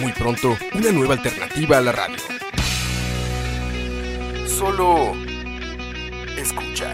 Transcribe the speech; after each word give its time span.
Muy 0.00 0.12
pronto, 0.12 0.56
una 0.74 0.90
nueva 0.92 1.14
alternativa 1.14 1.78
a 1.78 1.80
la 1.80 1.92
radio. 1.92 2.16
Solo 4.46 5.12
escucha. 6.36 6.92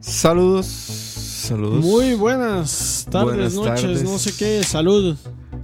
Saludos, 0.00 0.66
saludos. 0.66 1.84
Muy 1.84 2.14
buenas 2.14 3.06
tardes, 3.10 3.54
Buenas 3.54 3.54
noches, 3.54 3.82
tardes. 3.82 4.02
no 4.04 4.18
sé 4.18 4.32
qué. 4.36 4.62
Salud. 4.64 5.16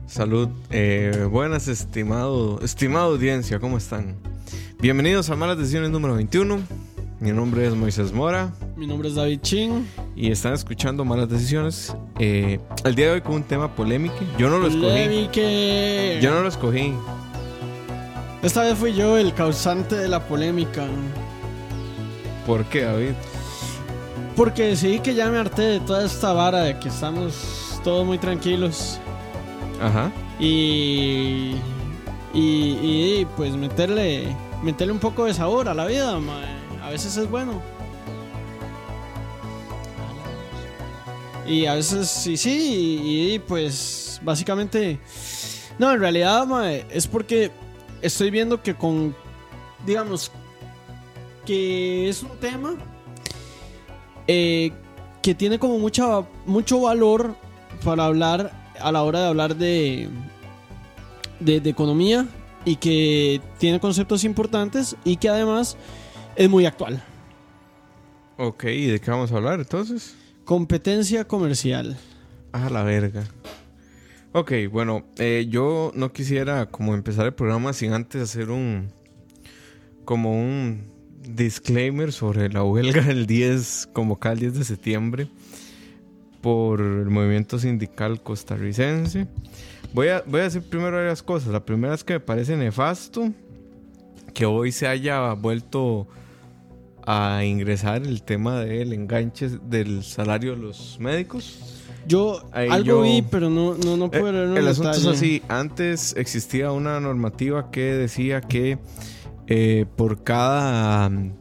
Salud. 0.07 0.49
Eh, 0.71 1.27
buenas, 1.31 1.69
estimado, 1.69 2.61
estimada 2.63 3.07
audiencia, 3.07 3.59
¿cómo 3.59 3.79
están? 3.79 4.17
Bienvenidos 4.85 5.31
a 5.31 5.35
Malas 5.35 5.57
Decisiones 5.57 5.89
número 5.89 6.15
21. 6.15 6.61
Mi 7.19 7.33
nombre 7.33 7.67
es 7.67 7.75
Moisés 7.75 8.13
Mora 8.13 8.53
Mi 8.77 8.87
nombre 8.87 9.09
es 9.09 9.15
David 9.15 9.41
Chin. 9.41 9.89
y 10.15 10.31
están 10.31 10.53
escuchando 10.53 11.07
Malas 11.07 11.31
Decisiones. 11.31 11.97
Eh, 12.19 12.61
el 12.85 12.95
día 12.95 13.07
de 13.07 13.13
hoy 13.13 13.21
con 13.23 13.37
un 13.37 13.45
tema 13.45 13.75
polémico. 13.75 14.15
Yo 14.37 14.51
no 14.51 14.59
lo 14.59 14.67
escogí. 14.67 14.85
Polémique. 14.85 16.19
Yo 16.21 16.33
no 16.33 16.43
lo 16.43 16.49
escogí. 16.49 16.93
Esta 18.43 18.65
vez 18.65 18.77
fui 18.77 18.93
yo 18.93 19.17
el 19.17 19.33
causante 19.33 19.95
de 19.97 20.07
la 20.07 20.21
polémica. 20.21 20.85
¿Por 22.47 22.67
qué, 22.67 22.83
David? 22.83 23.13
Porque 24.37 24.65
decidí 24.65 24.99
que 24.99 25.15
ya 25.15 25.31
me 25.31 25.39
harté 25.39 25.63
de 25.63 25.81
toda 25.81 26.05
esta 26.05 26.35
vara 26.35 26.61
de 26.61 26.79
que 26.79 26.89
estamos 26.89 27.81
todos 27.83 28.05
muy 28.05 28.19
tranquilos. 28.19 29.01
Ajá. 29.81 30.13
Y. 30.39 31.55
Y, 32.35 32.77
y, 32.83 33.27
pues 33.35 33.57
meterle. 33.57 34.37
Meterle 34.63 34.93
un 34.93 34.99
poco 34.99 35.25
de 35.25 35.35
sabor 35.35 35.69
a 35.69 35.75
la 35.75 35.87
vida, 35.87 36.19
mae. 36.19 36.65
A 36.83 36.91
veces 36.91 37.17
es 37.17 37.31
bueno. 37.31 37.63
Y 41.47 41.67
a 41.67 41.75
veces 41.75 42.09
sí, 42.09 42.37
sí, 42.37 43.01
y, 43.03 43.39
pues 43.39 44.21
básicamente... 44.23 44.99
No, 45.79 45.93
en 45.93 46.01
realidad, 46.01 46.47
es 46.91 47.07
porque 47.07 47.51
estoy 48.01 48.31
viendo 48.31 48.63
que 48.63 48.75
con, 48.75 49.15
digamos, 49.85 50.31
que 51.45 52.09
es 52.09 52.23
un 52.23 52.37
tema 52.39 52.75
eh, 54.27 54.73
que 55.21 55.35
tiene 55.35 55.59
como 55.59 55.79
mucha, 55.79 56.23
mucho 56.47 56.83
valor 56.83 57.35
para 57.85 58.05
hablar 58.05 58.53
a 58.81 58.93
la 58.93 59.03
hora 59.03 59.21
de 59.21 59.27
hablar 59.27 59.57
de, 59.57 60.09
de 61.41 61.69
economía 61.69 62.27
y 62.65 62.77
que 62.77 63.41
tiene 63.59 63.81
conceptos 63.81 64.25
importantes 64.25 64.97
y 65.05 65.17
que 65.17 65.29
además 65.29 65.77
es 66.37 66.49
muy 66.49 66.67
actual. 66.67 67.03
Ok, 68.37 68.65
¿y 68.65 68.87
de 68.87 69.01
qué 69.01 69.11
vamos 69.11 69.33
a 69.33 69.37
hablar 69.37 69.61
entonces? 69.61 70.17
Competencia 70.45 71.25
comercial. 71.25 71.97
A 72.53 72.71
la 72.71 72.83
verga. 72.83 73.25
Ok, 74.33 74.53
bueno, 74.71 75.05
eh, 75.19 75.47
yo 75.49 75.93
no 75.95 76.13
quisiera 76.13 76.67
como 76.67 76.95
empezar 76.95 77.27
el 77.27 77.35
programa 77.35 77.73
sin 77.73 77.93
antes 77.93 78.23
hacer 78.23 78.51
un 78.51 78.91
como 80.05 80.33
un 80.33 80.93
disclaimer 81.23 82.13
sobre 82.13 82.49
la 82.49 82.63
huelga 82.63 83.03
del 83.03 83.27
10, 83.27 83.91
convocada 83.93 84.35
el 84.35 84.41
10 84.41 84.55
de 84.55 84.65
septiembre 84.65 85.29
por 86.41 86.81
el 86.81 87.07
movimiento 87.07 87.59
sindical 87.59 88.23
costarricense. 88.23 89.29
Voy 89.95 90.09
a, 90.09 90.23
voy 90.27 90.41
a 90.41 90.45
decir 90.45 90.63
primero 90.63 90.97
varias 90.97 91.23
cosas. 91.23 91.49
La 91.53 91.65
primera 91.65 91.95
es 91.95 92.05
que 92.05 92.15
me 92.15 92.21
parece 92.21 92.57
nefasto 92.57 93.31
que 94.35 94.45
hoy 94.45 94.73
se 94.73 94.87
haya 94.89 95.33
vuelto 95.35 96.09
a 97.07 97.45
ingresar 97.45 98.03
el 98.03 98.23
tema 98.23 98.59
del 98.61 98.93
enganche 98.93 99.49
del 99.63 100.03
salario 100.03 100.57
de 100.57 100.63
los 100.63 100.99
médicos. 100.99 101.81
Yo 102.09 102.43
Ahí 102.53 102.69
algo 102.71 102.85
yo- 102.87 103.03
vi, 103.03 103.23
pero 103.23 103.49
no, 103.49 103.75
no, 103.75 103.97
no 103.97 104.07
Eh, 104.07 104.19
puedo 104.21 104.33
leer 104.33 104.59
el 104.59 104.69
asunto 104.69 104.91
es 104.91 105.07
así. 105.07 105.43
Antes 105.49 106.15
existía 106.17 106.73
una 106.73 106.99
normativa 107.01 107.71
que 107.71 107.81
decía 107.95 108.41
que 108.41 108.79
eh, 109.47 109.87
por 109.97 110.25
cada 110.25 111.09
mm, 111.09 111.33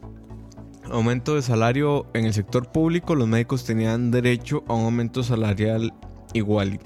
aumento 0.92 1.34
de 1.34 1.42
salario 1.42 2.06
en 2.14 2.24
el 2.26 2.32
sector 2.34 2.70
público, 2.70 3.14
los 3.14 3.26
médicos 3.26 3.64
tenían 3.64 4.10
derecho 4.10 4.62
a 4.68 4.74
un 4.74 4.84
aumento 4.84 5.22
salarial 5.24 5.92
igual. 6.34 6.78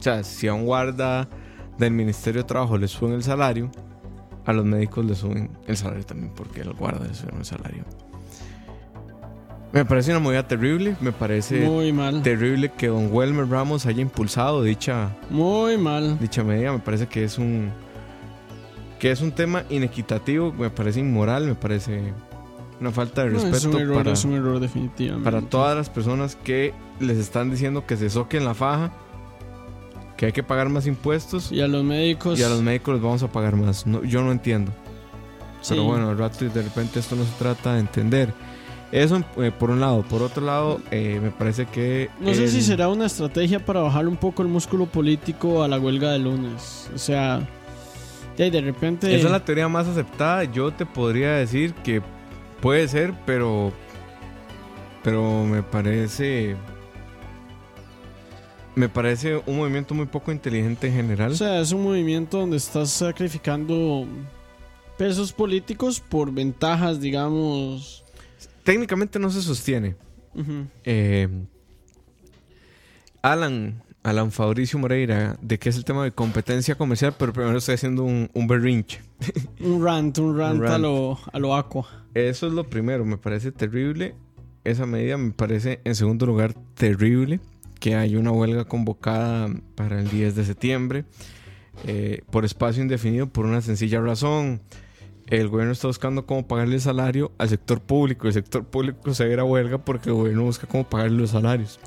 O 0.00 0.02
sea, 0.02 0.24
si 0.24 0.48
a 0.48 0.54
un 0.54 0.64
guarda 0.64 1.28
del 1.78 1.92
Ministerio 1.92 2.42
de 2.42 2.48
Trabajo 2.48 2.76
le 2.78 2.88
suben 2.88 3.14
el 3.14 3.22
salario, 3.22 3.70
a 4.46 4.52
los 4.52 4.64
médicos 4.64 5.04
le 5.04 5.14
suben 5.14 5.50
el 5.66 5.76
salario 5.76 6.04
también 6.04 6.32
porque 6.34 6.62
al 6.62 6.72
guarda 6.72 7.06
le 7.06 7.14
suben 7.14 7.36
el 7.38 7.44
salario. 7.44 7.84
Me 9.72 9.84
parece 9.84 10.10
una 10.10 10.18
movida 10.18 10.48
terrible, 10.48 10.96
me 11.00 11.12
parece 11.12 11.60
Muy 11.64 11.92
mal. 11.92 12.22
terrible 12.22 12.72
que 12.72 12.88
don 12.88 13.08
Welmer 13.12 13.46
Ramos 13.48 13.86
haya 13.86 14.02
impulsado 14.02 14.64
dicha, 14.64 15.10
Muy 15.30 15.78
mal. 15.78 16.18
dicha 16.18 16.42
medida. 16.42 16.72
Me 16.72 16.80
parece 16.80 17.06
que 17.06 17.22
es 17.22 17.38
un 17.38 17.70
que 18.98 19.10
es 19.10 19.20
un 19.22 19.32
tema 19.32 19.62
inequitativo, 19.70 20.52
me 20.52 20.68
parece 20.68 21.00
inmoral, 21.00 21.46
me 21.46 21.54
parece 21.54 22.12
una 22.80 22.90
falta 22.90 23.22
de 23.24 23.28
No, 23.30 23.34
respeto 23.34 23.56
es 23.56 23.64
un 23.66 23.76
error, 23.80 23.96
para, 23.96 24.12
es 24.12 24.24
un 24.24 24.32
error 24.34 24.60
definitivamente. 24.60 25.24
para 25.30 25.40
todas 25.42 25.74
las 25.76 25.88
personas 25.88 26.36
que 26.36 26.74
les 26.98 27.16
están 27.16 27.50
diciendo 27.50 27.86
que 27.86 27.96
se 27.96 28.10
soquen 28.10 28.44
la 28.44 28.52
faja, 28.54 28.90
que 30.20 30.26
hay 30.26 30.32
que 30.32 30.42
pagar 30.42 30.68
más 30.68 30.86
impuestos 30.86 31.50
Y 31.50 31.62
a 31.62 31.66
los 31.66 31.82
médicos. 31.82 32.38
y 32.38 32.42
a 32.42 32.50
los 32.50 32.60
médicos 32.60 32.92
les 32.92 33.02
vamos 33.02 33.22
a 33.22 33.32
pagar 33.32 33.56
más. 33.56 33.86
No, 33.86 34.04
yo 34.04 34.20
no 34.20 34.32
entiendo. 34.32 34.70
Pero 35.66 35.84
bueno, 35.84 36.10
al 36.10 36.18
rato 36.18 36.44
de 36.44 36.62
repente 36.62 37.00
esto 37.00 37.16
no 37.16 37.24
se 37.24 37.32
trata 37.38 37.72
de 37.72 37.80
entender. 37.80 38.34
Eso 38.92 39.24
eh, 39.38 39.50
por 39.50 39.70
un 39.70 39.80
lado. 39.80 40.02
Por 40.02 40.20
otro 40.20 40.44
lado, 40.44 40.78
eh, 40.90 41.18
me 41.22 41.30
parece 41.30 41.64
que... 41.64 42.10
No 42.20 42.34
sé 42.34 42.48
si 42.48 42.60
será 42.60 42.90
una 42.90 43.06
estrategia 43.06 43.64
para 43.64 43.80
bajar 43.80 44.06
un 44.06 44.18
poco 44.18 44.42
el 44.42 44.48
músculo 44.48 44.84
político 44.84 45.62
a 45.62 45.68
la 45.68 45.78
huelga 45.78 46.12
de 46.12 46.18
lunes. 46.18 46.90
O 46.94 46.98
sea, 46.98 47.40
de, 48.36 48.50
de 48.50 48.60
repente. 48.60 49.16
Esa 49.16 49.26
es 49.26 49.32
la 49.32 49.42
teoría 49.42 49.68
más 49.68 49.86
aceptada. 49.86 50.44
Yo 50.44 50.70
te 50.70 50.84
podría 50.84 51.32
decir 51.32 51.72
que 51.72 52.02
puede 52.60 52.86
ser, 52.88 53.14
pero. 53.24 53.72
Pero 55.02 55.44
me 55.46 55.62
parece. 55.62 56.56
Me 58.80 58.88
parece 58.88 59.36
un 59.44 59.58
movimiento 59.58 59.92
muy 59.94 60.06
poco 60.06 60.32
inteligente 60.32 60.86
en 60.86 60.94
general. 60.94 61.32
O 61.32 61.34
sea, 61.34 61.60
es 61.60 61.70
un 61.70 61.82
movimiento 61.82 62.38
donde 62.38 62.56
estás 62.56 62.88
sacrificando 62.88 64.06
pesos 64.96 65.34
políticos 65.34 66.00
por 66.00 66.32
ventajas, 66.32 66.98
digamos. 66.98 68.02
Técnicamente 68.64 69.18
no 69.18 69.28
se 69.28 69.42
sostiene. 69.42 69.96
Eh, 70.84 71.28
Alan, 73.20 73.82
Alan 74.02 74.32
Fabricio 74.32 74.78
Moreira, 74.78 75.36
de 75.42 75.58
qué 75.58 75.68
es 75.68 75.76
el 75.76 75.84
tema 75.84 76.02
de 76.02 76.12
competencia 76.12 76.74
comercial, 76.74 77.14
pero 77.18 77.34
primero 77.34 77.58
estoy 77.58 77.74
haciendo 77.74 78.04
un, 78.04 78.30
un 78.32 78.46
berrinche. 78.46 79.02
Un 79.60 79.84
rant, 79.84 80.16
un 80.16 80.38
rant, 80.38 80.58
Un 80.58 80.64
A, 80.64 80.68
rant. 80.70 80.82
lo, 80.82 81.18
a 81.30 81.38
lo 81.38 81.54
aqua. 81.54 81.86
Eso 82.14 82.46
es 82.46 82.54
lo 82.54 82.64
primero, 82.64 83.04
me 83.04 83.18
parece 83.18 83.52
terrible. 83.52 84.14
Esa 84.64 84.86
medida 84.86 85.18
me 85.18 85.32
parece, 85.32 85.82
en 85.84 85.94
segundo 85.94 86.24
lugar, 86.24 86.54
terrible 86.72 87.40
que 87.80 87.96
hay 87.96 88.14
una 88.16 88.30
huelga 88.30 88.64
convocada 88.66 89.48
para 89.74 89.98
el 90.00 90.08
10 90.08 90.36
de 90.36 90.44
septiembre 90.44 91.04
eh, 91.86 92.20
por 92.30 92.44
espacio 92.44 92.82
indefinido 92.82 93.26
por 93.28 93.46
una 93.46 93.60
sencilla 93.62 94.00
razón. 94.00 94.60
El 95.26 95.48
gobierno 95.48 95.72
está 95.72 95.86
buscando 95.86 96.26
cómo 96.26 96.46
pagarle 96.46 96.74
el 96.74 96.80
salario 96.80 97.32
al 97.38 97.48
sector 97.48 97.80
público. 97.80 98.26
El 98.26 98.32
sector 98.34 98.64
público 98.64 99.14
se 99.14 99.32
a 99.32 99.44
huelga 99.44 99.78
porque 99.78 100.10
el 100.10 100.14
gobierno 100.16 100.42
busca 100.42 100.66
cómo 100.66 100.84
pagarle 100.88 101.16
los 101.18 101.30
salarios. 101.30 101.78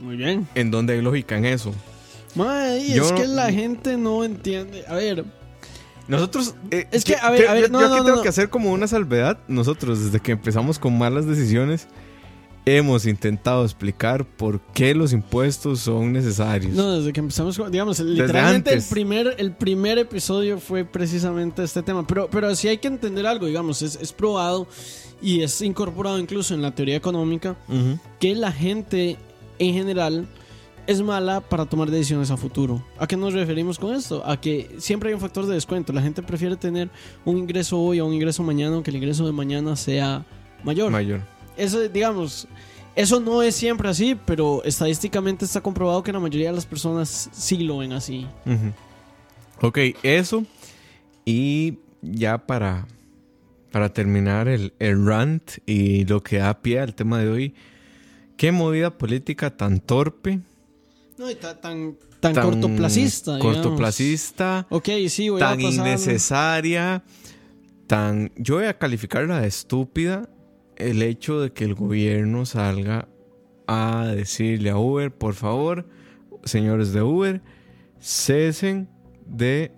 Muy 0.00 0.16
bien. 0.16 0.48
¿En 0.54 0.70
dónde 0.70 0.94
hay 0.94 1.02
lógica 1.02 1.36
en 1.36 1.44
eso? 1.44 1.72
Yo 2.34 3.04
es 3.04 3.10
no- 3.12 3.16
que 3.18 3.26
la 3.26 3.52
gente 3.52 3.96
no 3.96 4.24
entiende. 4.24 4.84
A 4.88 4.94
ver, 4.94 5.24
Nosotros. 6.08 6.54
eh, 6.70 6.88
Es 6.90 7.04
que, 7.04 7.14
a 7.14 7.30
ver, 7.30 7.46
a 7.46 7.52
ver, 7.54 7.64
yo- 7.64 7.68
no, 7.68 7.80
yo 7.80 7.86
aquí 7.86 7.96
no, 7.98 8.04
tengo 8.04 8.16
no. 8.16 8.22
que 8.22 8.28
hacer 8.28 8.48
como 8.48 8.72
una 8.72 8.88
salvedad. 8.88 9.38
Nosotros, 9.46 10.02
desde 10.02 10.18
que 10.20 10.32
empezamos 10.32 10.78
con 10.78 10.96
malas 10.98 11.26
decisiones, 11.26 11.86
hemos 12.64 13.06
intentado 13.06 13.64
explicar 13.64 14.24
por 14.24 14.60
qué 14.72 14.94
los 14.94 15.12
impuestos 15.12 15.80
son 15.80 16.12
necesarios. 16.12 16.72
No, 16.74 16.98
desde 16.98 17.12
que 17.12 17.20
empezamos, 17.20 17.60
digamos, 17.70 17.98
literalmente 18.00 18.72
el 18.72 18.82
primer, 18.82 19.34
el 19.38 19.52
primer 19.52 19.98
episodio 19.98 20.58
fue 20.58 20.84
precisamente 20.84 21.64
este 21.64 21.82
tema. 21.82 22.06
Pero, 22.06 22.28
pero 22.30 22.54
sí 22.54 22.68
hay 22.68 22.78
que 22.78 22.88
entender 22.88 23.26
algo, 23.26 23.46
digamos, 23.46 23.82
es, 23.82 23.96
es 23.96 24.12
probado 24.12 24.66
y 25.20 25.42
es 25.42 25.60
incorporado 25.62 26.18
incluso 26.18 26.54
en 26.54 26.62
la 26.62 26.74
teoría 26.74 26.96
económica 26.96 27.56
que 28.18 28.34
la 28.34 28.52
gente 28.52 29.16
en 29.58 29.74
general 29.74 30.26
es 30.86 31.00
mala 31.00 31.40
para 31.40 31.66
tomar 31.66 31.90
decisiones 31.90 32.30
a 32.30 32.36
futuro. 32.36 32.84
¿A 32.98 33.06
qué 33.06 33.16
nos 33.16 33.32
referimos 33.32 33.78
con 33.78 33.94
esto? 33.94 34.22
A 34.26 34.40
que 34.40 34.76
siempre 34.78 35.08
hay 35.08 35.14
un 35.14 35.20
factor 35.20 35.46
de 35.46 35.54
descuento. 35.54 35.92
La 35.92 36.02
gente 36.02 36.22
prefiere 36.22 36.56
tener 36.56 36.90
un 37.24 37.38
ingreso 37.38 37.78
hoy 37.78 38.00
o 38.00 38.06
un 38.06 38.14
ingreso 38.14 38.42
mañana, 38.42 38.74
aunque 38.74 38.90
el 38.90 38.96
ingreso 38.96 39.24
de 39.24 39.32
mañana 39.32 39.76
sea 39.76 40.24
mayor. 40.64 40.90
Mayor. 40.90 41.20
Eso, 41.56 41.80
digamos, 41.88 42.46
eso 42.94 43.20
no 43.20 43.42
es 43.42 43.54
siempre 43.54 43.88
así, 43.88 44.16
pero 44.26 44.62
estadísticamente 44.64 45.44
está 45.44 45.60
comprobado 45.60 46.02
que 46.02 46.12
la 46.12 46.20
mayoría 46.20 46.50
de 46.50 46.56
las 46.56 46.66
personas 46.66 47.28
sí 47.32 47.58
lo 47.58 47.78
ven 47.78 47.92
así. 47.92 48.26
Ujú. 48.46 49.66
Ok, 49.66 49.78
eso. 50.02 50.44
Y 51.24 51.78
ya 52.02 52.38
para, 52.46 52.86
para 53.70 53.92
terminar 53.92 54.48
el, 54.48 54.72
el 54.78 55.06
rant 55.06 55.52
y 55.66 56.04
lo 56.04 56.22
que 56.22 56.38
da 56.38 56.60
pie 56.60 56.80
al 56.80 56.94
tema 56.94 57.18
de 57.20 57.28
hoy. 57.28 57.54
¿Qué 58.36 58.50
movida 58.50 58.98
política 58.98 59.56
tan 59.56 59.78
torpe? 59.78 60.40
No, 61.16 61.30
y 61.30 61.36
ta- 61.36 61.60
tan, 61.60 61.96
tan, 62.18 62.34
cortoplacista. 62.34 63.36
digamos. 63.36 63.56
Cortoplacista. 63.58 64.66
Ok, 64.68 64.88
sí, 65.08 65.28
voy 65.28 65.38
tan 65.38 65.60
a 65.60 65.62
innecesaria, 65.62 67.04
tan... 67.86 68.32
Yo 68.36 68.56
voy 68.56 68.64
a 68.64 68.76
calificarla 68.76 69.40
de 69.40 69.46
estúpida 69.46 70.28
el 70.76 71.02
hecho 71.02 71.40
de 71.40 71.52
que 71.52 71.64
el 71.64 71.74
gobierno 71.74 72.46
salga 72.46 73.08
a 73.66 74.06
decirle 74.06 74.70
a 74.70 74.78
Uber, 74.78 75.12
por 75.12 75.34
favor, 75.34 75.88
señores 76.44 76.92
de 76.92 77.02
Uber, 77.02 77.42
cesen 78.00 78.88
de 79.26 79.72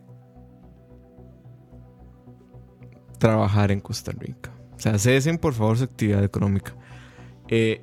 trabajar 3.19 3.71
en 3.71 3.81
Costa 3.81 4.13
Rica. 4.13 4.53
O 4.77 4.81
sea, 4.81 4.99
cesen 4.99 5.39
por 5.39 5.55
favor 5.55 5.79
su 5.79 5.85
actividad 5.85 6.25
económica. 6.25 6.75
Eh, 7.49 7.83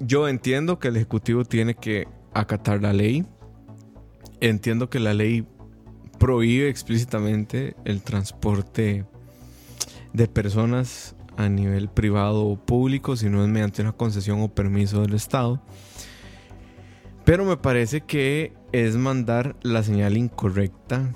yo 0.00 0.28
entiendo 0.28 0.78
que 0.78 0.88
el 0.88 0.96
Ejecutivo 0.96 1.44
tiene 1.44 1.74
que 1.74 2.08
acatar 2.32 2.82
la 2.82 2.92
ley. 2.92 3.24
Entiendo 4.40 4.90
que 4.90 4.98
la 4.98 5.14
ley 5.14 5.46
prohíbe 6.18 6.68
explícitamente 6.68 7.76
el 7.84 8.02
transporte 8.02 9.04
de 10.12 10.28
personas 10.28 11.14
a 11.36 11.48
nivel 11.48 11.88
privado 11.88 12.44
o 12.46 12.56
público 12.56 13.16
si 13.16 13.28
no 13.28 13.42
es 13.42 13.48
mediante 13.48 13.82
una 13.82 13.92
concesión 13.92 14.40
o 14.40 14.48
permiso 14.48 15.02
del 15.02 15.14
Estado. 15.14 15.60
Pero 17.24 17.44
me 17.44 17.56
parece 17.56 18.02
que 18.02 18.52
es 18.72 18.96
mandar 18.96 19.56
la 19.62 19.82
señal 19.82 20.16
incorrecta 20.16 21.12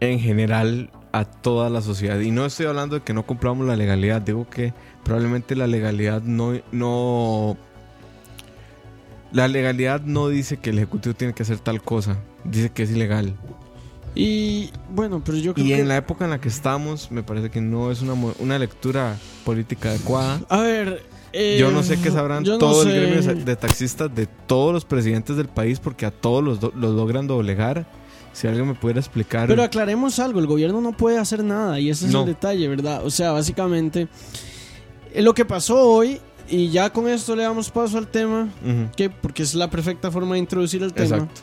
en 0.00 0.18
general 0.18 0.90
a 1.12 1.24
toda 1.24 1.70
la 1.70 1.80
sociedad. 1.80 2.20
Y 2.20 2.30
no 2.30 2.46
estoy 2.46 2.66
hablando 2.66 2.96
de 2.96 3.02
que 3.02 3.14
no 3.14 3.26
cumplamos 3.26 3.66
la 3.66 3.76
legalidad, 3.76 4.22
digo 4.22 4.48
que 4.48 4.74
probablemente 5.04 5.56
la 5.56 5.66
legalidad 5.66 6.22
no, 6.22 6.52
no 6.72 7.56
la 9.32 9.48
legalidad 9.48 10.00
no 10.02 10.28
dice 10.28 10.56
que 10.56 10.70
el 10.70 10.78
ejecutivo 10.78 11.14
tiene 11.14 11.34
que 11.34 11.42
hacer 11.42 11.58
tal 11.58 11.82
cosa, 11.82 12.18
dice 12.44 12.70
que 12.70 12.82
es 12.82 12.90
ilegal. 12.90 13.34
Y 14.14 14.70
bueno, 14.92 15.22
pero 15.24 15.38
yo 15.38 15.54
creo 15.54 15.64
Y 15.64 15.68
que. 15.70 15.78
en 15.80 15.88
la 15.88 15.96
época 15.96 16.24
en 16.24 16.30
la 16.30 16.40
que 16.40 16.48
estamos, 16.48 17.10
me 17.10 17.22
parece 17.22 17.50
que 17.50 17.60
no 17.60 17.90
es 17.90 18.02
una, 18.02 18.14
una 18.38 18.58
lectura 18.58 19.16
política 19.44 19.90
adecuada. 19.90 20.40
A 20.48 20.60
ver. 20.60 21.02
eh, 21.32 21.56
Yo 21.60 21.70
no 21.70 21.82
sé 21.84 21.96
qué 22.00 22.10
sabrán 22.10 22.42
no 22.42 22.58
todo 22.58 22.82
el 22.82 22.88
sé. 22.90 23.00
gremio 23.22 23.44
de- 23.44 23.56
taxistas 23.56 24.12
de 24.14 24.26
todos 24.26 24.72
los 24.72 24.84
presidentes 24.84 25.36
del 25.36 25.46
país 25.48 25.78
porque 25.78 26.06
a 26.06 26.10
todos 26.10 26.42
los, 26.42 26.58
do- 26.60 26.72
los 26.74 26.92
logran 26.94 27.26
doblegar. 27.28 27.86
Si 28.32 28.46
alguien 28.46 28.66
me 28.68 28.74
pudiera 28.74 29.00
explicar. 29.00 29.48
Pero 29.48 29.62
aclaremos 29.64 30.18
algo, 30.20 30.38
el 30.38 30.46
gobierno 30.46 30.80
no 30.80 30.92
puede 30.96 31.18
hacer 31.18 31.42
nada 31.42 31.80
y 31.80 31.90
ese 31.90 32.06
es 32.06 32.12
No. 32.12 32.20
el 32.20 32.26
detalle, 32.26 32.68
¿verdad? 32.68 33.04
O 33.04 33.10
sea, 33.10 33.32
básicamente 33.32 34.06
eh, 35.12 35.20
lo 35.22 35.34
que 35.34 35.44
pasó 35.44 35.80
hoy 35.80 36.20
y 36.48 36.68
ya 36.70 36.90
con 36.90 37.08
esto 37.08 37.34
le 37.34 37.42
damos 37.42 37.70
paso 37.70 37.98
al 37.98 38.06
tema, 38.08 38.48
que 38.96 39.10
porque 39.10 39.42
es 39.42 39.54
la 39.56 39.68
perfecta 39.70 40.10
forma 40.12 40.34
de 40.34 40.40
introducir 40.40 40.80
el 40.82 40.92
tema. 40.92 41.16
Exacto. 41.16 41.40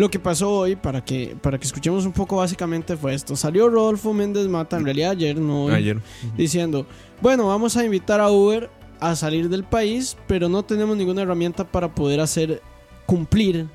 Lo 0.00 0.10
que 0.10 0.18
pasó 0.18 0.50
hoy, 0.50 0.76
para 0.76 1.04
que, 1.04 1.36
para 1.42 1.58
que 1.58 1.66
escuchemos 1.66 2.06
un 2.06 2.12
poco 2.12 2.36
básicamente 2.36 2.96
fue 2.96 3.12
esto. 3.12 3.36
Salió 3.36 3.68
Rodolfo 3.68 4.14
Méndez 4.14 4.48
Mata, 4.48 4.78
en 4.78 4.84
realidad 4.86 5.10
ayer, 5.10 5.38
no 5.38 5.66
hoy, 5.66 5.74
Ayer. 5.74 5.98
diciendo, 6.38 6.86
bueno, 7.20 7.48
vamos 7.48 7.76
a 7.76 7.84
invitar 7.84 8.18
a 8.18 8.30
Uber 8.30 8.70
a 8.98 9.14
salir 9.14 9.50
del 9.50 9.62
país, 9.62 10.16
pero 10.26 10.48
no 10.48 10.62
tenemos 10.62 10.96
ninguna 10.96 11.20
herramienta 11.20 11.70
para 11.70 11.94
poder 11.94 12.20
hacer 12.20 12.62
cumplir 13.04 13.66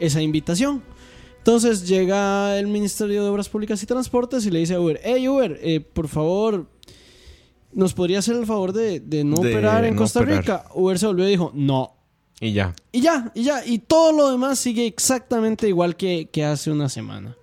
esa 0.00 0.20
invitación. 0.20 0.82
Entonces 1.36 1.86
llega 1.86 2.58
el 2.58 2.66
Ministerio 2.66 3.22
de 3.22 3.28
Obras 3.28 3.48
Públicas 3.48 3.80
y 3.80 3.86
Transportes 3.86 4.46
y 4.46 4.50
le 4.50 4.58
dice 4.58 4.74
a 4.74 4.80
Uber, 4.80 5.00
hey 5.04 5.28
Uber, 5.28 5.60
eh, 5.62 5.78
por 5.78 6.08
favor, 6.08 6.66
¿nos 7.72 7.94
podría 7.94 8.18
hacer 8.18 8.34
el 8.34 8.46
favor 8.46 8.72
de, 8.72 8.98
de 8.98 9.22
no 9.22 9.36
De 9.36 9.52
operar 9.52 9.84
en 9.84 9.94
no 9.94 10.00
Costa 10.02 10.22
operar. 10.22 10.40
Rica? 10.40 10.64
Uber 10.74 10.98
se 10.98 11.06
volvió 11.06 11.28
y 11.28 11.30
dijo, 11.30 11.52
no. 11.54 11.97
Y 12.40 12.52
ya. 12.52 12.74
Y 12.92 13.00
ya, 13.00 13.32
y 13.34 13.44
ya, 13.44 13.66
y 13.66 13.78
todo 13.78 14.12
lo 14.12 14.30
demás 14.30 14.58
sigue 14.58 14.86
exactamente 14.86 15.68
igual 15.68 15.96
que, 15.96 16.28
que 16.30 16.44
hace 16.44 16.70
una 16.70 16.88
semana. 16.88 17.36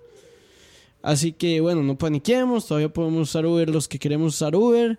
Así 1.02 1.34
que 1.34 1.62
bueno, 1.62 1.84
no 1.84 1.98
paniquemos, 1.98 2.66
todavía 2.66 2.90
podemos 2.90 3.30
usar 3.30 3.46
Uber 3.46 3.70
los 3.70 3.88
que 3.88 4.00
queremos 4.00 4.36
usar 4.36 4.56
Uber, 4.56 4.98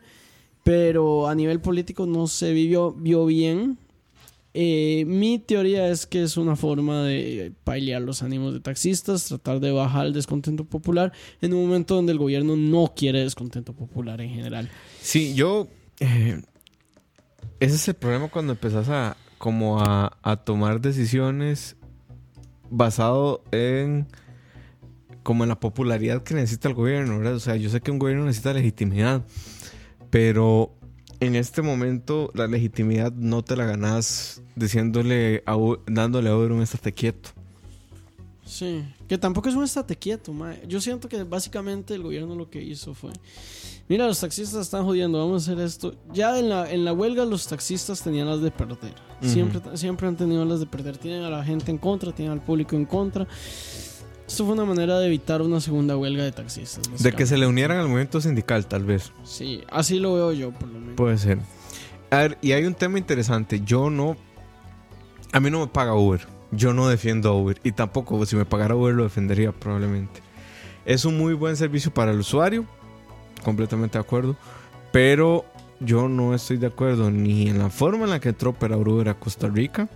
pero 0.62 1.26
a 1.26 1.34
nivel 1.34 1.60
político 1.60 2.06
no 2.06 2.26
se 2.28 2.52
vivió, 2.52 2.92
vio 2.92 3.26
bien. 3.26 3.78
Eh, 4.54 5.04
mi 5.06 5.38
teoría 5.38 5.88
es 5.88 6.06
que 6.06 6.22
es 6.22 6.36
una 6.36 6.56
forma 6.56 7.02
de 7.02 7.52
pailear 7.64 8.02
los 8.02 8.22
ánimos 8.22 8.54
de 8.54 8.60
taxistas, 8.60 9.24
tratar 9.24 9.60
de 9.60 9.70
bajar 9.70 10.06
el 10.06 10.12
descontento 10.12 10.64
popular 10.64 11.12
en 11.40 11.52
un 11.52 11.66
momento 11.66 11.96
donde 11.96 12.12
el 12.12 12.18
gobierno 12.18 12.56
no 12.56 12.92
quiere 12.96 13.20
descontento 13.20 13.72
popular 13.72 14.20
en 14.20 14.30
general. 14.30 14.70
Sí, 15.02 15.34
yo. 15.34 15.68
eh, 16.00 16.40
ese 17.58 17.74
es 17.74 17.88
el 17.88 17.94
problema 17.94 18.28
cuando 18.28 18.52
empezás 18.52 18.88
a. 18.88 19.16
como 19.38 19.80
a, 19.80 20.16
a 20.22 20.36
tomar 20.36 20.80
decisiones 20.80 21.76
basado 22.70 23.42
en. 23.52 24.06
como 25.22 25.44
en 25.44 25.48
la 25.48 25.60
popularidad 25.60 26.22
que 26.22 26.34
necesita 26.34 26.68
el 26.68 26.74
gobierno, 26.74 27.18
¿verdad? 27.18 27.34
O 27.34 27.40
sea, 27.40 27.56
yo 27.56 27.70
sé 27.70 27.80
que 27.80 27.90
un 27.90 27.98
gobierno 27.98 28.24
necesita 28.24 28.52
legitimidad, 28.52 29.24
pero 30.10 30.76
en 31.20 31.34
este 31.36 31.62
momento 31.62 32.30
la 32.34 32.46
legitimidad 32.46 33.12
no 33.12 33.42
te 33.42 33.56
la 33.56 33.66
ganas 33.66 34.42
diciéndole 34.54 35.42
a, 35.46 35.56
dándole 35.86 36.30
a 36.30 36.36
un 36.36 36.62
estate 36.62 36.92
quieto. 36.92 37.30
Sí, 38.44 38.84
que 39.08 39.18
tampoco 39.18 39.48
es 39.48 39.56
un 39.56 39.64
estate 39.64 39.96
quieto, 39.96 40.32
mae. 40.32 40.62
Yo 40.68 40.80
siento 40.80 41.08
que 41.08 41.24
básicamente 41.24 41.94
el 41.94 42.02
gobierno 42.02 42.36
lo 42.36 42.48
que 42.48 42.62
hizo 42.62 42.94
fue, 42.94 43.10
mira, 43.88 44.06
los 44.06 44.20
taxistas 44.20 44.62
están 44.62 44.84
jodiendo, 44.84 45.18
vamos 45.18 45.48
a 45.48 45.52
hacer 45.52 45.64
esto. 45.64 45.94
Ya 46.12 46.38
en 46.38 46.48
la, 46.48 46.70
en 46.70 46.84
la 46.84 46.92
huelga 46.92 47.24
los 47.24 47.46
taxistas 47.46 48.02
tenían 48.02 48.28
las 48.28 48.40
de 48.40 48.50
perder. 48.50 48.94
Siempre, 49.22 49.60
siempre 49.76 50.06
han 50.06 50.16
tenido 50.16 50.44
las 50.44 50.60
de 50.60 50.66
perder. 50.66 50.98
Tienen 50.98 51.22
a 51.22 51.30
la 51.30 51.44
gente 51.44 51.70
en 51.70 51.78
contra, 51.78 52.12
tienen 52.12 52.32
al 52.32 52.44
público 52.44 52.76
en 52.76 52.84
contra. 52.84 53.26
Esto 54.26 54.44
fue 54.44 54.54
una 54.54 54.64
manera 54.64 54.98
de 54.98 55.06
evitar 55.06 55.40
una 55.40 55.60
segunda 55.60 55.96
huelga 55.96 56.24
de 56.24 56.32
taxistas. 56.32 57.02
De 57.02 57.12
que 57.12 57.26
se 57.26 57.38
le 57.38 57.46
unieran 57.46 57.78
al 57.78 57.86
movimiento 57.86 58.20
sindical, 58.20 58.66
tal 58.66 58.84
vez. 58.84 59.12
Sí, 59.22 59.62
así 59.70 60.00
lo 60.00 60.14
veo 60.14 60.32
yo, 60.32 60.50
por 60.50 60.68
lo 60.68 60.80
menos. 60.80 60.96
Puede 60.96 61.16
ser. 61.16 61.38
A 62.10 62.18
ver, 62.18 62.38
y 62.42 62.52
hay 62.52 62.64
un 62.64 62.74
tema 62.74 62.98
interesante. 62.98 63.62
Yo 63.64 63.88
no. 63.88 64.16
A 65.32 65.40
mí 65.40 65.50
no 65.50 65.60
me 65.60 65.66
paga 65.68 65.94
Uber. 65.94 66.26
Yo 66.50 66.72
no 66.72 66.88
defiendo 66.88 67.28
a 67.28 67.32
Uber. 67.34 67.60
Y 67.62 67.72
tampoco, 67.72 68.24
si 68.26 68.36
me 68.36 68.44
pagara 68.44 68.74
Uber, 68.74 68.94
lo 68.94 69.04
defendería 69.04 69.52
probablemente. 69.52 70.20
Es 70.84 71.04
un 71.04 71.18
muy 71.18 71.34
buen 71.34 71.56
servicio 71.56 71.92
para 71.94 72.10
el 72.10 72.18
usuario. 72.18 72.64
Completamente 73.46 73.96
de 73.96 74.02
acuerdo. 74.02 74.34
Pero 74.90 75.44
yo 75.78 76.08
no 76.08 76.34
estoy 76.34 76.56
de 76.56 76.66
acuerdo 76.66 77.12
ni 77.12 77.48
en 77.48 77.60
la 77.60 77.70
forma 77.70 78.02
en 78.02 78.10
la 78.10 78.18
que 78.18 78.30
entró 78.30 78.52
para 78.52 78.76
Uber 78.76 79.08
a 79.08 79.14
Costa 79.14 79.46
Rica. 79.46 79.88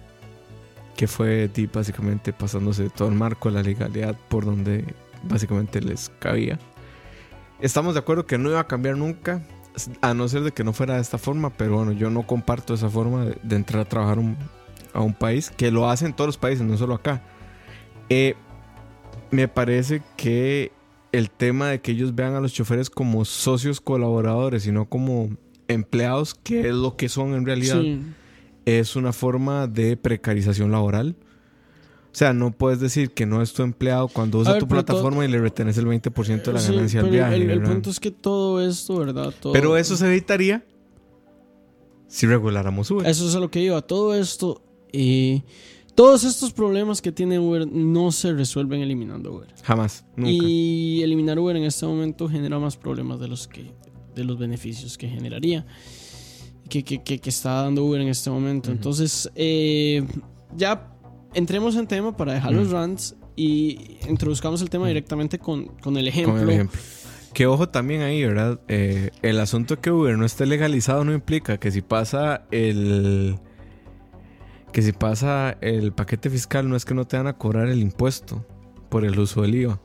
Que 0.96 1.08
fue 1.08 1.50
básicamente 1.74 2.32
pasándose 2.32 2.88
todo 2.90 3.08
el 3.08 3.16
marco 3.16 3.48
de 3.48 3.56
la 3.56 3.62
legalidad 3.64 4.16
por 4.28 4.44
donde 4.44 4.94
básicamente 5.24 5.80
les 5.80 6.12
cabía. 6.20 6.60
Estamos 7.58 7.94
de 7.94 8.00
acuerdo 8.00 8.24
que 8.24 8.38
no 8.38 8.50
iba 8.50 8.60
a 8.60 8.68
cambiar 8.68 8.96
nunca. 8.96 9.42
A 10.00 10.14
no 10.14 10.28
ser 10.28 10.42
de 10.42 10.52
que 10.52 10.62
no 10.62 10.72
fuera 10.72 10.94
de 10.94 11.00
esta 11.00 11.18
forma, 11.18 11.50
pero 11.50 11.74
bueno, 11.74 11.90
yo 11.90 12.08
no 12.08 12.24
comparto 12.28 12.74
esa 12.74 12.88
forma 12.88 13.24
de, 13.24 13.56
entrar 13.56 13.82
a 13.82 13.88
trabajar 13.88 14.18
a 14.92 15.00
un 15.00 15.14
país, 15.14 15.50
que 15.50 15.72
lo 15.72 15.90
hacen 15.90 16.12
todos 16.12 16.28
los 16.28 16.38
países, 16.38 16.64
no 16.64 16.76
solo 16.76 16.94
acá. 16.94 17.20
Eh, 18.10 18.36
me 19.32 19.48
parece 19.48 20.02
que 20.16 20.70
el 21.12 21.30
tema 21.30 21.68
de 21.70 21.80
que 21.80 21.92
ellos 21.92 22.14
vean 22.14 22.34
a 22.34 22.40
los 22.40 22.52
choferes 22.52 22.90
como 22.90 23.24
socios 23.24 23.80
colaboradores 23.80 24.66
y 24.66 24.72
no 24.72 24.88
como 24.88 25.30
empleados, 25.68 26.34
que 26.34 26.68
es 26.68 26.74
lo 26.74 26.96
que 26.96 27.08
son 27.08 27.34
en 27.34 27.44
realidad, 27.46 27.80
Sí. 27.80 28.00
es 28.64 28.96
una 28.96 29.12
forma 29.12 29.66
de 29.66 29.96
precarización 29.96 30.70
laboral. 30.70 31.16
O 32.12 32.14
sea, 32.14 32.32
no 32.32 32.50
puedes 32.50 32.80
decir 32.80 33.12
que 33.12 33.24
no 33.24 33.40
es 33.40 33.52
tu 33.52 33.62
empleado 33.62 34.08
cuando 34.08 34.38
usa 34.38 34.54
ver, 34.54 34.60
tu 34.60 34.66
plataforma 34.68 35.24
y 35.24 35.28
le 35.28 35.38
retenes 35.38 35.78
el 35.78 35.86
20% 35.86 36.50
de 36.50 36.52
la 36.54 36.60
Sí, 36.60 36.72
ganancia 36.74 37.00
pero 37.02 37.12
viaje. 37.12 37.36
el, 37.36 37.62
punto 37.62 37.88
es 37.90 38.00
que 38.00 38.10
todo 38.10 38.60
esto, 38.66 38.98
¿verdad? 38.98 39.32
Todo- 39.40 39.52
Pero 39.52 39.76
eso 39.76 39.96
se 39.96 40.06
evitaría 40.08 40.64
si 42.08 42.26
reguláramos 42.26 42.90
Uber. 42.90 43.06
Eso 43.06 43.28
es 43.28 43.34
a 43.36 43.38
lo 43.40 43.50
que 43.50 43.60
iba. 43.60 43.80
Todo 43.82 44.14
esto, 44.16 44.60
eh, 44.92 45.42
todos 46.00 46.24
estos 46.24 46.50
problemas 46.54 47.02
que 47.02 47.12
tiene 47.12 47.38
Uber 47.38 47.66
no 47.70 48.10
se 48.10 48.32
resuelven 48.32 48.80
eliminando 48.80 49.34
Uber. 49.34 49.48
Jamás, 49.62 50.02
nunca. 50.16 50.30
Y 50.32 51.02
eliminar 51.02 51.38
Uber 51.38 51.54
en 51.56 51.64
este 51.64 51.84
momento 51.84 52.26
genera 52.26 52.58
más 52.58 52.78
problemas 52.78 53.20
de 53.20 53.28
los 53.28 53.46
que 53.46 53.70
de 54.14 54.24
los 54.24 54.38
beneficios 54.38 54.96
que 54.96 55.08
generaría. 55.08 55.66
Que, 56.70 56.84
que, 56.84 57.02
que, 57.02 57.18
que 57.18 57.28
está 57.28 57.64
dando 57.64 57.84
Uber 57.84 58.00
en 58.00 58.08
este 58.08 58.30
momento. 58.30 58.70
Entonces, 58.70 59.30
eh, 59.34 60.02
ya 60.56 60.90
entremos 61.34 61.76
en 61.76 61.86
tema 61.86 62.16
para 62.16 62.32
dejar 62.32 62.54
los 62.54 62.70
rants 62.70 63.14
y 63.36 63.98
introduzcamos 64.08 64.62
el 64.62 64.70
tema 64.70 64.88
directamente 64.88 65.38
con, 65.38 65.66
con 65.82 65.98
el 65.98 66.08
ejemplo. 66.08 66.32
Con 66.32 66.42
el 66.44 66.50
ejemplo. 66.50 66.80
Que 67.34 67.46
ojo 67.46 67.68
también 67.68 68.00
ahí, 68.00 68.24
¿verdad? 68.24 68.58
Eh, 68.68 69.10
el 69.20 69.38
asunto 69.38 69.78
que 69.82 69.90
Uber 69.90 70.16
no 70.16 70.24
esté 70.24 70.46
legalizado 70.46 71.04
no 71.04 71.12
implica 71.12 71.58
que 71.58 71.70
si 71.70 71.82
pasa 71.82 72.46
el. 72.50 73.38
Que 74.72 74.82
si 74.82 74.92
pasa 74.92 75.56
el 75.60 75.92
paquete 75.92 76.30
fiscal, 76.30 76.68
no 76.68 76.76
es 76.76 76.84
que 76.84 76.94
no 76.94 77.06
te 77.06 77.16
van 77.16 77.26
a 77.26 77.32
cobrar 77.32 77.68
el 77.68 77.80
impuesto 77.80 78.44
por 78.88 79.04
el 79.04 79.18
uso 79.18 79.42
del 79.42 79.54
IVA. 79.54 79.80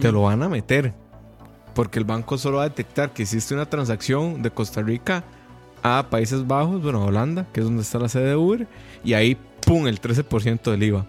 Te 0.00 0.12
lo 0.12 0.22
van 0.22 0.42
a 0.42 0.48
meter. 0.48 0.94
Porque 1.74 1.98
el 1.98 2.04
banco 2.04 2.38
solo 2.38 2.58
va 2.58 2.64
a 2.64 2.68
detectar 2.68 3.12
que 3.12 3.24
hiciste 3.24 3.54
una 3.54 3.66
transacción 3.66 4.42
de 4.42 4.50
Costa 4.50 4.82
Rica 4.82 5.24
a 5.82 6.06
Países 6.10 6.46
Bajos, 6.46 6.82
bueno, 6.82 7.04
Holanda, 7.04 7.46
que 7.52 7.60
es 7.60 7.66
donde 7.66 7.82
está 7.82 7.98
la 7.98 8.08
sede 8.08 8.30
de 8.30 8.36
Uber, 8.36 8.66
y 9.04 9.14
ahí, 9.14 9.36
¡pum!, 9.64 9.86
el 9.86 10.00
13% 10.00 10.70
del 10.70 10.82
IVA. 10.82 11.06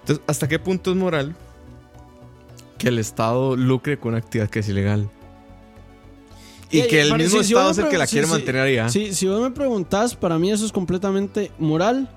Entonces, 0.00 0.24
¿hasta 0.26 0.48
qué 0.48 0.58
punto 0.58 0.90
es 0.90 0.96
moral 0.96 1.36
que 2.78 2.88
el 2.88 2.98
Estado 2.98 3.56
lucre 3.56 3.98
con 3.98 4.10
una 4.10 4.18
actividad 4.18 4.48
que 4.48 4.60
es 4.60 4.68
ilegal? 4.68 5.10
Y 6.70 6.82
que 6.88 7.00
el 7.02 7.14
mismo 7.16 7.42
si- 7.42 7.52
Estado 7.52 7.70
es 7.70 7.78
el 7.78 7.88
que 7.88 7.98
la 7.98 8.06
quiere 8.06 8.26
mantener 8.26 8.62
allá. 8.62 8.88
Si, 8.88 9.14
si 9.14 9.26
vos 9.28 9.40
me 9.40 9.50
preguntás, 9.50 10.14
para 10.16 10.38
mí 10.38 10.50
eso 10.50 10.66
es 10.66 10.72
completamente 10.72 11.50
moral. 11.58 12.08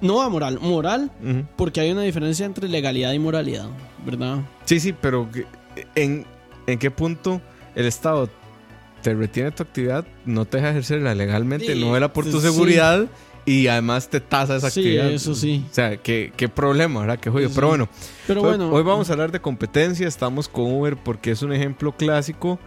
No 0.00 0.22
amoral, 0.22 0.60
moral, 0.60 1.10
Ujú. 1.22 1.44
porque 1.56 1.80
hay 1.80 1.90
una 1.90 2.02
diferencia 2.02 2.46
entre 2.46 2.68
legalidad 2.68 3.12
y 3.12 3.18
moralidad, 3.18 3.66
¿verdad? 4.06 4.38
Sí, 4.64 4.78
sí, 4.78 4.92
pero 4.92 5.28
¿en, 5.96 6.24
¿en 6.68 6.78
qué 6.78 6.90
punto 6.92 7.40
el 7.74 7.84
Estado 7.86 8.28
te 9.02 9.12
retiene 9.14 9.50
tu 9.50 9.64
actividad, 9.64 10.06
no 10.24 10.44
te 10.44 10.58
deja 10.58 10.70
ejercerla 10.70 11.14
legalmente, 11.16 11.74
Sí, 11.74 11.80
no 11.80 11.90
vela 11.92 12.12
por 12.12 12.24
tu 12.24 12.40
sí. 12.40 12.46
seguridad 12.46 13.06
y 13.44 13.66
además 13.66 14.08
te 14.08 14.20
tasa 14.20 14.56
esa 14.56 14.70
Sí, 14.70 14.80
actividad? 14.80 15.10
eso 15.10 15.34
sí. 15.34 15.64
O 15.68 15.74
sea, 15.74 15.96
qué, 15.96 16.32
qué 16.36 16.48
problema, 16.48 17.00
¿verdad? 17.00 17.18
Qué 17.18 17.30
jodido. 17.30 17.50
Pero 17.52 17.66
bueno, 17.68 17.88
Pero 18.28 18.42
hoy, 18.42 18.48
bueno, 18.50 18.70
hoy 18.70 18.82
vamos 18.84 19.10
a 19.10 19.14
hablar 19.14 19.32
de 19.32 19.40
competencia. 19.40 20.06
Estamos 20.06 20.48
con 20.48 20.64
Uber 20.72 20.96
porque 20.96 21.32
es 21.32 21.42
un 21.42 21.52
ejemplo 21.52 21.90
clásico 21.96 22.58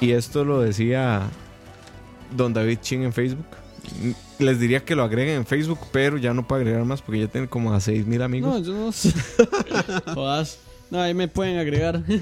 y 0.00 0.12
esto 0.12 0.44
lo 0.44 0.60
decía 0.60 1.28
don 2.36 2.52
David 2.52 2.78
Chin 2.80 3.02
en 3.02 3.12
Facebook. 3.12 3.46
Les 4.38 4.60
diría 4.60 4.84
que 4.84 4.94
lo 4.94 5.02
agreguen 5.02 5.36
en 5.36 5.46
Facebook, 5.46 5.78
pero 5.92 6.18
ya 6.18 6.34
no 6.34 6.46
puedo 6.46 6.60
agregar 6.60 6.84
más 6.84 7.02
porque 7.02 7.20
ya 7.20 7.26
tiene 7.28 7.48
como 7.48 7.72
a 7.72 7.80
6 7.80 8.06
mil 8.06 8.22
amigos. 8.22 8.52
No, 8.52 8.58
yo 8.66 8.74
no 8.74 8.92
sé. 8.92 9.12
Jodas. 10.14 10.58
No, 10.90 11.00
ahí 11.00 11.14
me 11.14 11.28
pueden 11.28 11.58
agregar. 11.58 12.02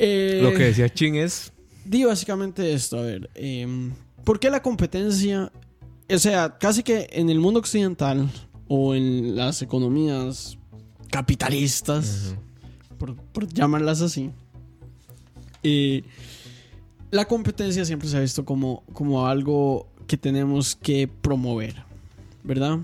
Eh, 0.00 0.38
Lo 0.44 0.52
que 0.52 0.62
decía 0.62 0.88
Chin 0.88 1.16
es... 1.16 1.52
Di 1.84 2.04
básicamente 2.04 2.72
esto, 2.72 2.98
a 2.98 3.02
ver. 3.02 3.28
em, 3.34 3.90
¿Por 4.22 4.38
qué 4.38 4.48
la 4.48 4.62
competencia? 4.62 5.50
O 6.08 6.18
sea, 6.18 6.56
casi 6.56 6.84
que 6.84 7.08
en 7.10 7.30
el 7.30 7.40
mundo 7.40 7.58
occidental 7.58 8.30
o 8.68 8.94
en 8.94 9.34
las 9.34 9.60
economías 9.60 10.56
capitalistas, 11.10 12.36
por, 12.96 13.16
por 13.16 13.48
llamarlas 13.52 14.00
así, 14.00 14.30
eh, 15.62 16.02
la 17.10 17.26
competencia 17.26 17.84
siempre 17.84 18.08
se 18.08 18.16
ha 18.16 18.20
visto 18.20 18.44
como, 18.44 18.82
como 18.92 19.26
algo 19.26 19.86
que 20.06 20.16
tenemos 20.16 20.76
que 20.76 21.08
promover, 21.08 21.76
¿verdad? 22.42 22.78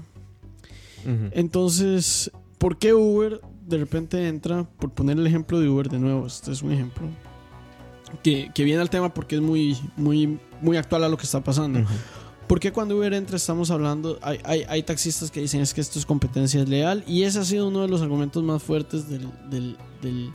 Ujú. 1.04 1.30
Entonces, 1.32 2.30
¿por 2.58 2.78
qué 2.78 2.94
Uber 2.94 3.40
de 3.66 3.78
repente 3.78 4.28
entra? 4.28 4.64
Por 4.64 4.90
poner 4.90 5.18
el 5.18 5.26
ejemplo 5.26 5.60
de 5.60 5.68
Uber 5.68 5.88
de 5.88 5.98
nuevo, 5.98 6.26
este 6.26 6.52
es 6.52 6.62
un 6.62 6.72
ejemplo 6.72 7.04
que, 8.22 8.50
que 8.54 8.64
viene 8.64 8.80
al 8.80 8.90
tema 8.90 9.12
porque 9.12 9.36
es 9.36 9.42
muy, 9.42 9.76
muy, 9.96 10.38
muy 10.60 10.76
actual 10.76 11.04
a 11.04 11.08
lo 11.08 11.16
que 11.16 11.24
está 11.24 11.42
pasando. 11.42 11.80
Ujú. 11.80 11.88
¿Por 12.46 12.60
qué 12.60 12.72
cuando 12.72 12.96
Uber 12.96 13.12
entra 13.14 13.36
estamos 13.36 13.70
hablando, 13.70 14.18
hay, 14.22 14.38
hay, 14.44 14.64
hay 14.68 14.82
taxistas 14.82 15.30
que 15.30 15.40
dicen 15.40 15.60
es 15.62 15.72
que 15.72 15.80
esto 15.80 15.98
es 15.98 16.04
competencia 16.04 16.62
leal 16.64 17.02
y 17.06 17.22
ese 17.22 17.38
ha 17.38 17.44
sido 17.44 17.68
uno 17.68 17.82
de 17.82 17.88
los 17.88 18.02
argumentos 18.02 18.42
más 18.42 18.62
fuertes 18.62 19.08
del, 19.08 19.28
del, 19.48 19.76
del, 20.02 20.30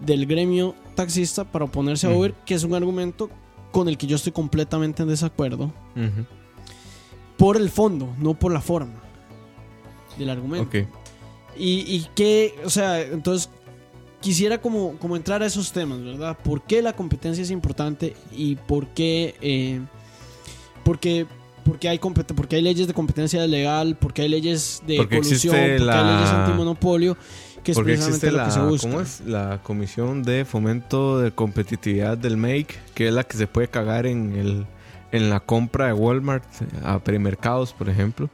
del 0.00 0.26
gremio 0.26 0.74
taxista 0.94 1.44
para 1.44 1.64
oponerse 1.64 2.06
a. 2.06 2.10
Uber, 2.10 2.34
que 2.46 2.54
es 2.54 2.64
un 2.64 2.74
argumento 2.74 3.30
con 3.72 3.88
el 3.88 3.96
que 3.98 4.06
yo 4.06 4.16
estoy 4.16 4.32
completamente 4.32 5.02
en 5.02 5.08
desacuerdo 5.08 5.72
por 7.36 7.56
el 7.56 7.70
fondo, 7.70 8.14
no 8.18 8.34
por 8.34 8.52
la 8.52 8.60
forma 8.60 8.94
del 10.18 10.30
argumento. 10.30 10.68
Y, 11.56 11.80
y 11.86 12.06
que, 12.14 12.54
o 12.64 12.70
sea, 12.70 13.00
entonces 13.00 13.48
quisiera 14.20 14.60
como, 14.60 14.96
como 14.98 15.16
entrar 15.16 15.42
a 15.42 15.46
esos 15.46 15.72
temas, 15.72 16.02
¿verdad? 16.02 16.38
¿Por 16.42 16.62
qué 16.62 16.82
la 16.82 16.94
competencia 16.94 17.42
es 17.42 17.50
importante 17.50 18.14
y 18.32 18.56
por 18.56 18.88
qué, 18.88 19.34
eh, 19.40 19.80
por 20.84 20.98
qué, 20.98 21.26
por 21.64 21.78
qué 21.78 21.88
hay, 21.88 21.98
compet- 21.98 22.34
por 22.34 22.48
qué 22.48 22.56
hay 22.56 22.62
leyes 22.62 22.86
de 22.86 22.94
competencia 22.94 23.46
legal, 23.46 23.96
por 23.96 24.12
qué 24.12 24.22
hay 24.22 24.28
leyes 24.28 24.82
de 24.86 24.96
Porque 24.96 25.16
colusión, 25.16 25.54
existe 25.54 25.78
por 25.78 25.92
qué 25.92 25.98
hay 25.98 26.14
leyes 26.14 26.30
antimonopolio, 26.30 27.16
que 27.64 27.72
es 27.72 27.76
Porque 27.76 27.94
existe 27.94 28.30
la, 28.30 28.44
que 28.44 28.50
se 28.52 28.60
busca. 28.60 28.88
¿cómo 28.88 29.00
es? 29.00 29.20
la 29.26 29.60
Comisión 29.62 30.22
de 30.22 30.44
Fomento 30.44 31.18
de 31.18 31.32
Competitividad 31.32 32.16
del 32.16 32.36
MAKE, 32.36 32.76
que 32.94 33.08
es 33.08 33.12
la 33.14 33.24
que 33.24 33.36
se 33.36 33.46
puede 33.48 33.66
cagar 33.68 34.06
en, 34.06 34.36
el, 34.36 34.66
en 35.10 35.30
la 35.30 35.40
compra 35.40 35.86
de 35.86 35.94
Walmart 35.94 36.44
a 36.84 37.02
premercados, 37.02 37.72
por 37.72 37.88
ejemplo. 37.88 38.30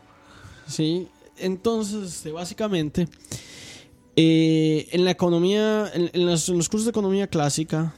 Sí, 0.67 1.09
entonces, 1.39 2.09
este, 2.15 2.33
básicamente, 2.33 3.09
eh, 4.17 4.89
en 4.93 5.05
la 5.05 5.11
economía, 5.13 5.91
en, 5.95 6.11
en 6.13 6.27
los, 6.27 6.49
en 6.49 6.57
los 6.59 6.69
cursos 6.69 6.85
de 6.87 6.91
economía 6.91 7.27
clásica, 7.29 7.95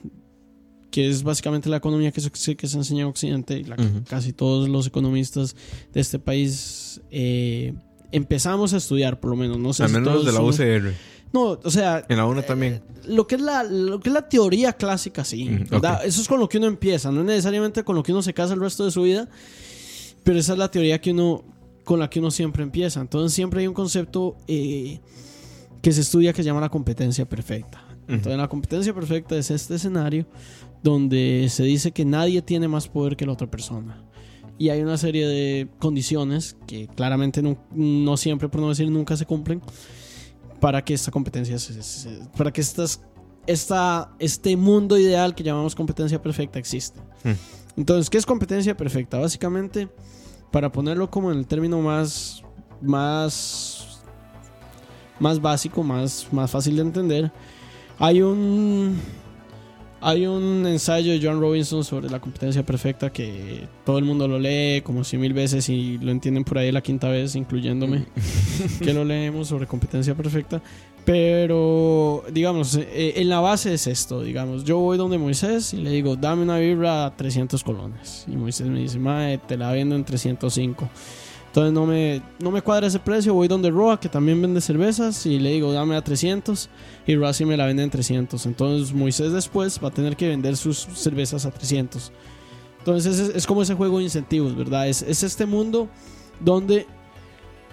que 0.91 1.09
es 1.09 1.23
básicamente 1.23 1.69
la 1.71 1.79
economía 1.79 2.13
que 2.13 2.21
se, 2.21 2.57
que 2.57 2.67
se 2.67 2.77
enseña 2.77 3.03
en 3.03 3.07
Occidente 3.09 3.57
y 3.59 3.65
la 3.65 3.77
que 3.77 3.85
Ujú. 3.85 4.03
casi 4.09 4.33
todos 4.35 4.69
los 4.69 4.87
economistas 4.87 5.57
de 5.93 6.01
este 6.01 6.19
país 6.19 7.01
eh, 7.11 7.73
empezamos 8.13 8.75
a 8.75 8.77
estudiar, 8.77 9.19
por 9.19 9.31
lo 9.31 9.37
menos. 9.37 9.59
No 9.59 9.73
sé 9.73 9.85
Al 9.85 9.89
si 9.89 9.95
menos 9.95 10.07
los 10.07 10.15
todos 10.23 10.27
de 10.27 10.33
la 10.33 10.77
son- 10.79 10.87
UCR. 10.93 10.95
No, 11.33 11.59
o 11.63 11.71
sea, 11.71 12.05
En 12.09 12.19
la 12.19 12.27
UNA 12.27 12.43
también. 12.43 12.83
lo 13.07 13.27
que 13.27 13.37
es 13.37 13.41
la, 13.41 13.65
lo 13.65 14.01
que 14.01 14.11
es 14.11 14.13
la 14.15 14.29
teoría 14.29 14.73
clásica, 14.75 15.25
sí. 15.25 15.49
Ok. 15.73 15.85
Eso 16.05 16.21
es 16.21 16.29
con 16.29 16.39
lo 16.39 16.49
que 16.49 16.59
uno 16.59 16.67
empieza, 16.67 17.11
no 17.11 17.21
es 17.21 17.27
necesariamente 17.27 17.83
con 17.85 17.97
lo 17.97 18.03
que 18.03 18.13
uno 18.13 18.23
se 18.23 18.35
casa 18.35 18.55
el 18.55 18.61
resto 18.61 18.85
de 18.85 18.91
su 18.91 19.03
vida, 19.03 19.29
pero 20.25 20.39
esa 20.39 20.53
es 20.53 20.59
la 20.59 20.71
teoría 20.71 21.01
que 21.01 21.11
uno, 21.13 21.43
con 21.85 21.99
la 21.99 22.11
que 22.11 22.21
uno 22.21 22.31
siempre 22.31 22.63
empieza. 22.63 23.01
Entonces 23.01 23.33
siempre 23.35 23.61
hay 23.61 23.67
un 23.67 23.75
concepto 23.75 24.37
eh, 24.47 25.01
que 25.81 25.93
se 25.93 26.03
estudia 26.03 26.33
que 26.33 26.43
se 26.43 26.47
llama 26.47 26.61
la 26.61 26.69
competencia 26.69 27.27
perfecta. 27.29 27.83
Entonces 28.09 28.37
la 28.37 28.49
competencia 28.49 28.93
perfecta 28.93 29.37
es 29.37 29.51
este 29.51 29.77
escenario 29.77 30.27
donde 30.83 31.47
se 31.49 31.63
dice 31.63 31.93
que 31.93 32.05
nadie 32.05 32.43
tiene 32.43 32.69
más 32.69 32.89
poder 32.89 33.17
que 33.17 33.25
la 33.25 33.33
otra 33.33 33.51
persona. 33.51 34.05
Y 34.59 34.69
hay 34.69 34.83
una 34.83 34.99
serie 34.99 35.27
de 35.27 35.69
condiciones 35.79 36.57
que 36.67 36.89
claramente 36.89 37.41
no, 37.43 37.57
no 37.75 38.17
siempre, 38.17 38.49
por 38.49 38.61
no 38.61 38.69
decir 38.69 38.91
nunca, 38.91 39.17
se 39.17 39.25
cumplen 39.25 39.63
para 40.63 40.83
que 40.85 40.95
esta 40.95 41.11
competencia 41.11 41.59
se- 41.59 41.83
se- 41.83 42.21
para 42.39 42.53
que 42.53 42.61
estas 42.61 43.01
esta, 43.49 44.13
este 44.21 44.57
mundo 44.57 44.97
ideal 44.97 45.35
que 45.35 45.43
llamamos 45.43 45.75
competencia 45.75 46.23
perfecta 46.23 46.61
existe. 46.61 47.01
Hmm. 47.25 47.33
Entonces, 47.77 48.09
¿qué 48.09 48.17
es 48.19 48.25
competencia 48.25 48.77
perfecta? 48.77 49.19
Básicamente, 49.19 49.89
para 50.53 50.71
ponerlo 50.71 51.11
como 51.11 51.33
en 51.33 51.39
el 51.39 51.47
término 51.49 51.81
más 51.81 52.43
más 52.81 54.01
más 55.19 55.41
básico, 55.41 55.83
más, 55.83 56.29
más 56.33 56.51
fácil 56.53 56.77
de 56.77 56.83
entender, 56.83 57.33
hay 57.99 58.23
un 58.23 58.97
hay 60.03 60.27
un 60.27 60.67
ensayo 60.67 61.13
de 61.13 61.21
John 61.23 61.41
Robinson 61.41 61.85
sobre 61.85 62.11
la 62.11 62.21
competencia 62.21 62.65
perfecta 62.65 63.13
que 63.13 63.69
todo 63.85 63.99
el 63.99 64.05
mundo 64.05 64.27
lo 64.27 64.39
lee 64.39 64.83
como 64.83 65.05
cien 65.05 65.23
mil 65.23 65.33
veces 65.33 65.69
y 65.69 65.99
lo 65.99 66.11
entienden 66.11 66.43
por 66.43 66.59
ahí 66.59 66.73
la 66.73 66.81
quinta 66.81 67.09
vez, 67.09 67.37
incluyéndome, 67.37 68.07
que 68.81 68.93
lo 68.93 69.05
leemos 69.05 69.49
sobre 69.49 69.67
competencia 69.67 70.15
perfecta. 70.15 70.61
Pero, 71.05 72.25
digamos, 72.33 72.77
eh, 72.77 73.15
en 73.17 73.29
la 73.29 73.41
base 73.41 73.75
es 73.75 73.87
esto, 73.87 74.23
digamos, 74.23 74.65
yo 74.65 74.79
voy 74.79 74.99
donde 74.99 75.19
Moisés 75.19 75.73
y 75.73 75.79
le 75.79 75.91
digo, 75.91 76.17
dame 76.17 76.43
una 76.43 76.59
vibra 76.59 77.07
a 77.07 77.17
300 77.17 77.63
colones. 77.63 78.25
Y 78.29 78.37
Moisés 78.37 78.67
me 78.67 78.81
dice, 78.81 78.99
mae, 78.99 79.39
te 79.39 79.57
la 79.57 79.73
vendo 79.73 79.95
en 79.95 80.05
305. 80.05 80.89
Entonces 81.53 81.75
no 81.75 81.85
me, 81.85 82.23
no 82.39 82.51
me 82.51 82.63
cuadra 82.63 82.87
ese 82.87 82.99
precio, 82.99 83.35
voy 83.35 83.47
donde 83.47 83.71
Roa, 83.71 84.01
que 84.01 84.09
también 84.09 84.41
vende 84.41 84.63
cervezas, 84.63 85.27
y 85.27 85.39
le 85.39 85.51
digo, 85.51 85.71
dame 85.71 85.97
a 85.97 86.03
300, 86.03 86.71
y 87.07 87.15
Roa 87.15 87.35
sí 87.35 87.45
me 87.45 87.59
la 87.59 87.67
vende 87.67 87.83
en 87.83 87.91
300. 87.91 88.47
Entonces 88.47 88.95
Moisés 88.95 89.33
después 89.33 89.79
va 89.85 89.89
a 89.89 89.91
tener 89.91 90.17
que 90.17 90.29
vender 90.29 90.57
sus 90.57 90.79
cervezas 90.95 91.45
a 91.45 91.51
300. 91.51 92.11
Entonces 92.79 93.19
es, 93.35 93.47
como 93.47 93.61
ese 93.61 93.75
juego 93.75 93.99
de 93.99 94.05
incentivos, 94.05 94.57
¿verdad? 94.57 94.89
Es, 94.89 95.03
es 95.03 95.23
este 95.23 95.45
mundo 95.45 95.91
donde 96.41 96.87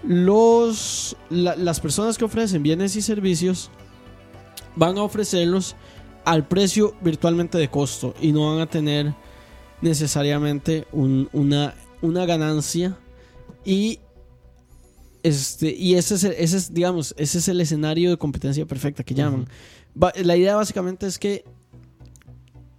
los, 0.03 1.15
la- 1.29 1.55
las 1.55 1.79
personas 1.79 2.17
que 2.17 2.25
ofrecen 2.25 2.61
bienes 2.63 2.95
y 2.97 3.01
servicios 3.01 3.69
van 4.75 4.97
a 4.97 5.03
ofrecerlos 5.03 5.75
al 6.25 6.45
precio 6.47 6.95
virtualmente 7.01 7.57
de 7.57 7.69
costo 7.69 8.13
y 8.21 8.33
no 8.33 8.51
van 8.51 8.59
a 8.61 8.65
tener 8.67 9.13
necesariamente 9.81 10.85
un- 10.91 11.29
una, 11.31 11.75
una 12.01 12.25
ganancia 12.25 12.97
y 13.65 13.99
este 15.23 15.75
y 15.75 15.95
ese 15.95 16.15
es, 16.15 16.23
el- 16.23 16.33
ese 16.37 16.57
es 16.57 16.73
digamos 16.73 17.13
ese 17.17 17.39
es 17.39 17.47
el 17.49 17.59
escenario 17.61 18.09
de 18.09 18.17
competencia 18.17 18.65
perfecta 18.65 19.03
que 19.03 19.13
llaman 19.13 19.47
la 20.23 20.37
idea 20.37 20.55
básicamente 20.55 21.07
es 21.07 21.19
que 21.19 21.43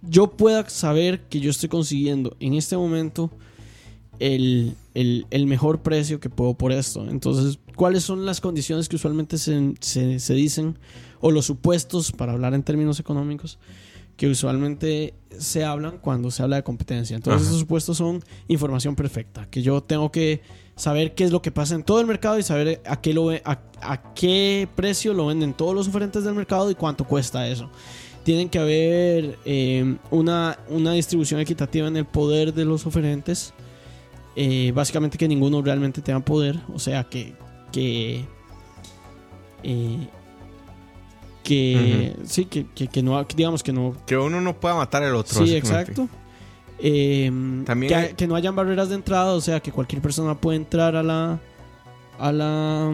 yo 0.01 0.31
pueda 0.31 0.67
saber 0.69 1.21
que 1.29 1.39
yo 1.39 1.51
estoy 1.51 1.69
consiguiendo 1.69 2.35
en 2.39 2.55
este 2.55 2.75
momento 2.75 3.29
el, 4.19 4.75
el- 4.95 5.27
el 5.29 5.45
mejor 5.45 5.81
precio 5.81 6.19
que 6.19 6.29
puedo 6.29 6.53
por 6.55 6.71
esto. 6.71 7.07
Entonces, 7.09 7.59
¿cuáles 7.75 8.03
son 8.03 8.25
las 8.25 8.39
condiciones 8.41 8.87
que 8.89 8.95
usualmente 8.95 9.37
se, 9.37 9.73
se- 9.79 10.19
se 10.19 10.33
dicen 10.33 10.77
o 11.21 11.29
los 11.31 11.45
supuestos, 11.45 12.11
para 12.11 12.33
hablar 12.33 12.53
en 12.55 12.63
términos 12.63 12.99
económicos, 12.99 13.59
que 14.17 14.27
usualmente 14.27 15.13
se 15.37 15.63
hablan 15.63 15.97
cuando 15.99 16.29
se 16.31 16.41
habla 16.43 16.55
de 16.57 16.63
competencia? 16.63 17.15
Entonces, 17.15 17.47
esos 17.47 17.59
supuestos 17.59 17.97
son 17.97 18.23
información 18.47 18.95
perfecta, 18.95 19.47
que 19.49 19.61
yo 19.61 19.81
tengo 19.81 20.11
que 20.11 20.41
saber 20.81 21.13
qué 21.13 21.23
es 21.23 21.31
lo 21.31 21.43
que 21.43 21.51
pasa 21.51 21.75
en 21.75 21.83
todo 21.83 22.01
el 22.01 22.07
mercado 22.07 22.39
y 22.39 22.43
saber 22.43 22.81
a 22.87 22.99
qué, 22.99 23.13
lo, 23.13 23.29
a, 23.29 23.59
a 23.81 24.13
qué 24.15 24.67
precio 24.75 25.13
lo 25.13 25.27
venden 25.27 25.53
todos 25.53 25.75
los 25.75 25.87
oferentes 25.87 26.23
del 26.23 26.33
mercado 26.33 26.71
y 26.71 26.75
cuánto 26.75 27.03
cuesta 27.03 27.47
eso. 27.47 27.69
Tienen 28.23 28.49
que 28.49 28.57
haber 28.57 29.37
eh, 29.45 29.95
una, 30.09 30.57
una 30.69 30.93
distribución 30.93 31.39
equitativa 31.39 31.87
en 31.87 31.97
el 31.97 32.05
poder 32.05 32.51
de 32.55 32.65
los 32.65 32.87
oferentes. 32.87 33.53
Eh, 34.35 34.71
básicamente 34.73 35.19
que 35.19 35.27
ninguno 35.27 35.61
realmente 35.61 36.01
tenga 36.01 36.19
poder. 36.19 36.59
O 36.73 36.79
sea 36.79 37.03
que. 37.03 37.35
que 37.71 38.25
eh, 39.61 40.07
que 41.43 42.15
sí, 42.23 42.45
que, 42.45 42.65
que, 42.73 42.87
que 42.87 43.03
no, 43.03 43.23
digamos 43.35 43.61
que 43.61 43.73
no, 43.73 43.95
Que 44.07 44.17
uno 44.17 44.41
no 44.41 44.59
pueda 44.59 44.75
matar 44.75 45.03
al 45.03 45.13
otro. 45.13 45.45
Sí, 45.45 45.55
exacto. 45.55 46.09
Eh, 46.83 47.31
También 47.65 47.89
que, 47.89 47.95
hay- 47.95 48.13
que 48.13 48.27
no 48.27 48.35
hayan 48.35 48.55
barreras 48.55 48.89
de 48.89 48.95
entrada, 48.95 49.33
o 49.33 49.41
sea, 49.41 49.59
que 49.59 49.71
cualquier 49.71 50.01
persona 50.01 50.35
puede 50.39 50.57
entrar 50.57 50.95
a 50.95 51.03
la 51.03 51.39
a 52.19 52.31
la 52.31 52.91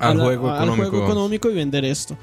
a 0.00 0.08
Al 0.08 0.18
la- 0.18 0.24
juego 0.24 0.50
al 0.50 0.56
económico. 0.64 0.90
juego 0.90 1.04
económico 1.06 1.50
y 1.50 1.54
vender 1.54 1.84
esto. 1.84 2.16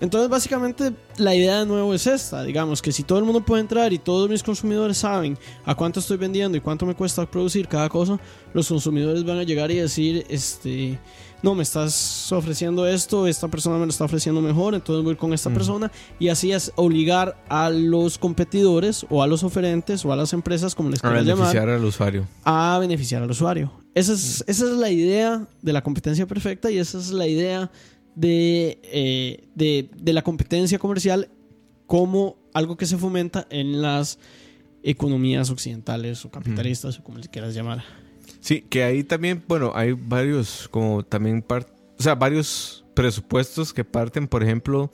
Entonces, 0.00 0.30
básicamente, 0.30 0.92
la 1.18 1.34
idea 1.34 1.60
de 1.60 1.66
nuevo 1.66 1.92
es 1.92 2.06
esta, 2.06 2.42
digamos, 2.42 2.80
que 2.80 2.90
si 2.90 3.02
todo 3.02 3.18
el 3.18 3.24
mundo 3.24 3.40
puede 3.42 3.60
entrar 3.60 3.92
y 3.92 3.98
todos 3.98 4.30
mis 4.30 4.42
consumidores 4.42 4.96
saben 4.98 5.38
a 5.66 5.74
cuánto 5.74 6.00
estoy 6.00 6.16
vendiendo 6.16 6.56
y 6.56 6.60
cuánto 6.60 6.86
me 6.86 6.94
cuesta 6.94 7.26
producir 7.30 7.68
cada 7.68 7.88
cosa, 7.90 8.18
los 8.54 8.66
consumidores 8.68 9.24
van 9.24 9.38
a 9.38 9.42
llegar 9.42 9.70
y 9.70 9.74
decir, 9.76 10.24
este, 10.30 10.98
no, 11.42 11.54
me 11.54 11.62
estás 11.62 12.30
ofreciendo 12.32 12.86
esto, 12.86 13.26
esta 13.26 13.48
persona 13.48 13.76
me 13.78 13.86
lo 13.86 13.90
está 13.90 14.04
ofreciendo 14.04 14.40
mejor, 14.40 14.74
entonces 14.74 15.04
voy 15.04 15.16
con 15.16 15.32
esta 15.32 15.50
persona 15.50 15.90
y 16.18 16.28
así 16.28 16.52
es 16.52 16.72
obligar 16.76 17.42
a 17.48 17.70
los 17.70 18.18
competidores 18.18 19.06
o 19.08 19.22
a 19.22 19.26
los 19.26 19.42
oferentes 19.42 20.04
o 20.04 20.12
a 20.12 20.16
las 20.16 20.32
empresas, 20.32 20.74
como 20.74 20.90
les 20.90 20.98
A 21.04 21.08
quieras 21.08 21.24
llamar, 21.24 21.46
beneficiar 21.46 21.68
al 21.68 21.84
usuario. 21.84 22.26
a 22.44 22.78
beneficiar 22.80 23.22
al 23.22 23.30
usuario. 23.30 23.72
Esa 23.94 24.12
es, 24.12 24.44
esa 24.46 24.64
es 24.64 24.72
la 24.72 24.90
idea 24.90 25.46
de 25.62 25.72
la 25.72 25.82
competencia 25.82 26.26
perfecta 26.26 26.70
y 26.70 26.78
esa 26.78 26.98
es 26.98 27.10
la 27.10 27.26
idea 27.26 27.70
de, 28.14 28.80
eh, 28.84 29.48
de, 29.54 29.90
de 29.96 30.12
la 30.12 30.22
competencia 30.22 30.78
comercial 30.78 31.30
como 31.86 32.36
algo 32.52 32.76
que 32.76 32.86
se 32.86 32.96
fomenta 32.98 33.46
en 33.50 33.80
las 33.80 34.18
economías 34.82 35.50
occidentales 35.50 36.24
o 36.24 36.30
capitalistas 36.30 36.98
o 36.98 37.04
como 37.04 37.18
les 37.18 37.28
quieras 37.28 37.54
llamar. 37.54 37.82
Sí, 38.48 38.62
que 38.62 38.82
ahí 38.82 39.04
también, 39.04 39.44
bueno, 39.46 39.72
hay 39.74 39.92
varios, 39.92 40.68
como 40.70 41.02
también, 41.02 41.42
par- 41.42 41.66
o 41.98 42.02
sea, 42.02 42.14
varios 42.14 42.82
presupuestos 42.94 43.74
que 43.74 43.84
parten, 43.84 44.26
por 44.26 44.42
ejemplo, 44.42 44.90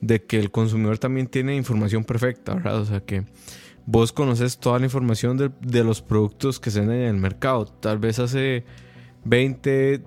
de 0.00 0.24
que 0.24 0.38
el 0.38 0.50
consumidor 0.50 0.96
también 0.96 1.26
tiene 1.26 1.54
información 1.54 2.02
perfecta, 2.02 2.54
¿verdad? 2.54 2.80
O 2.80 2.86
sea, 2.86 3.00
que 3.00 3.26
vos 3.84 4.10
conoces 4.10 4.56
toda 4.56 4.78
la 4.78 4.86
información 4.86 5.36
de, 5.36 5.50
de 5.60 5.84
los 5.84 6.00
productos 6.00 6.58
que 6.60 6.70
se 6.70 6.80
venden 6.80 7.00
en 7.02 7.08
el 7.16 7.20
mercado. 7.20 7.66
Tal 7.66 7.98
vez 7.98 8.20
hace 8.20 8.64
20, 9.26 10.02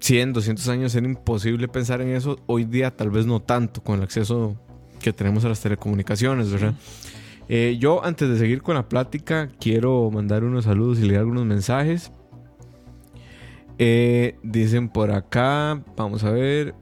100, 0.00 0.32
200 0.32 0.66
años 0.66 0.92
era 0.96 1.06
imposible 1.06 1.68
pensar 1.68 2.00
en 2.00 2.08
eso. 2.16 2.40
Hoy 2.46 2.64
día 2.64 2.96
tal 2.96 3.10
vez 3.10 3.26
no 3.26 3.42
tanto 3.42 3.80
con 3.80 3.98
el 3.98 4.02
acceso 4.02 4.60
que 5.00 5.12
tenemos 5.12 5.44
a 5.44 5.50
las 5.50 5.60
telecomunicaciones, 5.60 6.50
¿verdad? 6.50 6.74
Eh, 7.48 7.76
yo, 7.78 8.04
antes 8.04 8.28
de 8.28 8.38
seguir 8.38 8.60
con 8.60 8.74
la 8.74 8.88
plática, 8.88 9.50
quiero 9.60 10.10
mandar 10.10 10.42
unos 10.42 10.64
saludos 10.64 10.98
y 10.98 11.02
leer 11.02 11.20
algunos 11.20 11.46
mensajes. 11.46 12.10
Eh, 13.78 14.36
dicen 14.42 14.88
por 14.88 15.10
acá, 15.10 15.82
vamos 15.96 16.24
a 16.24 16.30
ver. 16.30 16.74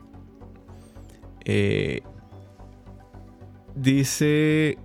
Eh, 1.45 2.03
dice 3.75 4.79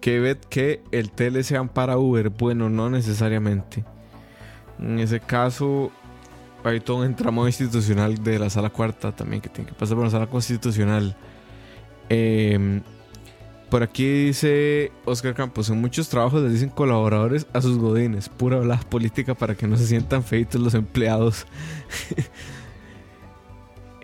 que 0.00 0.20
ve 0.20 0.38
que 0.48 0.82
el 0.92 1.10
tele 1.10 1.42
se 1.42 1.56
ampara 1.56 1.98
Uber. 1.98 2.30
Bueno, 2.30 2.68
no 2.68 2.90
necesariamente. 2.90 3.84
En 4.78 4.98
ese 4.98 5.20
caso, 5.20 5.90
hay 6.62 6.80
todo 6.80 6.98
un 6.98 7.06
entramado 7.06 7.46
institucional 7.46 8.22
de 8.22 8.38
la 8.38 8.50
sala 8.50 8.70
cuarta 8.70 9.12
también 9.12 9.40
que 9.40 9.48
tiene 9.48 9.70
que 9.70 9.76
pasar 9.76 9.96
por 9.96 10.04
la 10.04 10.10
sala 10.10 10.26
constitucional. 10.26 11.16
Eh, 12.10 12.82
por 13.74 13.82
aquí 13.82 14.26
dice 14.26 14.92
Oscar 15.04 15.34
Campos, 15.34 15.68
en 15.68 15.80
muchos 15.80 16.08
trabajos 16.08 16.40
les 16.44 16.52
dicen 16.52 16.68
colaboradores 16.68 17.48
a 17.52 17.60
sus 17.60 17.76
godines, 17.76 18.28
pura 18.28 18.58
hablada 18.58 18.80
política 18.88 19.34
para 19.34 19.56
que 19.56 19.66
no 19.66 19.76
se 19.76 19.84
sientan 19.84 20.22
feitos 20.22 20.60
los 20.60 20.74
empleados. 20.74 21.44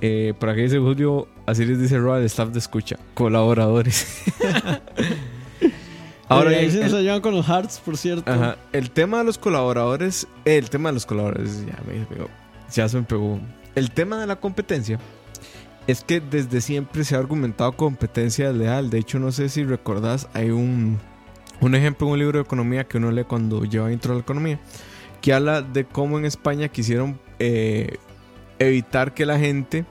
Eh, 0.02 0.33
por 0.40 0.48
aquí 0.48 0.62
dice 0.62 0.78
Julio, 0.78 1.28
así 1.44 1.66
les 1.66 1.78
dice 1.78 1.98
Roa, 1.98 2.18
el 2.20 2.24
staff 2.24 2.48
de 2.48 2.59
escucha, 2.59 2.96
colaboradores. 3.12 4.24
Ahora, 6.28 6.52
Eh, 6.54 6.56
ahí 6.56 6.70
se 6.70 6.88
nos 6.88 7.20
con 7.20 7.35
los 7.35 7.44
hearts, 7.44 7.83
por 7.85 7.98
cierto. 7.98 8.33
Ajá. 8.33 8.56
El 8.72 8.90
tema 8.90 9.18
de 9.18 9.24
los 9.24 9.37
colaboradores. 9.37 10.26
El 10.46 10.70
tema 10.70 10.88
de 10.88 10.94
los 10.94 11.04
colaboradores. 11.04 11.66
Ya 11.66 11.78
me 11.87 12.06
pegó. 12.06 12.30
Ya 12.72 12.88
se 12.88 12.96
me 12.96 13.02
pegó. 13.02 13.38
El 13.74 13.90
tema 13.90 14.18
de 14.18 14.26
la 14.26 14.37
competencia. 14.37 14.98
Es 15.90 16.05
que 16.05 16.20
desde 16.20 16.61
siempre 16.61 17.03
se 17.03 17.16
ha 17.16 17.18
argumentado 17.18 17.72
competencia 17.72 18.53
leal. 18.53 18.90
De 18.90 18.98
hecho, 18.98 19.18
no 19.18 19.33
sé 19.33 19.48
si 19.48 19.64
recordás, 19.64 20.29
hay 20.35 20.50
un, 20.50 21.00
un 21.61 21.74
ejemplo 21.74 22.07
en 22.07 22.12
un 22.12 22.18
libro 22.20 22.38
de 22.38 22.44
economía 22.44 22.87
que 22.87 22.98
uno 22.98 23.11
lee 23.11 23.24
cuando 23.24 23.64
lleva 23.64 23.90
intro 23.90 24.12
a 24.12 24.14
la 24.14 24.20
economía. 24.20 24.61
Que 25.20 25.33
habla 25.33 25.62
de 25.62 25.85
cómo 25.85 26.16
en 26.16 26.26
España 26.26 26.68
quisieron 26.68 27.18
eh, 27.40 27.96
evitar 28.61 29.14
que 29.14 29.26
la 29.26 29.40
gente 29.40 29.85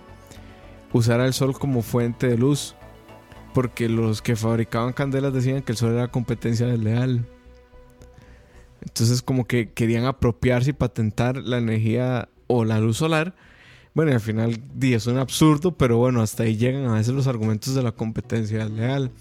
usara 0.93 1.25
el 1.25 1.33
sol 1.33 1.59
como 1.59 1.81
fuente 1.81 2.29
de 2.29 2.37
luz. 2.37 2.77
Porque 3.53 3.89
los 3.89 4.21
que 4.21 4.37
fabricaban 4.37 4.93
candelas 4.93 5.33
decían 5.33 5.63
que 5.63 5.73
el 5.73 5.77
sol 5.77 5.95
era 5.95 6.07
competencia 6.07 6.65
desleal. 6.65 7.25
Entonces 8.79 9.21
como 9.21 9.45
que 9.47 9.73
querían 9.73 10.05
apropiarse 10.05 10.69
y 10.69 10.73
patentar 10.73 11.35
la 11.35 11.57
energía 11.57 12.29
o 12.47 12.63
la 12.63 12.79
luz 12.79 12.95
solar. 12.95 13.35
Bueno, 13.93 14.11
y 14.11 14.13
al 14.15 14.21
final 14.21 14.59
di, 14.75 14.93
es 14.93 15.07
un 15.07 15.17
absurdo, 15.17 15.75
pero 15.75 15.97
bueno, 15.97 16.21
hasta 16.21 16.43
ahí 16.43 16.55
llegan 16.57 16.85
a 16.85 16.93
veces 16.93 17.13
los 17.13 17.27
argumentos 17.27 17.73
de 17.75 17.83
la 17.83 17.91
competencia 17.91 18.59
desleal. 18.59 19.11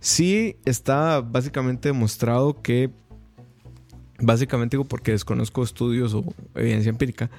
Sí 0.00 0.56
está 0.64 1.20
básicamente 1.20 1.88
demostrado 1.88 2.60
que, 2.60 2.90
básicamente 4.18 4.76
digo 4.76 4.84
porque 4.84 5.12
desconozco 5.12 5.62
estudios 5.62 6.14
o 6.14 6.24
evidencia 6.54 6.90
empírica, 6.90 7.30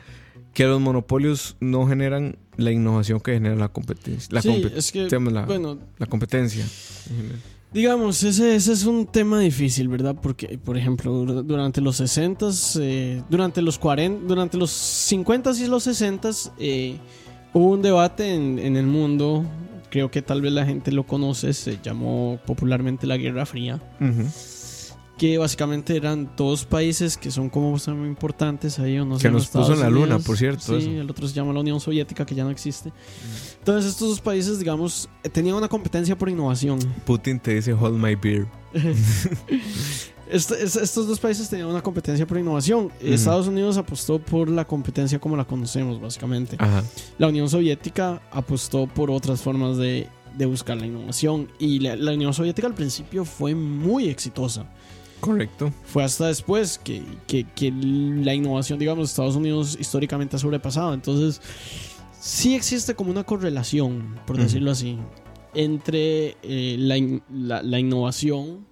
que 0.54 0.66
los 0.66 0.80
monopolios 0.80 1.58
no 1.60 1.88
generan 1.88 2.38
la 2.58 2.72
innovación 2.72 3.20
que 3.20 3.34
genera 3.34 3.56
la 3.56 3.70
competencia. 3.70 4.30
La, 4.32 4.42
sí, 4.42 4.50
es 4.76 4.92
que, 4.92 5.08
la- 5.10 5.46
bueno, 5.46 5.80
la 5.98 6.06
competencia. 6.06 6.66
Digamos, 7.74 8.22
ese, 8.24 8.56
ese 8.56 8.72
es 8.74 8.86
un 8.86 9.08
tema 9.08 9.40
difícil, 9.40 9.88
¿verdad? 9.88 10.16
Porque, 10.22 10.60
por 10.64 10.78
ejemplo, 10.78 11.26
dur- 11.26 11.44
durante 11.44 11.82
los 11.82 11.96
60, 11.98 12.50
durante 13.30 13.62
los 13.64 13.80
40, 13.80 14.28
durante 14.28 14.58
los 14.58 14.70
50 14.70 15.52
y 15.60 15.68
los 15.68 15.84
60 15.84 16.30
eh, 16.60 16.98
hubo 17.52 17.72
un 17.72 17.82
debate 17.82 18.36
en, 18.36 18.60
en 18.60 18.78
el 18.78 18.86
mundo, 18.86 19.44
creo 19.90 20.12
que 20.12 20.22
tal 20.22 20.42
vez 20.42 20.54
la 20.54 20.66
gente 20.68 20.92
lo 20.92 21.08
conoce, 21.08 21.52
se 21.54 21.80
llamó 21.84 22.40
popularmente 22.46 23.08
la 23.08 23.18
Guerra 23.18 23.46
Fría. 23.48 23.82
Que 25.18 25.38
básicamente 25.38 25.96
eran 25.96 26.32
dos 26.36 26.66
países 26.66 27.18
que 27.18 27.30
son 27.32 27.50
como 27.50 27.72
muy 27.72 28.08
importantes 28.10 28.80
ahí. 28.80 28.98
Uno 29.00 29.18
se 29.18 29.28
Que 29.28 29.32
nos 29.32 29.48
puso 29.48 29.74
en 29.74 29.80
la 29.80 29.90
luna, 29.90 30.06
Unidos, 30.16 30.24
por 30.26 30.38
cierto, 30.38 30.64
Sí, 30.80 30.86
eso. 30.90 31.02
el 31.02 31.10
otro 31.10 31.28
se 31.28 31.34
llama 31.34 31.54
la 31.54 31.60
Unión 31.60 31.80
Soviética, 31.80 32.26
que 32.26 32.34
ya 32.36 32.44
no 32.44 32.50
existe. 32.50 32.92
Entonces 33.60 33.92
estos 33.92 34.10
dos 34.10 34.22
países, 34.22 34.58
digamos, 34.60 35.08
eh, 35.24 35.30
tenían 35.30 35.56
una 35.56 35.68
competencia 35.68 36.18
por 36.18 36.30
innovación. 36.30 36.80
Putin 37.06 37.40
te 37.40 37.54
dice 37.56 37.74
hold 37.74 37.98
my 38.04 38.16
beer. 38.16 38.48
Este- 40.30 40.64
es- 40.64 40.76
estos 40.78 41.08
dos 41.08 41.20
países 41.20 41.48
tenían 41.50 41.68
una 41.68 41.82
competencia 41.84 42.26
por 42.26 42.40
innovación. 42.40 42.92
Estados 43.00 43.48
Unidos 43.48 43.78
apostó 43.78 44.18
por 44.20 44.50
la 44.50 44.66
competencia 44.66 45.20
como 45.20 45.36
la 45.38 45.46
conocemos, 45.46 46.02
básicamente. 46.02 46.56
Ajá. 46.60 46.84
La 47.20 47.28
Unión 47.28 47.50
Soviética 47.50 48.22
apostó 48.32 48.88
por 48.88 49.12
otras 49.12 49.42
formas 49.42 49.78
de, 49.78 50.08
de 50.36 50.46
buscar 50.48 50.78
la 50.78 50.88
innovación. 50.88 51.50
Y 51.60 51.80
la, 51.80 51.96
la 51.98 52.14
Unión 52.14 52.34
Soviética 52.34 52.66
al 52.68 52.74
principio 52.74 53.26
fue 53.26 53.54
muy 53.54 54.08
exitosa. 54.10 54.66
Correcto. 55.24 55.72
Fue 55.86 56.04
hasta 56.04 56.28
después 56.28 56.78
que, 56.84 57.02
que- 57.28 57.46
que 57.56 57.72
la 57.72 58.34
innovación, 58.34 58.78
digamos, 58.80 59.08
de 59.08 59.12
Estados 59.12 59.36
Unidos 59.36 59.78
históricamente 59.80 60.36
ha 60.36 60.40
sobrepasado. 60.40 60.94
Entonces, 60.94 61.42
sí 62.20 62.56
existe 62.56 62.94
como 62.96 63.10
una 63.12 63.24
correlación, 63.24 64.16
por 64.28 64.38
decirlo 64.38 64.72
así, 64.72 64.98
entre 65.54 66.36
eh, 66.44 66.76
la, 66.80 66.98
in- 66.98 67.22
la- 67.32 67.62
la 67.64 67.80
innovación 67.80 68.66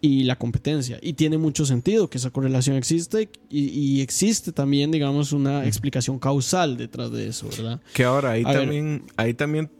y 0.00 0.24
la 0.24 0.36
competencia. 0.36 0.98
Y 1.02 1.12
tiene 1.12 1.36
mucho 1.36 1.66
sentido 1.66 2.08
que 2.08 2.16
esa 2.16 2.30
correlación 2.30 2.76
existe 2.76 3.28
y, 3.50 3.64
y 3.68 4.00
existe 4.00 4.52
también, 4.52 4.90
digamos, 4.90 5.32
una 5.32 5.66
explicación 5.66 6.18
causal 6.18 6.78
detrás 6.78 7.10
de 7.12 7.26
eso, 7.28 7.46
¿verdad? 7.50 7.78
Que 7.92 8.04
ahora 8.04 8.30
ahí 8.30 8.42
A 8.46 8.48
ver. 8.52 8.60
también, 8.60 9.02
ahí 9.18 9.34
también 9.34 9.70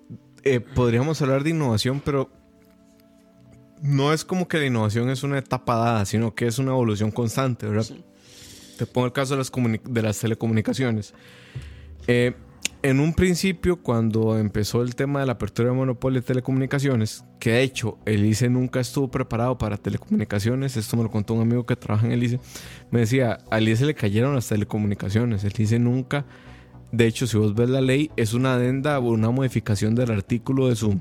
eh, 0.44 0.60
podríamos 0.60 1.22
hablar 1.22 1.44
de 1.44 1.50
innovación, 1.50 2.02
pero 2.04 2.30
no 3.82 4.12
es 4.12 4.24
como 4.24 4.48
que 4.48 4.58
la 4.58 4.66
innovación 4.66 5.10
es 5.10 5.22
una 5.22 5.38
etapa 5.38 5.76
dada, 5.76 6.04
sino 6.04 6.34
que 6.34 6.46
es 6.46 6.58
una 6.58 6.72
evolución 6.72 7.10
constante, 7.10 7.66
¿verdad? 7.66 7.84
Sí. 7.84 8.04
Te 8.78 8.86
pongo 8.86 9.06
el 9.06 9.12
caso 9.12 9.34
de 9.34 9.38
las, 9.38 9.52
de 9.84 10.02
las 10.02 10.18
telecomunicaciones. 10.18 11.14
Eh, 12.06 12.34
en 12.82 12.98
un 12.98 13.12
principio, 13.12 13.82
cuando 13.82 14.38
empezó 14.38 14.80
el 14.80 14.94
tema 14.94 15.20
de 15.20 15.26
la 15.26 15.32
apertura 15.32 15.68
de 15.68 15.74
monopolio 15.74 16.20
de 16.22 16.26
telecomunicaciones, 16.26 17.24
que 17.38 17.50
de 17.50 17.62
hecho 17.62 17.98
el 18.06 18.24
ICE 18.24 18.48
nunca 18.48 18.80
estuvo 18.80 19.10
preparado 19.10 19.58
para 19.58 19.76
telecomunicaciones, 19.76 20.78
esto 20.78 20.96
me 20.96 21.02
lo 21.02 21.10
contó 21.10 21.34
un 21.34 21.42
amigo 21.42 21.66
que 21.66 21.76
trabaja 21.76 22.06
en 22.06 22.12
el 22.12 22.22
ICE, 22.22 22.40
me 22.90 23.00
decía, 23.00 23.36
al 23.50 23.68
ICE 23.68 23.84
le 23.84 23.94
cayeron 23.94 24.34
las 24.34 24.48
telecomunicaciones, 24.48 25.44
el 25.44 25.52
ICE 25.58 25.78
nunca, 25.78 26.24
de 26.90 27.06
hecho 27.06 27.26
si 27.26 27.36
vos 27.36 27.54
ves 27.54 27.68
la 27.68 27.82
ley, 27.82 28.10
es 28.16 28.32
una 28.32 28.54
adenda 28.54 28.98
o 28.98 29.10
una 29.10 29.30
modificación 29.30 29.94
del 29.94 30.10
artículo 30.10 30.68
de 30.68 30.76
su 30.76 30.98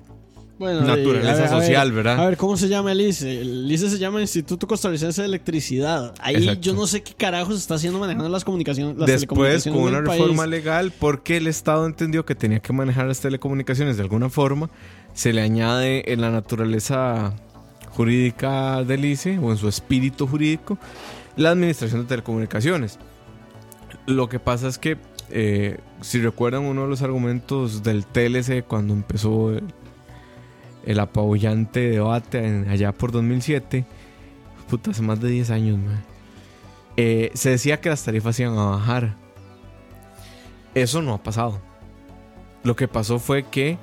Bueno, 0.60 0.82
Naturaleza 0.82 1.30
eh, 1.30 1.48
a 1.48 1.50
ver, 1.50 1.50
social, 1.50 1.92
¿verdad? 1.94 2.20
A 2.20 2.26
ver, 2.26 2.38
¿cómo 2.38 2.58
se 2.58 2.68
llama 2.68 2.92
el 2.92 3.00
ICE? 3.00 3.40
El 3.40 3.72
ICE 3.72 3.90
se 3.90 3.98
llama 3.98 4.20
Instituto 4.20 4.68
Costarricense 4.68 5.22
de 5.22 5.28
Electricidad. 5.30 6.14
Ahí 6.20 6.36
Exacto. 6.36 6.60
yo 6.60 6.74
no 6.74 6.86
sé 6.86 7.02
qué 7.02 7.14
carajos 7.14 7.56
está 7.56 7.76
haciendo 7.76 7.98
manejando 7.98 8.28
las 8.28 8.44
comunicaciones. 8.44 8.98
Las 8.98 9.08
Después, 9.08 9.64
con 9.64 9.78
una 9.78 10.04
país. 10.04 10.20
reforma 10.20 10.48
legal, 10.48 10.92
porque 11.00 11.38
el 11.38 11.48
Estado 11.48 11.86
entendió 11.86 12.26
que 12.26 12.36
tenía 12.36 12.60
que 12.60 12.74
manejar 12.74 13.08
las 13.08 13.22
telecomunicaciones 13.22 13.96
de 13.96 14.04
alguna 14.04 14.30
forma, 14.30 14.70
se 15.14 15.32
le 15.32 15.42
añade 15.42 16.12
en 16.12 16.20
la 16.20 16.30
naturaleza 16.30 17.34
jurídica 17.92 18.84
del 18.84 19.06
ICE 19.06 19.40
o 19.40 19.52
en 19.52 19.58
su 19.58 19.70
espíritu 19.70 20.28
jurídico 20.28 20.78
la 21.38 21.52
administración 21.52 22.02
de 22.02 22.08
telecomunicaciones. 22.08 23.00
Lo 24.08 24.28
que 24.28 24.40
pasa 24.40 24.68
es 24.68 24.78
que, 24.78 24.98
eh, 25.30 25.78
si 26.02 26.20
recuerdan 26.20 26.64
uno 26.64 26.82
de 26.82 26.90
los 26.90 27.02
argumentos 27.02 27.82
del 27.82 28.06
TLC 28.06 28.66
cuando 28.66 28.94
empezó 28.94 29.52
el, 29.52 29.64
el 30.90 31.00
apabullante 31.00 31.80
debate 31.92 32.40
en- 32.46 32.68
allá 32.70 32.92
por 32.92 33.12
2007, 33.12 33.86
puta, 34.70 34.92
hace 34.92 35.02
más 35.04 35.20
de 35.22 35.30
10 35.30 35.52
años, 35.52 35.78
man, 35.78 36.04
eh, 36.98 37.30
se 37.36 37.52
decía 37.52 37.80
que 37.80 37.90
las 37.90 38.04
tarifas 38.04 38.40
iban 38.40 38.58
a 38.58 38.66
bajar. 38.72 39.16
Eso 40.76 41.02
no 41.02 41.14
ha 41.14 41.22
pasado. 41.24 41.60
Lo 42.64 42.76
que 42.76 42.88
pasó 42.88 43.20
fue 43.20 43.44
que 43.44 43.78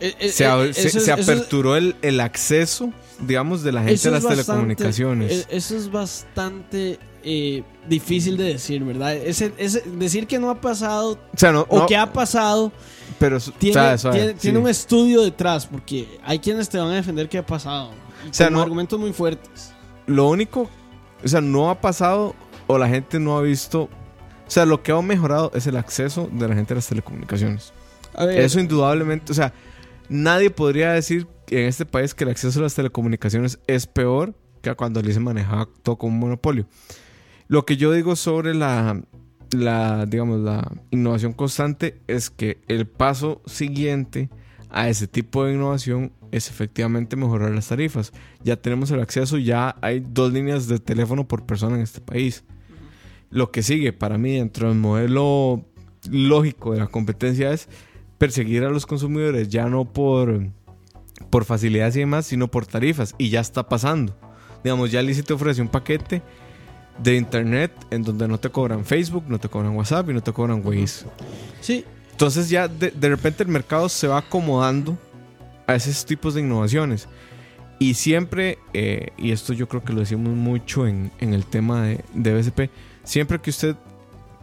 Eh, 0.00 0.14
eh, 0.18 0.28
se, 0.28 0.44
eh, 0.44 0.70
eso 0.70 1.00
se- 1.00 1.12
es- 1.12 1.28
aperturó 1.28 1.76
el, 1.76 1.96
el 2.02 2.20
acceso, 2.20 2.92
digamos, 3.20 3.62
de 3.62 3.72
la 3.72 3.82
gente 3.84 4.08
a 4.08 4.10
las 4.12 4.22
bastante- 4.22 4.42
telecomunicaciones. 4.44 5.32
eh, 5.32 5.46
Eso 5.50 5.76
es 5.76 5.90
bastante 5.90 6.98
eh, 7.26 7.62
difícil 7.88 8.36
de 8.36 8.44
decir, 8.44 8.84
¿verdad? 8.84 9.16
Ese, 9.16 9.52
ese- 9.56 9.82
decir 9.96 10.26
que 10.26 10.38
no 10.38 10.50
ha 10.50 10.60
pasado 10.60 11.12
o 11.12 11.52
no, 11.52 11.66
no, 11.70 11.86
que 11.86 11.96
ha 11.96 12.12
pasado 12.12 12.70
pero 13.18 13.38
tiene, 13.58 13.72
suave, 13.74 13.98
suave, 13.98 14.16
tiene, 14.18 14.32
sí. 14.34 14.38
tiene 14.40 14.58
un 14.58 14.68
estudio 14.68 15.22
detrás, 15.22 15.66
porque 15.66 16.18
hay 16.22 16.38
quienes 16.38 16.68
te 16.68 16.78
van 16.78 16.88
a 16.88 16.94
defender 16.94 17.28
que 17.28 17.38
ha 17.38 17.46
pasado. 17.46 17.90
O 18.28 18.32
sea, 18.32 18.50
no- 18.50 18.60
argumentos 18.62 18.98
muy 18.98 19.12
fuertes. 19.12 19.72
Lo 20.06 20.28
único, 20.28 20.68
o 21.24 21.28
sea, 21.28 21.40
no 21.40 21.70
ha 21.70 21.80
pasado 21.80 22.34
o 22.66 22.78
la 22.78 22.88
gente 22.88 23.18
no 23.18 23.36
ha 23.36 23.42
visto. 23.42 23.82
O 24.46 24.50
sea, 24.50 24.66
lo 24.66 24.82
que 24.82 24.92
ha 24.92 25.00
mejorado 25.00 25.50
es 25.54 25.66
el 25.66 25.76
acceso 25.76 26.28
de 26.30 26.48
la 26.48 26.54
gente 26.54 26.74
a 26.74 26.76
las 26.76 26.86
telecomunicaciones. 26.86 27.72
A 28.14 28.26
ver, 28.26 28.40
Eso 28.40 28.60
indudablemente, 28.60 29.32
o 29.32 29.34
sea, 29.34 29.52
nadie 30.08 30.50
podría 30.50 30.92
decir 30.92 31.26
en 31.48 31.66
este 31.66 31.86
país 31.86 32.14
que 32.14 32.24
el 32.24 32.30
acceso 32.30 32.60
a 32.60 32.62
las 32.62 32.74
telecomunicaciones 32.74 33.58
es 33.66 33.86
peor 33.86 34.34
que 34.62 34.74
cuando 34.74 35.00
el 35.00 35.08
ICE 35.08 35.20
manejaba 35.20 35.68
todo 35.82 35.96
como 35.96 36.14
un 36.14 36.20
monopolio. 36.20 36.66
Lo 37.48 37.66
que 37.66 37.76
yo 37.76 37.92
digo 37.92 38.16
sobre 38.16 38.54
la, 38.54 39.00
la, 39.54 40.06
digamos, 40.06 40.40
la 40.40 40.70
innovación 40.90 41.32
constante 41.32 42.00
es 42.06 42.30
que 42.30 42.58
el 42.68 42.86
paso 42.86 43.42
siguiente 43.46 44.30
a 44.70 44.88
ese 44.88 45.06
tipo 45.06 45.44
de 45.44 45.54
innovación 45.54 46.12
es 46.32 46.50
efectivamente 46.50 47.16
mejorar 47.16 47.52
las 47.52 47.68
tarifas. 47.68 48.12
Ya 48.42 48.56
tenemos 48.56 48.90
el 48.90 49.00
acceso, 49.00 49.38
ya 49.38 49.76
hay 49.80 50.00
dos 50.00 50.32
líneas 50.32 50.66
de 50.66 50.80
teléfono 50.80 51.28
por 51.28 51.46
persona 51.46 51.76
en 51.76 51.82
este 51.82 52.00
país. 52.00 52.44
Lo 53.30 53.50
que 53.50 53.62
sigue 53.62 53.92
para 53.92 54.18
mí 54.18 54.36
dentro 54.36 54.68
del 54.68 54.78
modelo 54.78 55.64
lógico 56.10 56.72
de 56.72 56.80
la 56.80 56.88
competencia 56.88 57.52
es 57.52 57.68
perseguir 58.18 58.64
a 58.64 58.70
los 58.70 58.86
consumidores 58.86 59.48
ya 59.48 59.68
no 59.68 59.92
por, 59.92 60.48
por 61.30 61.44
facilidades 61.44 61.96
y 61.96 62.00
demás, 62.00 62.26
sino 62.26 62.50
por 62.50 62.66
tarifas. 62.66 63.14
Y 63.16 63.30
ya 63.30 63.40
está 63.40 63.68
pasando. 63.68 64.16
Digamos, 64.64 64.90
ya 64.90 65.02
Lizzy 65.02 65.22
te 65.22 65.34
ofrece 65.34 65.62
un 65.62 65.68
paquete 65.68 66.22
de 66.98 67.16
internet 67.16 67.72
en 67.90 68.02
donde 68.02 68.28
no 68.28 68.38
te 68.38 68.50
cobran 68.50 68.84
Facebook, 68.84 69.24
no 69.28 69.38
te 69.38 69.48
cobran 69.48 69.74
WhatsApp 69.76 70.08
y 70.10 70.12
no 70.14 70.22
te 70.22 70.32
cobran 70.32 70.62
Waze. 70.64 71.06
sí, 71.60 71.84
Entonces 72.12 72.48
ya 72.48 72.68
de, 72.68 72.90
de 72.92 73.08
repente 73.08 73.42
el 73.42 73.48
mercado 73.48 73.88
se 73.88 74.06
va 74.06 74.18
acomodando 74.18 74.96
a 75.66 75.74
esos 75.74 76.04
tipos 76.06 76.34
de 76.34 76.40
innovaciones. 76.42 77.08
Y 77.80 77.94
siempre, 77.94 78.58
eh, 78.72 79.08
y 79.18 79.32
esto 79.32 79.52
yo 79.52 79.68
creo 79.68 79.82
que 79.82 79.92
lo 79.92 80.00
decimos 80.00 80.32
mucho 80.32 80.86
en, 80.86 81.10
en 81.18 81.34
el 81.34 81.44
tema 81.44 81.82
de, 81.82 82.04
de 82.14 82.32
BSP, 82.38 82.70
siempre 83.02 83.40
que 83.40 83.50
usted 83.50 83.74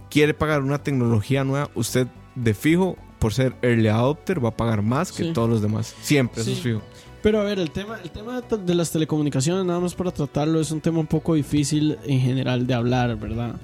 quiere 0.09 0.33
pagar 0.33 0.61
una 0.61 0.79
tecnología 0.83 1.43
nueva, 1.45 1.69
usted 1.73 2.07
de 2.35 2.53
fijo, 2.53 2.97
por 3.19 3.33
ser 3.33 3.53
early 3.61 3.87
adopter, 3.87 4.43
va 4.43 4.49
a 4.49 4.57
pagar 4.57 4.81
más 4.81 5.11
que 5.13 5.23
Sí. 5.23 5.31
todos 5.33 5.49
los 5.49 5.61
demás. 5.61 5.95
Siempre, 6.01 6.43
Sí. 6.43 6.51
eso 6.51 6.57
es 6.59 6.63
fijo. 6.63 6.81
Pero 7.21 7.39
a 7.39 7.43
ver, 7.43 7.59
el 7.59 7.69
tema, 7.71 7.99
el 8.03 8.09
tema 8.09 8.41
de, 8.41 8.75
las 8.75 8.91
telecomunicaciones, 8.91 9.63
nada 9.63 9.79
más 9.79 9.93
para 9.93 10.11
tratarlo, 10.11 10.59
es 10.59 10.71
un 10.71 10.81
tema 10.81 10.99
un 10.99 11.07
poco 11.07 11.35
difícil 11.35 11.97
en 12.03 12.19
general 12.19 12.65
de 12.65 12.73
hablar, 12.73 13.15
¿verdad? 13.17 13.55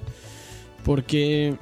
Porque... 0.84 1.58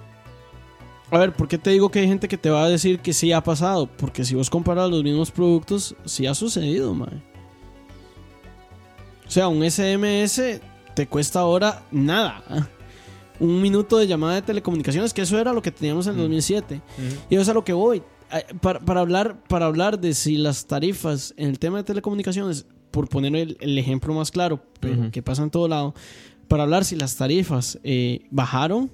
A 1.12 1.20
ver, 1.20 1.34
¿por 1.34 1.48
qué 1.48 1.58
te 1.58 1.70
digo 1.70 1.90
que 1.90 2.00
hay 2.00 2.08
gente 2.08 2.28
que 2.28 2.38
te 2.38 2.50
va 2.50 2.64
a 2.64 2.70
decir 2.70 3.00
que 3.00 3.14
sí 3.14 3.32
ha 3.32 3.42
pasado? 3.42 3.88
Porque 3.88 4.26
si 4.26 4.36
vos 4.36 4.50
comparas 4.50 4.90
los 4.90 5.04
mismos 5.04 5.32
productos, 5.32 5.96
sí 6.04 6.26
ha 6.26 6.34
sucedido, 6.34 6.94
mae. 6.94 7.22
O 9.28 9.32
sea, 9.32 9.48
un 9.48 9.64
SMS 9.70 10.60
te 10.96 11.08
cuesta 11.08 11.40
ahora 11.40 11.84
nada. 11.92 12.44
Un 13.40 13.62
minuto 13.62 13.98
de 13.98 14.08
llamada 14.08 14.36
de 14.36 14.42
telecomunicaciones, 14.42 15.14
que 15.14 15.22
eso 15.22 15.40
era 15.40 15.54
lo 15.54 15.62
que 15.62 15.72
teníamos 15.72 16.08
en 16.08 16.14
el 16.14 16.20
Mm. 16.20 16.22
2007. 16.22 16.82
Y 17.30 17.36
eso 17.36 17.42
es 17.44 17.50
a 17.50 17.54
lo 17.54 17.64
que 17.64 17.74
voy. 17.74 18.02
Ay, 18.30 18.44
Para, 18.62 18.80
para 18.80 19.02
hablar, 19.02 19.44
para 19.48 19.66
hablar 19.66 20.00
de 20.00 20.14
si 20.14 20.38
las 20.38 20.66
tarifas 20.66 21.34
en 21.38 21.50
el 21.50 21.60
tema 21.60 21.78
de 21.78 21.84
telecomunicaciones, 21.84 22.66
por 22.92 23.10
poner 23.10 23.36
el, 23.36 23.58
el 23.60 23.78
ejemplo 23.78 24.14
más 24.14 24.32
claro, 24.32 24.64
pero 24.80 25.12
que 25.12 25.22
pasa 25.22 25.44
en 25.44 25.50
todo 25.50 25.68
lado, 25.68 25.94
para 26.48 26.64
hablar 26.64 26.86
si 26.86 26.96
las 26.96 27.18
tarifas 27.18 27.80
eh, 27.84 28.22
bajaron, 28.32 28.90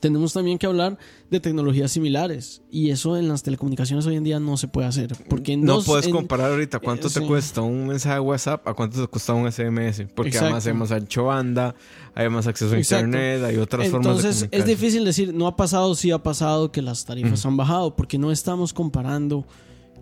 tenemos 0.00 0.32
también 0.32 0.58
que 0.58 0.66
hablar 0.66 0.98
de 1.30 1.40
tecnologías 1.40 1.92
similares. 1.92 2.62
Y 2.70 2.90
eso 2.90 3.16
en 3.16 3.28
las 3.28 3.42
telecomunicaciones 3.42 4.06
hoy 4.06 4.16
en 4.16 4.24
día 4.24 4.40
no 4.40 4.56
se 4.56 4.66
puede 4.68 4.86
hacer. 4.88 5.14
Porque 5.28 5.56
No 5.56 5.82
puedes 5.82 6.06
en- 6.06 6.12
comparar 6.12 6.50
ahorita 6.50 6.78
cuánto 6.78 7.08
eh, 7.08 7.10
te 7.12 7.20
sí. 7.20 7.26
cuesta 7.26 7.60
un 7.60 7.86
mensaje 7.88 8.14
de 8.14 8.20
WhatsApp 8.20 8.66
a 8.66 8.74
cuánto 8.74 9.00
te 9.00 9.06
cuesta 9.06 9.32
un 9.34 9.46
SMS. 9.50 10.06
Porque 10.14 10.28
Exacto. 10.30 10.46
además 10.46 10.66
hay 10.66 10.72
más 10.74 10.92
ancho 10.92 11.24
banda, 11.24 11.74
hay 12.14 12.28
más 12.28 12.46
acceso 12.46 12.74
a 12.74 12.78
Exacto. 12.78 13.06
internet, 13.06 13.44
hay 13.44 13.56
otras 13.58 13.88
formas 13.88 14.22
de 14.22 14.28
Entonces 14.28 14.48
es 14.50 14.66
difícil 14.66 15.04
decir, 15.04 15.32
no 15.34 15.46
ha 15.46 15.56
pasado, 15.56 15.94
sí 15.94 16.10
ha 16.10 16.18
pasado 16.22 16.72
que 16.72 16.82
las 16.82 17.04
tarifas 17.04 17.44
han 17.46 17.56
bajado, 17.56 17.94
porque 17.94 18.18
no 18.18 18.32
estamos 18.32 18.72
comparando 18.72 19.46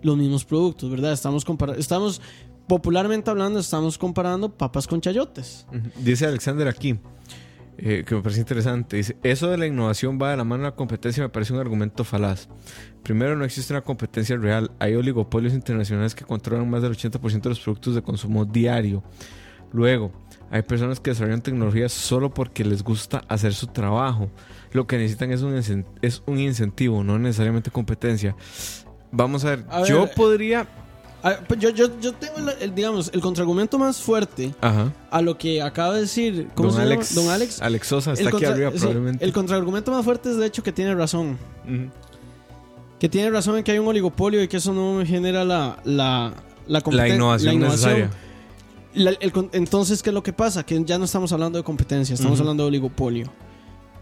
los 0.01 0.17
mismos 0.17 0.45
productos, 0.45 0.89
¿verdad? 0.89 1.13
Estamos 1.13 1.45
comparando, 1.45 1.79
estamos, 1.79 2.21
popularmente 2.67 3.29
hablando, 3.29 3.59
estamos 3.59 3.97
comparando 3.97 4.49
papas 4.49 4.87
con 4.87 4.99
chayotes. 5.01 5.67
Dice 5.99 6.25
Alexander 6.25 6.67
aquí, 6.67 6.97
eh, 7.77 8.03
que 8.05 8.15
me 8.15 8.21
parece 8.21 8.41
interesante. 8.41 8.97
Dice, 8.97 9.17
eso 9.23 9.49
de 9.49 9.57
la 9.57 9.67
innovación 9.67 10.19
va 10.21 10.31
de 10.31 10.37
la 10.37 10.43
mano 10.43 10.63
de 10.63 10.69
la 10.69 10.75
competencia 10.75 11.23
me 11.23 11.29
parece 11.29 11.53
un 11.53 11.59
argumento 11.59 12.03
falaz. 12.03 12.47
Primero, 13.03 13.35
no 13.35 13.43
existe 13.43 13.73
una 13.73 13.81
competencia 13.81 14.37
real. 14.37 14.71
Hay 14.79 14.95
oligopolios 14.95 15.53
internacionales 15.53 16.13
que 16.15 16.25
controlan 16.25 16.69
más 16.69 16.81
del 16.81 16.93
80% 16.93 17.41
de 17.41 17.49
los 17.49 17.59
productos 17.59 17.95
de 17.95 18.01
consumo 18.01 18.45
diario. 18.45 19.03
Luego, 19.73 20.11
hay 20.51 20.61
personas 20.63 20.99
que 20.99 21.11
desarrollan 21.11 21.41
tecnologías 21.41 21.93
solo 21.93 22.33
porque 22.33 22.65
les 22.65 22.83
gusta 22.83 23.23
hacer 23.27 23.53
su 23.53 23.67
trabajo. 23.67 24.29
Lo 24.73 24.85
que 24.85 24.97
necesitan 24.97 25.31
es 25.31 25.41
un, 25.41 25.85
es 26.01 26.23
un 26.25 26.39
incentivo, 26.39 27.03
no 27.03 27.17
necesariamente 27.17 27.71
competencia. 27.71 28.35
Vamos 29.11 29.43
a 29.45 29.51
ver, 29.51 29.65
A 29.69 29.83
yo 29.83 30.05
ver, 30.05 30.15
podría... 30.15 30.67
Ah, 31.23 31.35
pues 31.47 31.59
Yo, 31.59 31.69
yo, 31.69 31.87
yo 31.99 32.13
tengo, 32.13 32.37
el, 32.59 32.73
digamos, 32.73 33.11
el 33.13 33.21
contraargumento 33.21 33.77
más 33.77 33.97
fuerte 34.01 34.55
Ajá. 34.59 34.91
a 35.11 35.21
lo 35.21 35.37
que 35.37 35.61
acaba 35.61 35.93
de 35.93 36.01
decir, 36.01 36.47
¿cómo 36.55 36.69
Don 36.69 36.77
se 36.77 36.83
llama? 36.83 36.93
Alex, 36.95 37.15
Don 37.15 37.29
Alex. 37.29 37.61
Alex 37.61 37.87
Sosa 37.87 38.13
está 38.13 38.29
El 38.29 38.35
aquí 38.35 38.45
arriba 38.45 38.71
sí, 38.71 38.77
probablemente. 38.79 39.23
el 39.25 39.31
contraargumento 39.33 39.91
más 39.91 40.03
fuerte 40.03 40.31
es 40.31 40.37
de 40.37 40.45
hecho 40.47 40.63
que 40.63 40.71
tiene 40.71 40.95
razón. 40.95 41.37
Que 42.99 43.09
tiene 43.09 43.29
razón 43.31 43.57
en 43.57 43.63
que 43.63 43.71
hay 43.71 43.79
un 43.79 43.87
oligopolio 43.87 44.41
y 44.43 44.47
que 44.47 44.57
eso 44.57 44.73
no 44.73 45.03
genera 45.05 45.43
la, 45.43 45.77
la, 45.83 46.33
la, 46.67 46.83
La 46.91 47.07
innovación, 47.07 47.59
necesaria. 47.59 48.09
La- 48.93 49.11
el 49.19 49.31
con- 49.31 49.49
entonces, 49.53 50.03
¿qué 50.03 50.09
es 50.09 50.13
lo 50.13 50.21
que 50.23 50.33
pasa? 50.33 50.63
Que 50.65 50.83
ya 50.83 50.97
no 50.97 51.05
estamos 51.05 51.31
hablando 51.31 51.57
de 51.57 51.63
competencia, 51.63 52.13
estamos 52.13 52.39
hablando 52.39 52.63
de 52.63 52.67
oligopolio. 52.69 53.31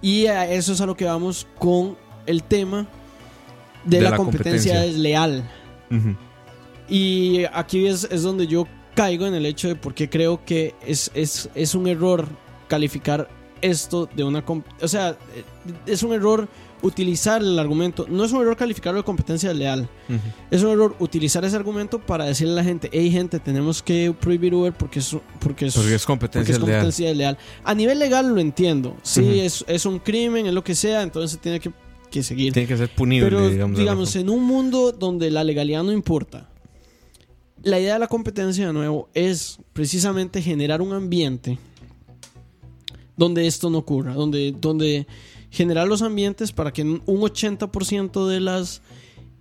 Y 0.01 0.25
a 0.27 0.49
eso 0.51 0.73
es 0.73 0.81
a 0.81 0.85
lo 0.85 0.95
que 0.95 1.05
vamos 1.05 1.47
con 1.57 1.95
el 2.25 2.43
tema 2.43 2.87
de, 3.85 3.97
De 3.97 4.03
la, 4.03 4.15
competencia, 4.17 4.71
competencia. 4.73 4.81
desleal. 4.81 5.49
Ujú. 5.91 6.15
Y 6.89 7.43
aquí 7.53 7.87
es, 7.87 8.05
es 8.11 8.23
donde 8.23 8.47
yo 8.47 8.67
caigo 8.95 9.25
en 9.27 9.33
el 9.35 9.45
hecho 9.45 9.67
de 9.67 9.75
por 9.75 9.93
qué 9.93 10.09
creo 10.09 10.43
que 10.45 10.75
es, 10.85 11.11
es, 11.13 11.49
es 11.55 11.75
un 11.75 11.87
error 11.87 12.27
calificar 12.67 13.29
esto 13.61 14.09
de 14.15 14.23
una... 14.23 14.43
O 14.81 14.87
sea, 14.87 15.09
eh, 15.35 15.43
es 15.85 16.03
un 16.03 16.13
error 16.13 16.47
utilizar 16.81 17.41
el 17.41 17.59
argumento. 17.59 18.05
No 18.09 18.23
es 18.23 18.31
un 18.31 18.41
error 18.41 18.55
calificarlo 18.55 18.99
de 19.01 19.03
competencia 19.03 19.53
leal. 19.53 19.89
Es 20.49 20.63
un 20.63 20.71
error 20.71 20.95
utilizar 20.99 21.43
ese 21.43 21.55
argumento 21.57 21.99
para 21.99 22.25
decirle 22.25 22.53
a 22.53 22.55
la 22.57 22.63
gente, 22.63 22.89
hey 22.93 23.11
gente, 23.11 23.39
tenemos 23.39 23.83
que 23.83 24.15
prohibir 24.17 24.53
Uber 24.55 24.71
porque 24.73 24.99
es, 24.99 25.15
porque 25.39 25.67
es, 25.67 25.75
Porque 25.75 25.93
es 25.93 26.01
porque 26.01 26.05
competencia 26.07 26.53
es 26.53 26.59
leal. 26.59 26.71
competencia 26.71 27.13
leal. 27.13 27.37
A 27.65 27.73
nivel 27.75 27.99
legal 27.99 28.33
lo 28.33 28.39
entiendo. 28.39 28.95
Sí, 29.03 29.41
es, 29.41 29.65
es 29.67 29.85
un 29.85 29.99
crimen, 29.99 30.45
es 30.47 30.53
lo 30.53 30.63
que 30.63 30.73
sea, 30.73 31.01
entonces 31.03 31.37
tiene 31.39 31.59
que, 31.59 31.71
que 32.09 32.23
seguir. 32.23 32.53
Tiene 32.53 32.67
que 32.67 32.77
ser 32.77 32.89
punible, 32.95 33.29
Pero 33.29 33.49
digamos. 33.49 33.77
digamos, 33.77 34.15
en 34.15 34.29
un 34.29 34.43
mundo 34.45 34.93
donde 34.93 35.29
la 35.31 35.43
legalidad 35.43 35.83
no 35.83 35.91
importa, 35.91 36.48
la 37.63 37.79
idea 37.79 37.93
de 37.93 37.99
la 37.99 38.07
competencia, 38.07 38.67
de 38.67 38.73
nuevo, 38.73 39.09
es 39.13 39.59
precisamente 39.73 40.41
generar 40.41 40.81
un 40.81 40.93
ambiente 40.93 41.57
donde 43.17 43.47
esto 43.47 43.69
no 43.69 43.79
ocurra, 43.79 44.13
donde, 44.13 44.53
donde 44.59 45.05
generar 45.51 45.87
los 45.87 46.01
ambientes 46.01 46.51
para 46.51 46.71
que 46.71 46.83
un 46.83 47.01
80% 47.05 48.27
de 48.27 48.39
las 48.39 48.81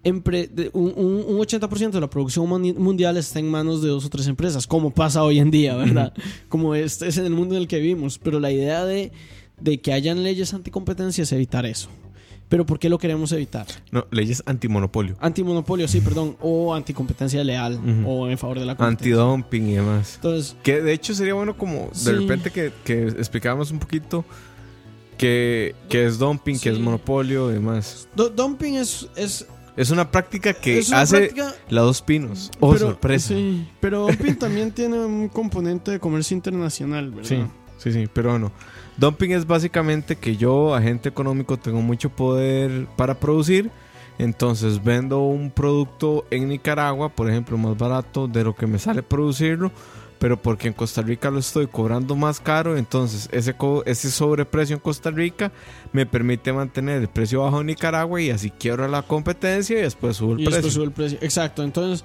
empre- 0.03 0.49
de- 0.49 0.71
un, 0.73 0.93
un- 0.97 1.25
un 1.29 1.39
80% 1.39 1.91
de 1.91 2.01
la 2.01 2.11
producción 2.11 2.49
mundial 2.49 3.17
esté 3.17 3.39
en 3.39 3.51
manos 3.51 3.83
de 3.83 3.89
dos 3.89 4.05
o 4.05 4.09
tres 4.11 4.27
empresas, 4.27 4.67
como 4.67 4.91
pasa 4.93 5.23
hoy 5.23 5.39
en 5.39 5.51
día, 5.51 5.77
¿verdad? 5.77 6.13
Como 6.49 6.75
este 6.75 7.07
es 7.09 7.19
en 7.19 7.27
el 7.27 7.33
mundo 7.33 7.55
en 7.55 7.63
el 7.63 7.69
que 7.69 7.79
vivimos. 7.79 8.19
Pero 8.19 8.41
la 8.41 8.51
idea 8.51 8.85
de, 8.85 9.13
de 9.61 9.81
que 9.81 9.93
hayan 9.93 10.23
leyes 10.25 10.55
anticompetencia 10.55 11.23
es 11.23 11.31
evitar 11.33 11.65
eso. 11.67 11.89
Pero 12.49 12.65
¿por 12.65 12.79
qué 12.79 12.89
lo 12.89 12.97
queremos 12.99 13.31
evitar? 13.33 13.67
No, 13.91 14.07
leyes 14.11 14.43
antimonopolio. 14.47 15.17
Antimonopolio, 15.21 15.87
sí, 15.87 16.01
perdón. 16.01 16.37
O 16.41 16.75
anticompetencia 16.75 17.45
leal. 17.45 17.79
O 18.07 18.27
en 18.29 18.39
favor 18.39 18.59
de 18.59 18.65
la 18.67 18.75
competencia. 18.75 19.15
Antidumping 19.23 19.69
y 19.69 19.75
demás. 19.75 20.15
Entonces, 20.17 20.57
Que 20.63 20.81
de 20.81 20.93
hecho 20.93 21.15
sería 21.15 21.35
bueno 21.35 21.57
como 21.59 21.89
de 21.89 21.95
Sí. 21.95 22.11
repente 22.13 22.51
que, 22.51 22.73
que 22.85 23.09
explicáramos 23.09 23.71
un 23.71 23.79
poquito 23.79 24.25
que, 25.17 25.75
que 25.89 26.07
es 26.07 26.19
dumping, 26.19 26.55
que 26.55 26.71
Sí. 26.71 26.77
es 26.77 26.79
monopolio 26.79 27.51
y 27.51 27.55
demás. 27.55 28.09
du- 28.15 28.31
dumping 28.31 28.77
es... 28.77 29.09
es 29.17 29.47
Es 29.77 29.91
una 29.91 30.11
práctica 30.11 30.55
que 30.55 30.83
una 30.89 31.03
hace 31.03 31.17
práctica- 31.29 31.55
la 31.69 31.83
dos 31.83 32.03
pinos. 32.03 32.51
Oh, 32.61 32.73
pero- 32.73 32.87
sorpresa. 32.89 33.29
Sí, 33.29 33.69
pero 33.81 34.07
dumping 34.07 34.37
también 34.37 34.73
tiene 34.73 34.99
un 35.05 35.29
componente 35.29 35.91
de 35.93 36.01
comercio 36.01 36.35
internacional, 36.37 37.11
¿verdad? 37.11 37.29
Sí, 37.29 37.45
sí, 37.79 37.93
sí, 37.93 38.09
pero 38.13 38.31
bueno. 38.31 38.51
Dumping 38.99 39.31
es 39.33 39.47
básicamente 39.47 40.17
que 40.17 40.37
yo, 40.37 40.75
agente 40.75 41.09
económico, 41.09 41.57
tengo 41.57 41.81
mucho 41.81 42.11
poder 42.11 42.87
para 42.97 43.15
producir. 43.15 43.71
Entonces 44.19 44.83
vendo 44.83 45.21
un 45.21 45.51
producto 45.53 46.25
en 46.31 46.49
Nicaragua, 46.49 47.09
por 47.09 47.31
ejemplo, 47.31 47.57
más 47.57 47.79
barato 47.79 48.27
de 48.27 48.43
lo 48.43 48.55
que 48.55 48.67
me 48.67 48.79
sale 48.81 49.03
producirlo. 49.03 49.71
Pero 50.19 50.37
porque 50.37 50.67
en 50.67 50.75
Costa 50.75 51.01
Rica 51.01 51.31
lo 51.31 51.39
estoy 51.39 51.69
cobrando 51.69 52.17
más 52.17 52.41
caro, 52.41 52.77
entonces 52.77 53.29
ese, 53.31 53.55
ese 53.87 54.11
sobreprecio 54.11 54.75
en 54.75 54.81
Costa 54.81 55.13
Rica 55.13 55.53
me 55.93 56.07
permite 56.07 56.53
mantener 56.53 57.01
el 57.01 57.07
precio 57.07 57.43
bajo 57.43 57.61
en 57.61 57.69
Nicaragua 57.69 58.21
y 58.21 58.31
así 58.31 58.51
quiebro 58.51 58.89
la 58.89 59.03
competencia 59.03 59.79
y 59.79 59.83
después 59.83 60.17
subo 60.17 60.33
el 60.33 60.41
Y 60.41 60.45
precio. 60.47 60.57
después 60.57 60.75
sube 60.75 60.85
el 60.87 60.91
precio. 60.91 61.19
Exacto. 61.23 61.63
Entonces, 61.63 62.05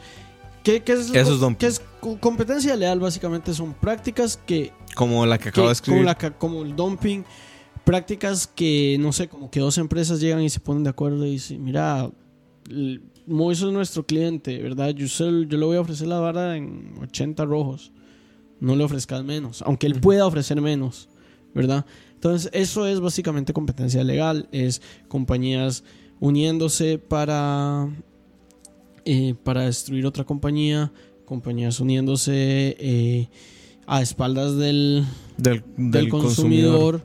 ¿qué, 0.63 0.81
qué 0.81 0.93
es, 0.93 1.09
Eso 1.13 1.33
es 1.33 1.39
dumping. 1.39 1.57
qué 1.57 1.67
es 1.67 1.81
co- 1.99 2.19
competencia 2.19 2.75
leal? 2.75 2.99
Básicamente 2.99 3.53
son 3.53 3.73
prácticas 3.73 4.37
que 4.45 4.71
Como 4.95 5.25
la 5.25 5.37
que 5.37 5.49
acabo 5.49 5.65
que- 5.65 5.69
de 5.69 5.73
escribir. 5.73 5.99
Como, 5.99 6.05
la 6.05 6.15
ca- 6.15 6.37
como 6.37 6.63
el 6.63 6.75
dumping, 6.75 7.23
prácticas 7.83 8.47
que, 8.47 8.97
no 8.99 9.11
sé, 9.11 9.27
como 9.27 9.51
que 9.51 9.59
dos 9.59 9.77
empresas 9.77 10.19
llegan 10.19 10.41
y 10.41 10.49
se 10.49 10.59
ponen 10.59 10.83
de 10.83 10.89
acuerdo 10.89 11.25
y 11.25 11.31
dicen, 11.31 11.63
mira, 11.63 12.09
Moiso 13.25 13.67
es 13.67 13.73
nuestro 13.73 14.05
cliente, 14.05 14.61
¿verdad? 14.61 14.89
Yo, 14.91 15.05
yo 15.07 15.57
le 15.57 15.65
voy 15.65 15.77
a 15.77 15.81
ofrecer 15.81 16.07
la 16.07 16.19
vara 16.19 16.57
en 16.57 16.93
80 17.01 17.45
rojos. 17.45 17.91
No 18.59 18.75
le 18.75 18.83
ofrezcas 18.83 19.23
menos, 19.23 19.61
aunque 19.63 19.87
él 19.87 19.99
pueda 19.99 20.25
ofrecer 20.25 20.59
menos, 20.61 21.09
¿verdad? 21.53 21.85
Entonces, 22.13 22.49
eso 22.53 22.87
es 22.87 23.01
básicamente 23.01 23.51
competencia 23.51 24.01
legal, 24.03 24.47
es 24.53 24.81
compañías 25.09 25.83
uniéndose 26.21 26.97
para, 26.97 27.89
eh, 29.05 29.35
para 29.43 29.61
destruir 29.63 30.05
otra 30.05 30.23
compañía, 30.23 30.91
compañías 31.25 31.79
uniéndose 31.79 32.75
eh, 32.79 33.29
a 33.85 34.01
espaldas 34.01 34.57
del, 34.57 35.05
del, 35.37 35.63
del 35.77 35.91
del 35.91 36.09
consumidor. 36.09 37.03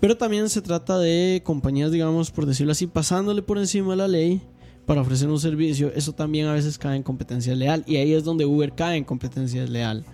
Pero 0.00 0.16
también 0.16 0.48
se 0.48 0.62
trata 0.62 0.98
de 0.98 1.42
compañías, 1.44 1.90
digamos, 1.90 2.30
por 2.30 2.46
decirlo 2.46 2.72
así, 2.72 2.86
pasándole 2.86 3.42
por 3.42 3.58
encima 3.58 3.90
de 3.90 3.96
la 3.96 4.08
ley 4.08 4.40
para 4.86 5.00
ofrecer 5.00 5.28
un 5.28 5.40
servicio. 5.40 5.92
Eso 5.94 6.12
también 6.12 6.46
a 6.46 6.52
veces 6.52 6.78
cae 6.78 6.96
en 6.96 7.02
competencia 7.02 7.54
leal. 7.54 7.82
Y 7.86 7.96
ahí 7.96 8.14
es 8.14 8.24
donde 8.24 8.46
Uber 8.46 8.72
cae 8.74 8.96
en 8.96 9.04
competencia 9.04 9.66
leal. 9.66 10.04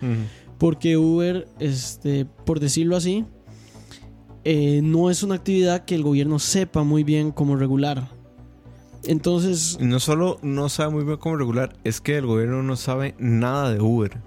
Porque 0.58 0.96
Uber, 0.96 1.46
este, 1.58 2.24
por 2.24 2.60
decirlo 2.60 2.96
así, 2.96 3.24
eh, 4.44 4.80
no 4.82 5.10
es 5.10 5.22
una 5.22 5.34
actividad 5.34 5.84
que 5.84 5.94
el 5.94 6.02
gobierno 6.02 6.38
sepa 6.38 6.82
muy 6.82 7.04
bien 7.04 7.30
cómo 7.30 7.54
regular. 7.54 8.10
Entonces, 9.06 9.78
no 9.80 10.00
solo 10.00 10.38
no 10.42 10.68
sabe 10.68 10.92
muy 10.92 11.04
bien 11.04 11.16
cómo 11.18 11.36
regular, 11.36 11.76
es 11.84 12.00
que 12.00 12.16
el 12.18 12.26
gobierno 12.26 12.62
no 12.62 12.76
sabe 12.76 13.14
nada 13.18 13.72
de 13.72 13.80
Uber. 13.80 14.18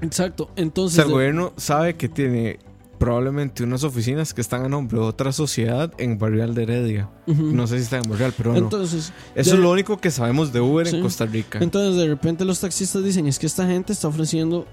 exacto. 0.00 0.44
O 0.44 0.50
Entonces, 0.56 0.96
sea, 0.96 1.04
el 1.04 1.10
gobierno 1.12 1.52
sabe 1.56 1.94
que 1.94 2.08
tiene 2.08 2.58
probablemente 2.98 3.64
unas 3.64 3.82
oficinas 3.82 4.32
que 4.32 4.40
están 4.40 4.64
a 4.64 4.68
nombre 4.68 4.96
de 4.98 5.04
otra 5.04 5.32
sociedad 5.32 5.92
en 5.98 6.18
Barrial 6.18 6.54
de 6.54 6.62
Heredia. 6.62 7.10
No 7.26 7.66
sé 7.66 7.78
si 7.78 7.82
está 7.84 7.96
en 7.98 8.08
Barrial, 8.08 8.32
pero 8.36 8.52
no. 8.52 8.58
entonces, 8.58 9.12
Eso 9.34 9.50
de- 9.50 9.56
es 9.56 9.62
lo 9.62 9.70
único 9.72 9.98
que 10.00 10.10
sabemos 10.12 10.52
de 10.52 10.60
Uber 10.60 10.86
Sí. 10.86 10.96
en 10.96 11.02
Costa 11.02 11.26
Rica. 11.26 11.58
Entonces 11.60 11.96
de 12.00 12.06
repente 12.06 12.44
los 12.44 12.60
taxistas 12.60 13.02
dicen 13.02 13.26
es 13.26 13.40
que 13.40 13.46
esta 13.46 13.66
gente 13.66 13.92
está 13.92 14.06
ofreciendo 14.06 14.66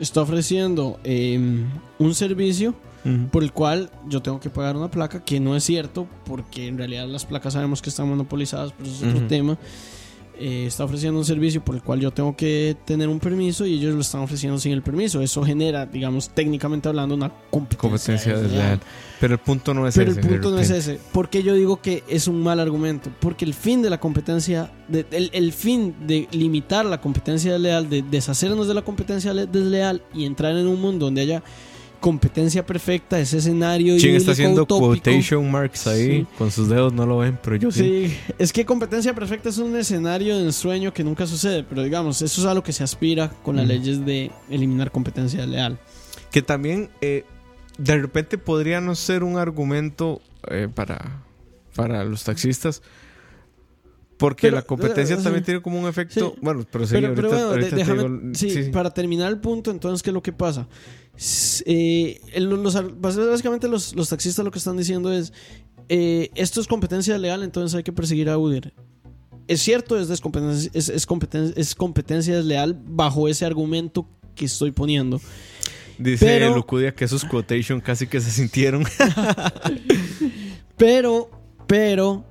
está 0.00 0.22
ofreciendo 0.22 0.98
eh, 1.04 1.38
un 1.98 2.14
servicio 2.14 2.74
por 3.30 3.42
el 3.42 3.52
cual 3.52 3.90
yo 4.06 4.20
tengo 4.20 4.38
que 4.38 4.50
pagar 4.50 4.76
una 4.76 4.90
placa 4.90 5.24
que 5.24 5.40
no 5.40 5.56
es 5.56 5.64
cierto 5.64 6.06
porque 6.26 6.66
en 6.66 6.76
realidad 6.76 7.06
las 7.06 7.24
placas 7.24 7.54
sabemos 7.54 7.80
que 7.80 7.88
están 7.88 8.06
monopolizadas 8.06 8.74
pero 8.76 8.90
eso 8.90 9.06
es 9.06 9.14
otro 9.14 9.26
tema 9.28 9.56
Eh, 10.40 10.66
está 10.66 10.84
ofreciendo 10.84 11.18
un 11.18 11.24
servicio 11.24 11.64
por 11.64 11.74
el 11.74 11.82
cual 11.82 11.98
yo 12.00 12.10
tengo 12.12 12.36
que 12.36 12.76
tener 12.84 13.08
un 13.08 13.18
permiso 13.18 13.66
y 13.66 13.74
ellos 13.74 13.94
lo 13.94 14.00
están 14.02 14.20
ofreciendo 14.20 14.58
sin 14.60 14.70
el 14.72 14.82
permiso 14.82 15.20
eso 15.20 15.42
genera 15.42 15.84
digamos 15.84 16.30
técnicamente 16.30 16.88
hablando 16.88 17.16
una 17.16 17.30
competencia, 17.50 17.78
Competencia 17.80 18.38
desleal. 18.38 18.80
Pero 19.20 19.34
el 19.34 19.40
punto 19.40 19.74
no 19.74 19.86
es 19.88 19.96
Pero 19.96 20.12
ese. 20.12 20.20
el 20.20 20.26
de 20.26 20.32
punto 20.32 20.50
no 20.52 20.60
es 20.60 20.70
ese. 20.70 21.00
¿Por 21.12 21.28
qué 21.28 21.42
yo 21.42 21.54
digo 21.54 21.82
que 21.82 22.04
es 22.08 22.28
un 22.28 22.40
mal 22.40 22.60
argumento? 22.60 23.10
Porque 23.18 23.44
el 23.44 23.52
fin 23.52 23.82
de 23.82 23.90
la 23.90 23.98
competencia, 23.98 24.70
de- 24.86 25.06
el, 25.10 25.30
el 25.32 25.52
fin 25.52 25.92
de 26.06 26.28
limitar 26.30 26.86
la 26.86 27.00
competencia 27.00 27.52
desleal, 27.54 27.90
de 27.90 28.02
deshacernos 28.02 28.68
de 28.68 28.74
la 28.74 28.82
competencia 28.82 29.34
le- 29.34 29.46
desleal 29.46 30.02
y 30.14 30.24
entrar 30.24 30.56
en 30.56 30.68
un 30.68 30.80
mundo 30.80 31.06
donde 31.06 31.22
haya 31.22 31.42
competencia 32.00 32.64
perfecta, 32.64 33.18
ese 33.18 33.38
escenario 33.38 33.98
Chin 33.98 34.14
está 34.14 34.32
haciendo 34.32 34.62
utópico. 34.62 34.88
quotation 34.88 35.50
marks 35.50 35.86
ahí 35.86 36.20
Sí. 36.20 36.26
con 36.38 36.50
sus 36.50 36.68
dedos, 36.68 36.92
no 36.92 37.06
lo 37.06 37.18
ven, 37.18 37.38
pero 37.42 37.56
yo 37.56 37.70
sí. 37.72 38.08
Sí, 38.08 38.16
es 38.38 38.52
que 38.52 38.64
competencia 38.64 39.14
perfecta 39.14 39.48
es 39.48 39.58
un 39.58 39.74
escenario 39.76 40.36
de 40.38 40.44
ensueño 40.44 40.92
que 40.92 41.02
nunca 41.02 41.26
sucede, 41.26 41.64
pero 41.64 41.82
digamos, 41.82 42.22
eso 42.22 42.40
es 42.40 42.46
a 42.46 42.54
lo 42.54 42.62
que 42.62 42.72
se 42.72 42.84
aspira 42.84 43.30
con 43.42 43.56
las 43.56 43.66
leyes 43.66 44.04
de 44.06 44.30
eliminar 44.48 44.90
competencia 44.92 45.40
desleal. 45.40 45.78
Que 46.30 46.42
también 46.42 46.90
eh, 47.00 47.24
de 47.78 47.96
repente 47.98 48.38
podría 48.38 48.80
no 48.80 48.94
ser 48.94 49.24
un 49.24 49.36
argumento 49.38 50.20
eh, 50.50 50.68
para, 50.72 51.22
para 51.74 52.04
los 52.04 52.22
taxistas. 52.24 52.82
Porque 54.18 54.48
Pero, 54.48 54.56
la 54.56 54.62
competencia 54.62 55.14
eh, 55.16 55.20
también 55.22 55.44
tiene 55.44 55.62
como 55.62 55.78
un 55.80 55.86
efecto. 55.86 56.32
Sí. 56.34 56.38
Bueno, 56.42 56.64
pero 56.70 56.84
sí, 56.86 56.94
pero, 56.94 57.06
ahorita, 57.08 57.22
pero 57.22 57.28
bueno, 57.28 57.46
ahorita 57.50 57.76
déjame, 57.76 58.02
digo- 58.02 58.34
sí. 58.34 58.70
para 58.72 58.90
terminar 58.92 59.30
el 59.30 59.38
punto, 59.38 59.70
entonces, 59.70 60.02
¿qué 60.02 60.10
es 60.10 60.14
lo 60.14 60.22
que 60.24 60.32
pasa? 60.32 60.66
Eh, 61.66 62.20
los, 62.38 62.74
básicamente 63.00 63.66
los, 63.68 63.94
los 63.96 64.08
taxistas 64.08 64.44
lo 64.44 64.50
que 64.50 64.58
están 64.58 64.76
diciendo 64.76 65.12
es, 65.12 65.32
eh, 65.88 66.30
esto 66.36 66.60
es 66.60 66.66
competencia 66.66 67.18
legal, 67.18 67.42
entonces 67.42 67.74
hay 67.76 67.82
que 67.82 67.92
perseguir 67.92 68.28
a 68.30 68.38
Uber. 68.38 68.72
Es 69.48 69.60
cierto, 69.62 69.98
es, 69.98 70.08
descompetencia, 70.08 70.70
es, 70.74 70.88
es, 70.88 71.08
competen- 71.08 71.54
es 71.56 71.74
competencia 71.74 72.36
desleal 72.36 72.78
bajo 72.86 73.28
ese 73.28 73.46
argumento 73.46 74.06
que 74.34 74.44
estoy 74.44 74.70
poniendo. 74.72 75.20
Dice 75.98 76.24
pero- 76.26 76.54
Lucudia 76.54 76.94
que 76.94 77.04
esos 77.04 77.24
quotation 77.24 77.80
casi 77.80 78.06
que 78.06 78.20
se 78.20 78.30
sintieron. 78.30 78.84
Pero, 80.76 81.28
pero, 81.66 82.24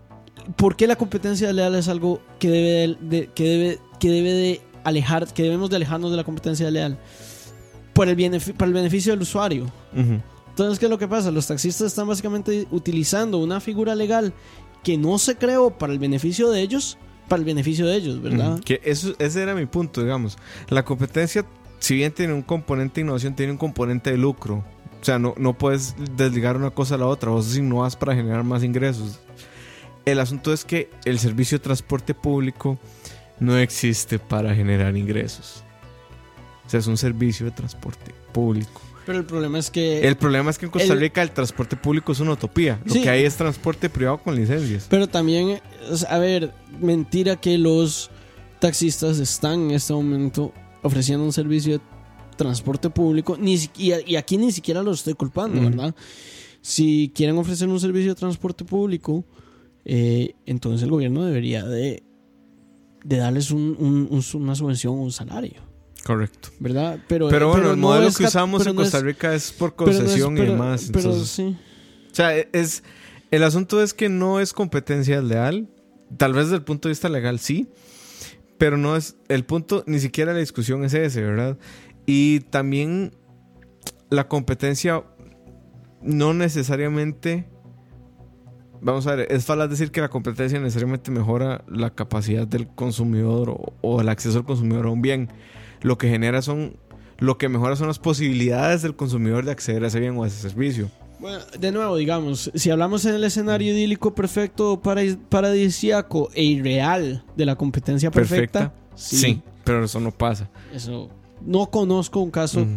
¿por 0.55 0.77
qué 0.77 0.87
la 0.87 0.95
competencia 0.95 1.51
leal 1.51 1.75
es 1.75 1.87
algo 1.89 2.21
que 2.39 2.49
debe 2.49 2.69
de, 2.69 3.17
de- 3.17 3.27
que 3.33 3.43
debe, 3.43 3.79
que 3.99 4.09
debe 4.09 4.31
de 4.31 4.61
alejar, 4.85 5.27
que 5.33 5.43
debemos 5.43 5.69
de 5.69 5.75
alejarnos 5.75 6.11
de 6.11 6.17
la 6.17 6.23
competencia 6.23 6.71
leal? 6.71 6.97
Por 7.97 8.07
el 8.07 8.41
para 8.53 8.67
el 8.67 8.73
beneficio 8.73 9.11
del 9.11 9.21
usuario. 9.21 9.65
Entonces, 10.49 10.79
¿qué 10.79 10.85
es 10.85 10.89
lo 10.89 10.97
que 10.97 11.07
pasa? 11.07 11.31
Los 11.31 11.47
taxistas 11.47 11.87
están 11.87 12.07
básicamente 12.07 12.67
utilizando 12.71 13.39
una 13.39 13.59
figura 13.59 13.95
legal 13.95 14.33
que 14.83 14.97
no 14.97 15.17
se 15.17 15.35
creó 15.35 15.71
para 15.71 15.93
el 15.93 15.99
beneficio 15.99 16.51
de 16.51 16.61
ellos, 16.61 16.97
para 17.27 17.39
el 17.39 17.45
beneficio 17.45 17.87
de 17.87 17.95
ellos, 17.95 18.21
¿verdad? 18.21 18.59
Que 18.59 18.79
eso, 18.83 19.15
ese 19.19 19.41
era 19.41 19.55
mi 19.55 19.65
punto, 19.65 20.01
digamos. 20.01 20.37
La 20.69 20.85
competencia, 20.85 21.43
si 21.79 21.95
bien 21.95 22.11
tiene 22.13 22.33
un 22.33 22.43
componente 22.43 22.95
de 22.95 23.01
innovación, 23.01 23.35
tiene 23.35 23.51
un 23.51 23.57
componente 23.57 24.11
de 24.11 24.17
lucro. 24.17 24.63
O 25.01 25.03
sea, 25.03 25.19
no, 25.19 25.33
no 25.37 25.57
puedes 25.57 25.95
desligar 26.15 26.55
una 26.55 26.69
cosa 26.69 26.95
a 26.95 26.97
la 26.99 27.07
otra. 27.07 27.31
Vos 27.31 27.57
innovas 27.57 27.95
para 27.95 28.15
generar 28.15 28.43
más 28.43 28.63
ingresos. 28.63 29.19
El 30.05 30.19
asunto 30.19 30.53
es 30.53 30.63
que 30.63 30.89
el 31.03 31.19
servicio 31.19 31.57
de 31.57 31.63
transporte 31.63 32.13
público 32.13 32.77
no 33.39 33.57
existe 33.57 34.19
para 34.19 34.55
generar 34.55 34.95
ingresos. 34.95 35.63
O 36.67 36.69
sea, 36.69 36.79
es 36.79 36.87
un 36.87 36.97
servicio 36.97 37.45
de 37.45 37.51
transporte 37.53 38.13
público. 38.33 38.81
Pero 39.05 39.19
el 39.19 39.25
problema 39.25 39.57
es 39.57 39.71
que. 39.71 40.05
El 40.05 40.17
problema 40.17 40.49
es 40.51 40.57
que 40.57 40.65
en 40.65 40.71
Costa 40.71 40.93
Rica 40.93 41.21
el 41.21 41.31
transporte 41.31 41.77
público 41.77 42.11
es 42.11 42.19
una 42.19 42.33
utopía. 42.33 42.81
Lo 42.85 42.93
Sí. 42.93 43.01
que 43.01 43.09
hay 43.09 43.23
es 43.23 43.35
transporte 43.37 43.89
privado 43.89 44.17
con 44.17 44.35
licencias. 44.35 44.85
Pero 44.89 45.07
también, 45.07 45.61
a 46.09 46.17
ver, 46.17 46.53
mentira 46.81 47.37
que 47.37 47.57
los 47.57 48.11
taxistas 48.59 49.19
están 49.19 49.61
en 49.61 49.71
este 49.71 49.93
momento 49.93 50.51
ofreciendo 50.83 51.23
un 51.23 51.31
servicio 51.31 51.77
de 51.77 51.81
transporte 52.35 52.89
público. 52.89 53.37
Ni, 53.39 53.53
y, 53.77 53.93
y 54.05 54.15
aquí 54.17 54.37
ni 54.37 54.51
siquiera 54.51 54.83
los 54.83 54.99
estoy 54.99 55.13
culpando. 55.13 55.61
¿verdad? 55.61 55.95
Si 56.61 57.09
quieren 57.15 57.37
ofrecer 57.37 57.69
un 57.69 57.79
servicio 57.79 58.09
de 58.13 58.15
transporte 58.19 58.65
público, 58.65 59.23
eh, 59.85 60.33
entonces 60.45 60.83
el 60.83 60.89
gobierno 60.89 61.23
debería 61.23 61.63
de, 61.63 62.03
de 63.05 63.17
darles 63.17 63.51
un- 63.51 63.77
un- 63.79 64.07
un- 64.11 64.41
una 64.41 64.53
subvención 64.55 64.95
o 64.95 65.01
un 65.01 65.11
salario, 65.13 65.61
Correcto. 66.07 66.49
¿verdad? 66.59 66.99
Pero, 67.07 67.27
Pero 67.29 67.49
bueno, 67.49 67.71
el 67.71 67.79
no 67.81 67.87
modelo 67.89 68.07
es 68.07 68.17
que 68.17 68.23
usamos 68.23 68.65
en 68.65 68.75
Costa 68.75 69.01
Rica 69.01 69.35
es 69.35 69.51
por 69.51 69.75
pero 69.75 69.87
no 69.87 69.91
es- 69.91 69.99
concesión 69.99 70.33
y 70.37 70.39
pero- 70.39 70.51
demás. 70.53 70.89
Pero 70.91 70.99
entonces- 71.11 71.29
sí. 71.29 71.57
O 72.11 72.15
sea, 72.15 72.35
es. 72.35 72.83
El 73.29 73.43
asunto 73.43 73.83
es 73.83 73.93
que 73.93 74.07
no 74.09 74.39
es 74.39 74.53
competencia 74.53 75.21
leal. 75.21 75.67
Tal 76.15 76.31
vez 76.33 76.45
desde 76.45 76.55
el 76.55 76.63
punto 76.63 76.87
de 76.87 76.91
vista 76.93 77.09
legal 77.09 77.39
sí. 77.39 77.67
Pero 78.57 78.77
no 78.77 78.95
es. 78.95 79.17
El 79.27 79.43
punto, 79.43 79.83
ni 79.85 79.99
siquiera 79.99 80.31
la 80.33 80.39
discusión 80.39 80.83
es 80.85 80.93
ese, 80.93 81.21
¿verdad? 81.21 81.57
Y 82.05 82.39
también 82.39 83.11
la 84.09 84.29
competencia 84.29 85.03
no 86.01 86.33
necesariamente. 86.33 87.49
Vamos 88.79 89.07
a 89.07 89.15
ver, 89.15 89.27
es 89.31 89.43
falaz 89.45 89.69
decir 89.71 89.91
que 89.91 90.01
la 90.01 90.09
competencia 90.09 90.59
necesariamente 90.59 91.09
mejora 91.11 91.63
la 91.67 91.89
capacidad 91.95 92.47
del 92.47 92.67
consumidor 92.67 93.49
o, 93.49 93.73
o 93.81 94.01
el 94.01 94.07
acceso 94.07 94.37
al 94.37 94.45
consumidor 94.45 94.85
a 94.85 94.89
un 94.91 95.01
bien. 95.01 95.29
Lo 95.81 95.97
que 95.97 96.09
genera 96.09 96.41
son. 96.41 96.75
Lo 97.19 97.37
que 97.39 97.49
mejora 97.49 97.75
son 97.75 97.87
las 97.87 97.97
posibilidades 97.99 98.83
del 98.83 98.95
consumidor 98.95 99.43
de 99.43 99.51
acceder 99.51 99.83
a 99.83 99.87
ese 99.87 99.99
bien 99.99 100.15
o 100.17 100.23
a 100.23 100.27
ese 100.27 100.39
servicio. 100.39 100.91
Bueno, 101.19 101.39
de 101.59 101.71
nuevo, 101.71 101.95
digamos, 101.95 102.51
si 102.53 102.69
hablamos 102.69 103.03
en 103.05 103.15
el 103.15 103.23
escenario 103.23 103.73
idílico 103.73 104.13
perfecto, 104.13 104.79
para, 104.79 105.01
paradisíaco 105.29 106.29
e 106.35 106.43
irreal 106.43 107.23
de 107.35 107.45
la 107.45 107.55
competencia 107.55 108.11
perfecta, 108.11 108.71
Sí. 108.93 109.41
pero 109.63 109.83
eso 109.85 109.99
no 109.99 110.11
pasa. 110.11 110.47
Eso. 110.73 111.09
No 111.41 111.65
conozco 111.71 112.19
un 112.19 112.29
caso 112.29 112.67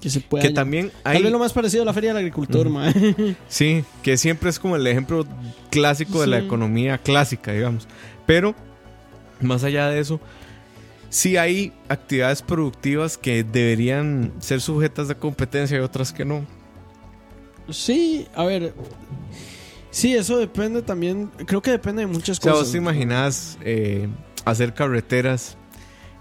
que 0.00 0.08
se 0.08 0.20
pueda. 0.20 0.42
Que 0.46 0.50
también 0.50 0.92
Tal 1.02 1.16
hay. 1.16 1.22
vez 1.24 1.32
lo 1.32 1.38
más 1.40 1.52
parecido 1.52 1.82
a 1.82 1.86
la 1.86 1.92
Feria 1.92 2.10
del 2.10 2.18
Agricultor, 2.18 2.66
Ujú. 2.68 2.74
mae. 2.76 3.36
Sí, 3.48 3.84
que 4.04 4.16
siempre 4.16 4.50
es 4.50 4.60
como 4.60 4.76
el 4.76 4.86
ejemplo 4.86 5.26
clásico 5.70 6.20
de 6.20 6.28
la 6.28 6.38
economía 6.38 6.98
clásica, 6.98 7.50
digamos. 7.52 7.88
Pero, 8.24 8.54
más 9.40 9.64
allá 9.64 9.88
de 9.88 9.98
eso, 9.98 10.20
sí 11.14 11.36
hay 11.36 11.72
actividades 11.88 12.42
productivas 12.42 13.16
que 13.16 13.44
deberían 13.44 14.32
ser 14.40 14.60
sujetas 14.60 15.06
de 15.06 15.14
competencia 15.14 15.76
y 15.76 15.80
otras 15.80 16.12
que 16.12 16.24
no. 16.24 16.44
Sí, 17.70 18.26
a 18.34 18.44
ver. 18.44 18.74
Sí, 19.90 20.14
eso 20.14 20.38
depende 20.38 20.82
también. 20.82 21.30
Creo 21.46 21.62
que 21.62 21.70
depende 21.70 22.00
de 22.02 22.06
muchas 22.08 22.38
O 22.38 22.42
sea, 22.42 22.50
cosas. 22.52 22.66
vos 22.66 22.72
te 22.72 22.78
imaginas 22.78 23.58
eh, 23.62 24.08
hacer 24.44 24.74
carreteras 24.74 25.56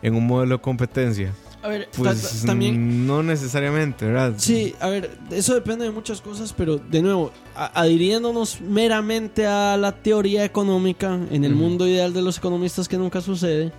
en 0.03 0.15
un 0.15 0.27
modelo 0.27 0.57
de 0.57 0.61
competencia. 0.61 1.33
A 1.63 1.69
ver, 1.69 1.89
Pues 1.97 2.41
ta- 2.41 2.47
también. 2.47 3.07
no 3.07 3.23
necesariamente, 3.23 4.05
¿verdad? 4.05 4.33
Sí, 4.37 4.75
a 4.81 4.89
ver, 4.89 5.17
eso 5.31 5.55
depende 5.55 5.85
de 5.85 5.91
muchas 5.91 6.19
cosas, 6.21 6.53
pero 6.53 6.77
de 6.77 7.01
nuevo, 7.01 7.31
a- 7.55 7.81
adhiriéndonos 7.81 8.61
meramente 8.61 9.47
a 9.47 9.75
la 9.77 9.93
teoría 10.03 10.43
económica, 10.45 11.17
en 11.31 11.43
el 11.45 11.55
mundo 11.55 11.87
ideal 11.87 12.13
de 12.13 12.21
los 12.21 12.37
economistas 12.37 12.87
que 12.87 12.97
nunca 12.97 13.21
sucede. 13.21 13.71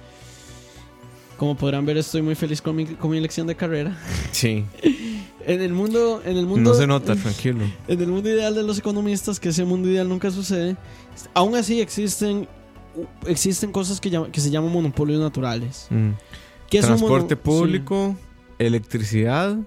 Como 1.37 1.57
podrán 1.57 1.85
ver, 1.85 1.97
estoy 1.97 2.23
muy 2.23 2.35
feliz 2.35 2.63
con 2.63 2.77
mi, 2.77 2.87
con 2.87 3.11
mi 3.11 3.19
elección 3.19 3.47
de 3.47 3.55
carrera. 3.57 3.97
Sí. 4.33 4.65
En 5.47 5.61
el 5.61 5.75
mundo, 5.75 6.23
en 6.25 6.39
el 6.39 6.47
mundo, 6.47 6.71
No 6.71 6.75
se 6.75 6.87
nota, 6.87 7.15
tranquilo. 7.17 7.67
en 7.87 8.01
el 8.01 8.07
mundo 8.09 8.31
ideal 8.31 8.55
de 8.55 8.63
los 8.63 8.79
economistas, 8.79 9.39
que 9.39 9.51
ese 9.51 9.67
mundo 9.67 9.91
ideal 9.91 10.09
nunca 10.09 10.31
sucede, 10.31 10.75
aún 11.35 11.55
así 11.55 11.83
existen, 11.83 12.49
existen 13.27 13.71
cosas 13.71 14.01
que, 14.01 14.09
llama- 14.09 14.33
que 14.33 14.41
se 14.41 14.51
llaman 14.51 14.73
monopolios 14.73 15.21
naturales. 15.21 15.87
Mm. 15.91 16.13
¿Qué 16.71 16.79
es 16.79 16.85
un 16.87 16.93
mono- 16.93 17.07
Transporte 17.09 17.35
sí. 17.35 17.41
público, 17.45 18.17
electricidad, 18.59 19.59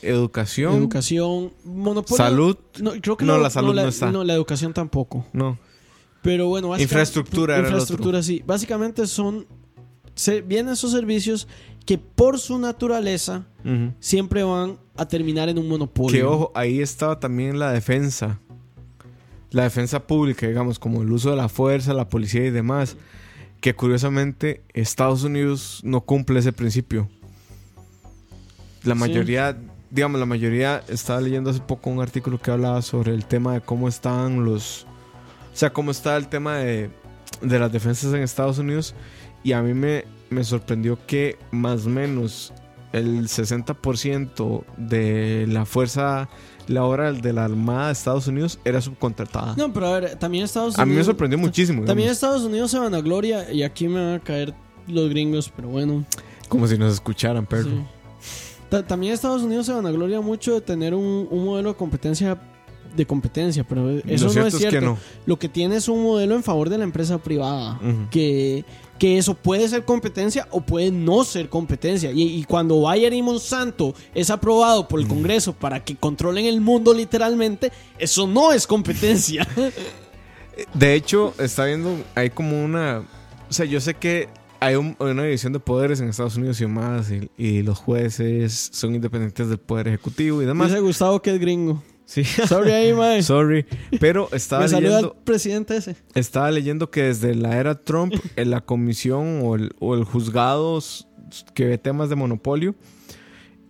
educación, 0.00 0.76
educación, 0.76 1.52
monopolio. 1.64 2.16
salud. 2.16 2.56
No, 2.80 2.92
creo 2.92 3.18
que 3.18 3.26
No, 3.26 3.36
no, 3.36 3.42
la 3.42 3.50
salud 3.50 3.74
la, 3.74 3.82
no 3.82 3.88
está. 3.90 4.10
la 4.10 4.32
educación 4.32 4.72
tampoco. 4.72 5.26
No. 5.34 5.58
Pero 6.22 6.46
bueno, 6.48 6.74
Infraestructura 6.78 7.58
Infraestructura, 7.58 8.22
sí. 8.22 8.42
Básicamente 8.46 9.06
son. 9.06 9.46
Se, 10.14 10.40
vienen 10.42 10.74
esos 10.74 10.90
servicios 10.92 11.48
que 11.86 11.98
por 11.98 12.38
su 12.38 12.58
naturaleza 12.58 13.44
siempre 14.00 14.42
van 14.42 14.78
a 14.96 15.06
terminar 15.06 15.48
en 15.48 15.58
un 15.58 15.68
monopolio. 15.68 16.12
Que 16.12 16.24
ojo, 16.24 16.52
ahí 16.54 16.80
estaba 16.80 17.18
también 17.18 17.58
la 17.58 17.72
defensa. 17.72 18.38
La 19.50 19.64
defensa 19.64 20.06
pública, 20.06 20.46
digamos, 20.46 20.78
como 20.78 21.02
el 21.02 21.12
uso 21.12 21.30
de 21.30 21.36
la 21.36 21.48
fuerza, 21.48 21.92
la 21.92 22.08
policía 22.08 22.44
y 22.46 22.50
demás. 22.50 22.96
Que 23.60 23.74
curiosamente 23.74 24.62
Estados 24.72 25.22
Unidos 25.24 25.80
no 25.84 26.00
cumple 26.00 26.40
ese 26.40 26.52
principio. 26.52 27.08
La 28.84 28.94
Sí. 28.94 29.00
mayoría, 29.00 29.56
digamos, 29.90 30.18
la 30.18 30.26
mayoría, 30.26 30.82
estaba 30.88 31.20
leyendo 31.20 31.50
hace 31.50 31.60
poco 31.60 31.90
un 31.90 32.00
artículo 32.00 32.40
que 32.40 32.50
hablaba 32.50 32.82
sobre 32.82 33.12
el 33.14 33.24
tema 33.24 33.54
de 33.54 33.60
cómo 33.60 33.88
están 33.88 34.44
los... 34.44 34.86
O 35.52 35.56
sea, 35.56 35.72
cómo 35.72 35.90
está 35.90 36.16
el 36.16 36.28
tema 36.28 36.56
de, 36.58 36.90
de 37.42 37.58
las 37.58 37.70
defensas 37.70 38.12
en 38.14 38.22
Estados 38.22 38.58
Unidos. 38.58 38.94
Y 39.44 39.52
a 39.52 39.62
mí 39.62 39.74
me, 39.74 40.04
me 40.30 40.44
sorprendió 40.44 40.98
que 41.06 41.36
más 41.50 41.86
o 41.86 41.88
menos 41.90 42.52
el 42.92 43.28
60% 43.28 44.64
de 44.76 45.46
la 45.48 45.64
fuerza 45.64 46.28
laboral 46.68 47.20
de 47.22 47.32
la 47.32 47.44
Armada 47.44 47.86
de 47.86 47.92
Estados 47.92 48.26
Unidos 48.28 48.58
era 48.64 48.80
subcontratada. 48.80 49.54
No, 49.56 49.72
pero 49.72 49.86
a 49.88 49.98
ver, 50.00 50.16
también 50.18 50.44
Estados 50.44 50.68
Unidos. 50.74 50.78
a 50.82 50.86
mí 50.86 50.94
me 50.94 51.02
sorprendió 51.04 51.38
muchísimo. 51.38 51.78
También 51.84 52.06
digamos. 52.08 52.12
Estados 52.16 52.42
Unidos 52.44 52.70
se 52.70 52.78
van 52.78 52.94
a 52.94 53.00
gloria 53.00 53.50
y 53.52 53.62
aquí 53.62 53.88
me 53.88 54.04
van 54.04 54.14
a 54.14 54.20
caer 54.20 54.54
los 54.86 55.08
gringos, 55.08 55.50
pero 55.54 55.68
bueno. 55.68 56.04
Como 56.48 56.66
si 56.68 56.76
nos 56.78 56.92
escucharan, 56.94 57.46
perro. 57.46 57.70
sí. 57.70 57.82
Ta- 58.68 58.86
También 58.86 59.12
Estados 59.14 59.42
Unidos 59.42 59.66
se 59.66 59.72
van 59.72 59.86
a 59.86 59.90
gloria 59.90 60.20
mucho 60.20 60.54
de 60.54 60.60
tener 60.60 60.94
un, 60.94 61.26
un 61.30 61.44
modelo 61.44 61.70
de 61.70 61.76
competencia 61.76 62.38
de 62.96 63.06
competencia, 63.06 63.64
pero 63.64 63.88
eso 64.06 64.30
no 64.34 64.46
es 64.46 64.54
cierto. 64.54 64.78
que 64.78 64.84
no. 64.84 64.98
Lo 65.24 65.38
que 65.38 65.48
tiene 65.48 65.76
es 65.76 65.88
un 65.88 66.02
modelo 66.02 66.34
en 66.34 66.42
favor 66.42 66.68
de 66.68 66.76
la 66.76 66.84
empresa 66.84 67.16
privada. 67.18 67.80
Que, 68.10 68.66
que 69.02 69.18
eso 69.18 69.34
puede 69.34 69.68
ser 69.68 69.84
competencia 69.84 70.46
o 70.52 70.60
puede 70.60 70.92
no 70.92 71.24
ser 71.24 71.48
competencia. 71.48 72.12
Y, 72.12 72.22
y 72.22 72.44
cuando 72.44 72.82
Bayer 72.82 73.12
y 73.12 73.20
Monsanto 73.20 73.96
es 74.14 74.30
aprobado 74.30 74.86
por 74.86 75.00
el 75.00 75.08
Congreso 75.08 75.54
para 75.54 75.84
que 75.84 75.96
controlen 75.96 76.46
el 76.46 76.60
mundo 76.60 76.94
literalmente, 76.94 77.72
eso 77.98 78.28
no 78.28 78.52
es 78.52 78.64
competencia. 78.64 79.44
De 80.72 80.94
hecho, 80.94 81.34
está 81.40 81.64
viendo, 81.64 81.96
hay 82.14 82.30
como 82.30 82.64
una... 82.64 83.00
O 83.50 83.52
sea, 83.52 83.66
yo 83.66 83.80
sé 83.80 83.94
que 83.94 84.28
hay 84.60 84.76
un- 84.76 84.94
una 85.00 85.24
división 85.24 85.52
de 85.52 85.58
poderes 85.58 86.00
en 86.00 86.08
Estados 86.08 86.36
Unidos 86.36 86.60
y 86.60 86.64
demás, 86.64 87.10
y, 87.10 87.28
y 87.36 87.62
los 87.62 87.78
jueces 87.80 88.70
son 88.72 88.94
independientes 88.94 89.48
del 89.48 89.58
poder 89.58 89.88
ejecutivo 89.88 90.42
y 90.42 90.44
demás. 90.46 90.68
Dice 90.68 90.80
Gustavo 90.80 91.20
que 91.20 91.32
es 91.34 91.40
gringo. 91.40 91.82
Sí. 92.04 92.24
Sorry 92.24 92.72
ahí, 92.72 92.92
mae. 92.92 93.22
Sorry. 93.22 93.66
Pero 94.00 94.28
estaba 94.32 94.66
Me 94.66 94.68
leyendo... 94.68 94.96
al 95.16 95.24
presidente 95.24 95.76
ese. 95.76 95.96
Estaba 96.14 96.50
leyendo 96.50 96.90
que 96.90 97.04
desde 97.04 97.34
la 97.34 97.58
era 97.58 97.74
Trump, 97.82 98.14
en 98.36 98.50
la 98.50 98.60
comisión 98.60 99.40
o 99.42 99.54
el, 99.54 99.70
o 99.80 99.94
el 99.94 100.04
juzgado 100.04 100.78
que 101.54 101.64
ve 101.64 101.78
temas 101.78 102.10
de 102.10 102.16
monopolio 102.16 102.74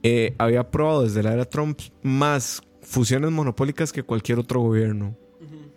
eh, 0.03 0.35
había 0.39 0.61
aprobado 0.61 1.03
desde 1.05 1.23
la 1.23 1.33
era 1.33 1.45
Trump 1.45 1.79
más 2.03 2.63
fusiones 2.83 3.31
monopólicas 3.31 3.93
que 3.93 4.03
cualquier 4.03 4.39
otro 4.39 4.61
gobierno. 4.61 5.17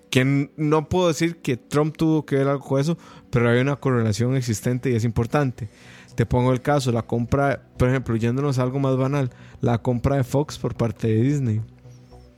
Que 0.09 0.49
no 0.55 0.87
puedo 0.87 1.09
decir 1.09 1.41
que 1.41 1.57
Trump 1.57 1.97
tuvo 1.97 2.25
que 2.25 2.37
ver 2.37 2.47
algo 2.47 2.63
con 2.63 2.79
eso, 2.79 2.97
pero 3.29 3.49
hay 3.49 3.59
una 3.59 3.75
correlación 3.75 4.37
existente 4.37 4.89
y 4.89 4.95
es 4.95 5.03
importante. 5.03 5.67
Te 6.15 6.25
pongo 6.25 6.53
el 6.53 6.61
caso, 6.61 6.93
la 6.93 7.01
compra, 7.01 7.67
por 7.77 7.89
ejemplo, 7.89 8.15
yéndonos 8.15 8.57
a 8.57 8.63
algo 8.63 8.79
más 8.79 8.95
banal, 8.95 9.29
la 9.59 9.81
compra 9.81 10.15
de 10.15 10.23
Fox 10.23 10.57
por 10.57 10.75
parte 10.75 11.07
de 11.07 11.21
Disney. 11.21 11.61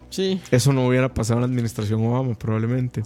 Sí. 0.09 0.39
Eso 0.51 0.73
no 0.73 0.87
hubiera 0.87 1.13
pasado 1.13 1.37
en 1.39 1.41
la 1.41 1.47
administración 1.47 2.05
Obama, 2.05 2.33
probablemente. 2.35 3.03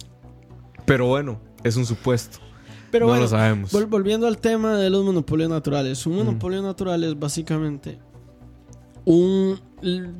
Pero 0.84 1.06
bueno, 1.06 1.40
es 1.64 1.76
un 1.76 1.86
supuesto. 1.86 2.38
Pero 2.90 3.06
no 3.06 3.10
bueno, 3.12 3.22
lo 3.24 3.28
sabemos. 3.28 3.72
vol- 3.72 3.88
volviendo 3.88 4.26
al 4.26 4.38
tema 4.38 4.76
de 4.76 4.90
los 4.90 5.04
monopolios 5.04 5.48
naturales. 5.48 6.06
Un 6.06 6.14
Mm. 6.14 6.16
monopolio 6.18 6.62
natural 6.62 7.02
es 7.04 7.18
básicamente 7.18 7.98
un... 9.04 9.58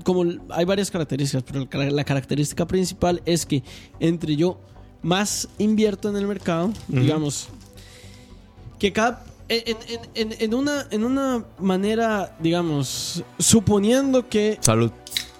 Como 0.04 0.24
hay 0.50 0.64
varias 0.64 0.90
características, 0.90 1.44
pero 1.44 1.90
la 1.90 2.02
característica 2.04 2.66
principal 2.66 3.22
es 3.24 3.46
que 3.46 3.62
entre 4.00 4.34
yo 4.34 4.58
más 5.02 5.48
invierto 5.58 6.08
en 6.08 6.16
el 6.16 6.26
mercado, 6.26 6.72
digamos, 6.88 7.48
que 8.78 8.92
cada... 8.92 9.24
En, 9.48 9.76
en- 9.86 10.00
en- 10.32 10.36
en 10.40 10.54
una, 10.54 10.86
en 10.90 11.04
una 11.04 11.44
manera, 11.58 12.36
digamos, 12.40 13.22
suponiendo 13.38 14.28
que... 14.28 14.56
Salud. 14.60 14.90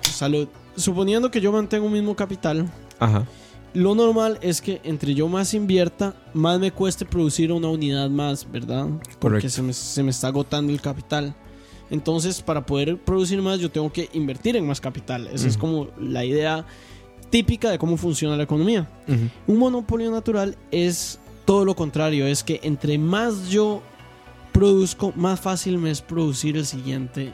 Salud. 0.03 0.49
Suponiendo 0.77 1.31
que 1.31 1.41
yo 1.41 1.53
mantengo 1.53 1.87
un 1.87 1.93
mismo 1.93 2.17
capital, 2.17 2.71
Ajá. 2.99 3.27
lo 3.75 3.95
normal 3.95 4.39
es 4.43 4.61
que 4.61 4.81
entre 4.85 5.15
yo 5.15 5.29
más 5.29 5.55
invierta, 5.55 6.15
más 6.35 6.59
me 6.59 6.71
cueste 6.73 7.05
producir 7.05 7.53
una 7.53 7.69
unidad 7.69 8.09
más, 8.11 8.51
¿verdad? 8.51 8.87
Porque 8.87 9.19
Correcto. 9.19 9.49
se 9.51 9.63
me, 9.63 9.73
se 9.73 10.03
me 10.03 10.11
está 10.11 10.29
agotando 10.29 10.73
el 10.73 10.81
capital. 10.81 11.35
Entonces, 11.91 12.41
para 12.41 12.65
poder 12.65 12.97
producir 12.97 13.43
más, 13.43 13.59
yo 13.61 13.71
tengo 13.71 13.93
que 13.93 14.09
invertir 14.15 14.57
en 14.57 14.67
más 14.67 14.81
capital. 14.81 15.29
Esa 15.31 15.47
es 15.47 15.59
como 15.59 15.89
la 16.01 16.25
idea 16.25 16.65
típica 17.29 17.71
de 17.71 17.79
cómo 17.79 17.99
funciona 17.99 18.35
la 18.35 18.45
economía. 18.45 18.89
Un 19.47 19.59
monopolio 19.59 20.11
natural 20.11 20.57
es 20.71 21.19
todo 21.45 21.65
lo 21.67 21.75
contrario, 21.77 22.27
es 22.27 22.43
que 22.45 22.61
entre 22.63 22.97
más 22.97 23.51
yo 23.51 23.83
produzco, 24.53 25.13
más 25.17 25.41
fácil 25.41 25.77
me 25.79 25.91
es 25.91 26.01
producir 26.01 26.57
el 26.57 26.65
siguiente 26.67 27.33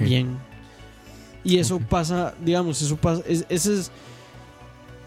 bien. 0.00 0.38
Y 1.44 1.58
eso 1.58 1.78
pasa, 1.78 2.34
digamos, 2.42 2.80
eso 2.80 2.96
pasa, 2.96 3.22
es- 3.28 3.44
ese 3.50 3.74
es, 3.74 3.90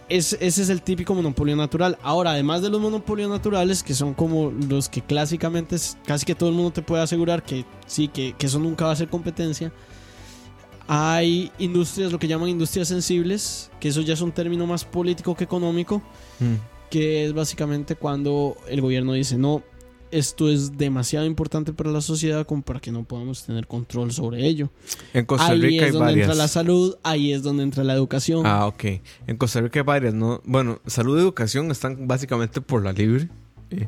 es- 0.09 0.37
ese 0.39 0.61
es 0.61 0.69
el 0.69 0.81
típico 0.83 1.13
monopolio 1.15 1.55
natural. 1.55 1.97
Ahora, 2.03 2.31
además 2.31 2.61
de 2.61 2.69
los 2.69 2.79
monopolios 2.79 3.29
naturales, 3.29 3.81
que 3.83 3.93
son 3.95 4.13
como 4.13 4.51
los 4.69 4.87
que 4.87 5.01
clásicamente 5.01 5.75
es- 5.75 5.97
casi 6.05 6.25
que 6.25 6.35
todo 6.35 6.49
el 6.49 6.55
mundo 6.55 6.71
te 6.71 6.81
puede 6.81 7.01
asegurar 7.03 7.43
que 7.43 7.65
sí, 7.87 8.07
que, 8.07 8.33
que 8.37 8.45
eso 8.45 8.59
nunca 8.59 8.85
va 8.85 8.91
a 8.91 8.95
ser 8.95 9.09
competencia. 9.09 9.71
Hay 10.87 11.51
industrias, 11.59 12.11
lo 12.13 12.19
que 12.19 12.27
llaman 12.27 12.47
industrias 12.49 12.87
sensibles, 12.87 13.69
que 13.79 13.89
eso 13.89 13.99
ya 14.01 14.13
es 14.13 14.21
un 14.21 14.31
término 14.31 14.65
más 14.65 14.85
político 14.85 15.35
que 15.35 15.43
económico, 15.43 16.01
Mm. 16.39 16.53
que 16.89 17.25
es 17.25 17.33
básicamente 17.33 17.95
cuando 17.95 18.55
el 18.69 18.79
gobierno 18.79 19.11
dice, 19.13 19.37
no, 19.37 19.63
esto 20.11 20.49
es 20.49 20.77
demasiado 20.77 21.25
importante 21.25 21.73
para 21.73 21.91
la 21.91 22.01
sociedad 22.01 22.45
como 22.45 22.61
para 22.61 22.79
que 22.79 22.91
no 22.91 23.03
podamos 23.03 23.43
tener 23.43 23.67
control 23.67 24.11
sobre 24.11 24.45
ello. 24.47 24.69
En 25.13 25.25
Costa 25.25 25.47
ahí 25.47 25.61
Rica 25.61 25.75
es 25.83 25.87
hay 25.87 25.91
donde 25.91 26.05
varias. 26.05 26.25
entra 26.29 26.35
la 26.43 26.47
salud, 26.47 26.95
ahí 27.03 27.33
es 27.33 27.43
donde 27.43 27.63
entra 27.63 27.83
la 27.83 27.93
educación. 27.93 28.45
Ah, 28.45 28.67
ok. 28.67 28.83
En 29.27 29.37
Costa 29.37 29.61
Rica 29.61 29.79
hay 29.79 29.85
varias, 29.85 30.13
¿no? 30.13 30.41
Bueno, 30.45 30.79
salud 30.85 31.17
y 31.17 31.21
educación 31.21 31.71
están 31.71 32.07
básicamente 32.07 32.61
por 32.61 32.83
la 32.83 32.93
libre. 32.93 33.27
eh, 33.71 33.87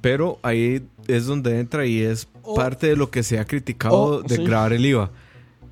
Pero 0.00 0.38
ahí 0.42 0.82
es 1.08 1.26
donde 1.26 1.58
entra 1.60 1.86
y 1.86 2.00
es 2.00 2.26
parte 2.56 2.86
de 2.88 2.96
lo 2.96 3.10
que 3.10 3.22
se 3.22 3.38
ha 3.38 3.44
criticado 3.44 4.22
de 4.22 4.36
sí. 4.36 4.44
grabar 4.44 4.72
el 4.72 4.84
IVA. 4.86 5.10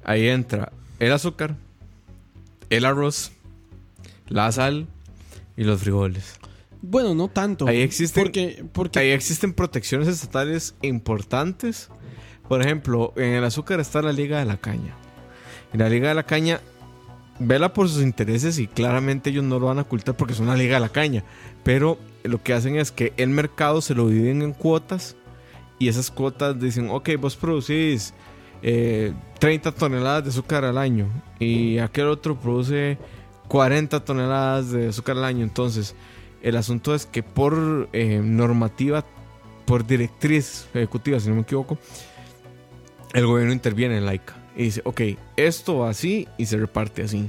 Ahí 0.04 0.28
entra 0.28 0.72
el 0.98 1.12
azúcar, 1.12 1.56
el 2.70 2.84
arroz, 2.84 3.32
la 4.28 4.50
sal 4.52 4.86
y 5.56 5.64
los 5.64 5.80
frijoles. 5.80 6.38
Bueno, 6.80 7.14
no 7.14 7.28
tanto. 7.28 7.66
Ahí 7.66 7.82
existen- 7.82 8.22
Porque, 8.22 8.64
porque 8.72 8.98
Ahí 8.98 9.10
existen 9.10 9.52
protecciones 9.52 10.08
estatales 10.08 10.74
importantes. 10.82 11.88
Por 12.48 12.62
ejemplo, 12.62 13.12
en 13.16 13.34
el 13.34 13.44
azúcar 13.44 13.80
está 13.80 14.00
la 14.02 14.12
Liga 14.12 14.38
de 14.38 14.44
la 14.44 14.56
Caña. 14.56 14.94
Y 15.74 15.78
la 15.78 15.88
Liga 15.88 16.08
de 16.08 16.14
la 16.14 16.22
Caña 16.22 16.60
vela 17.40 17.72
por 17.72 17.88
sus 17.88 18.02
intereses 18.02 18.58
y 18.58 18.66
claramente 18.66 19.30
ellos 19.30 19.44
no 19.44 19.58
lo 19.58 19.66
van 19.66 19.78
a 19.78 19.82
ocultar 19.82 20.16
porque 20.16 20.32
es 20.32 20.40
una 20.40 20.56
Liga 20.56 20.74
de 20.74 20.80
la 20.80 20.88
Caña. 20.88 21.24
Pero 21.62 21.98
lo 22.24 22.42
que 22.42 22.54
hacen 22.54 22.76
es 22.76 22.90
que 22.90 23.12
el 23.16 23.28
mercado 23.30 23.80
se 23.80 23.94
lo 23.94 24.08
dividen 24.08 24.42
en 24.42 24.52
cuotas 24.52 25.16
y 25.78 25.88
esas 25.88 26.10
cuotas 26.10 26.58
dicen, 26.58 26.88
ok, 26.90 27.10
vos 27.20 27.36
producís 27.36 28.14
eh, 28.62 29.12
30 29.38 29.72
toneladas 29.72 30.24
de 30.24 30.30
azúcar 30.30 30.64
al 30.64 30.78
año 30.78 31.06
y 31.38 31.78
aquel 31.78 32.06
otro 32.06 32.40
produce 32.40 32.98
40 33.48 34.04
toneladas 34.04 34.70
de 34.70 34.88
azúcar 34.88 35.16
al 35.18 35.24
año. 35.24 35.44
Entonces, 35.44 35.94
el 36.42 36.56
asunto 36.56 36.94
es 36.94 37.06
que 37.06 37.22
por 37.22 37.88
eh, 37.92 38.20
normativa, 38.22 39.04
por 39.66 39.86
directriz 39.86 40.66
ejecutiva, 40.74 41.20
si 41.20 41.28
no 41.28 41.34
me 41.36 41.42
equivoco, 41.42 41.78
el 43.14 43.26
gobierno 43.26 43.52
interviene 43.52 43.98
en 43.98 44.06
la 44.06 44.14
ICA 44.14 44.34
y 44.56 44.64
dice, 44.64 44.82
ok, 44.84 45.00
esto 45.36 45.78
va 45.78 45.90
así 45.90 46.26
y 46.36 46.46
se 46.46 46.56
reparte 46.56 47.02
así. 47.02 47.26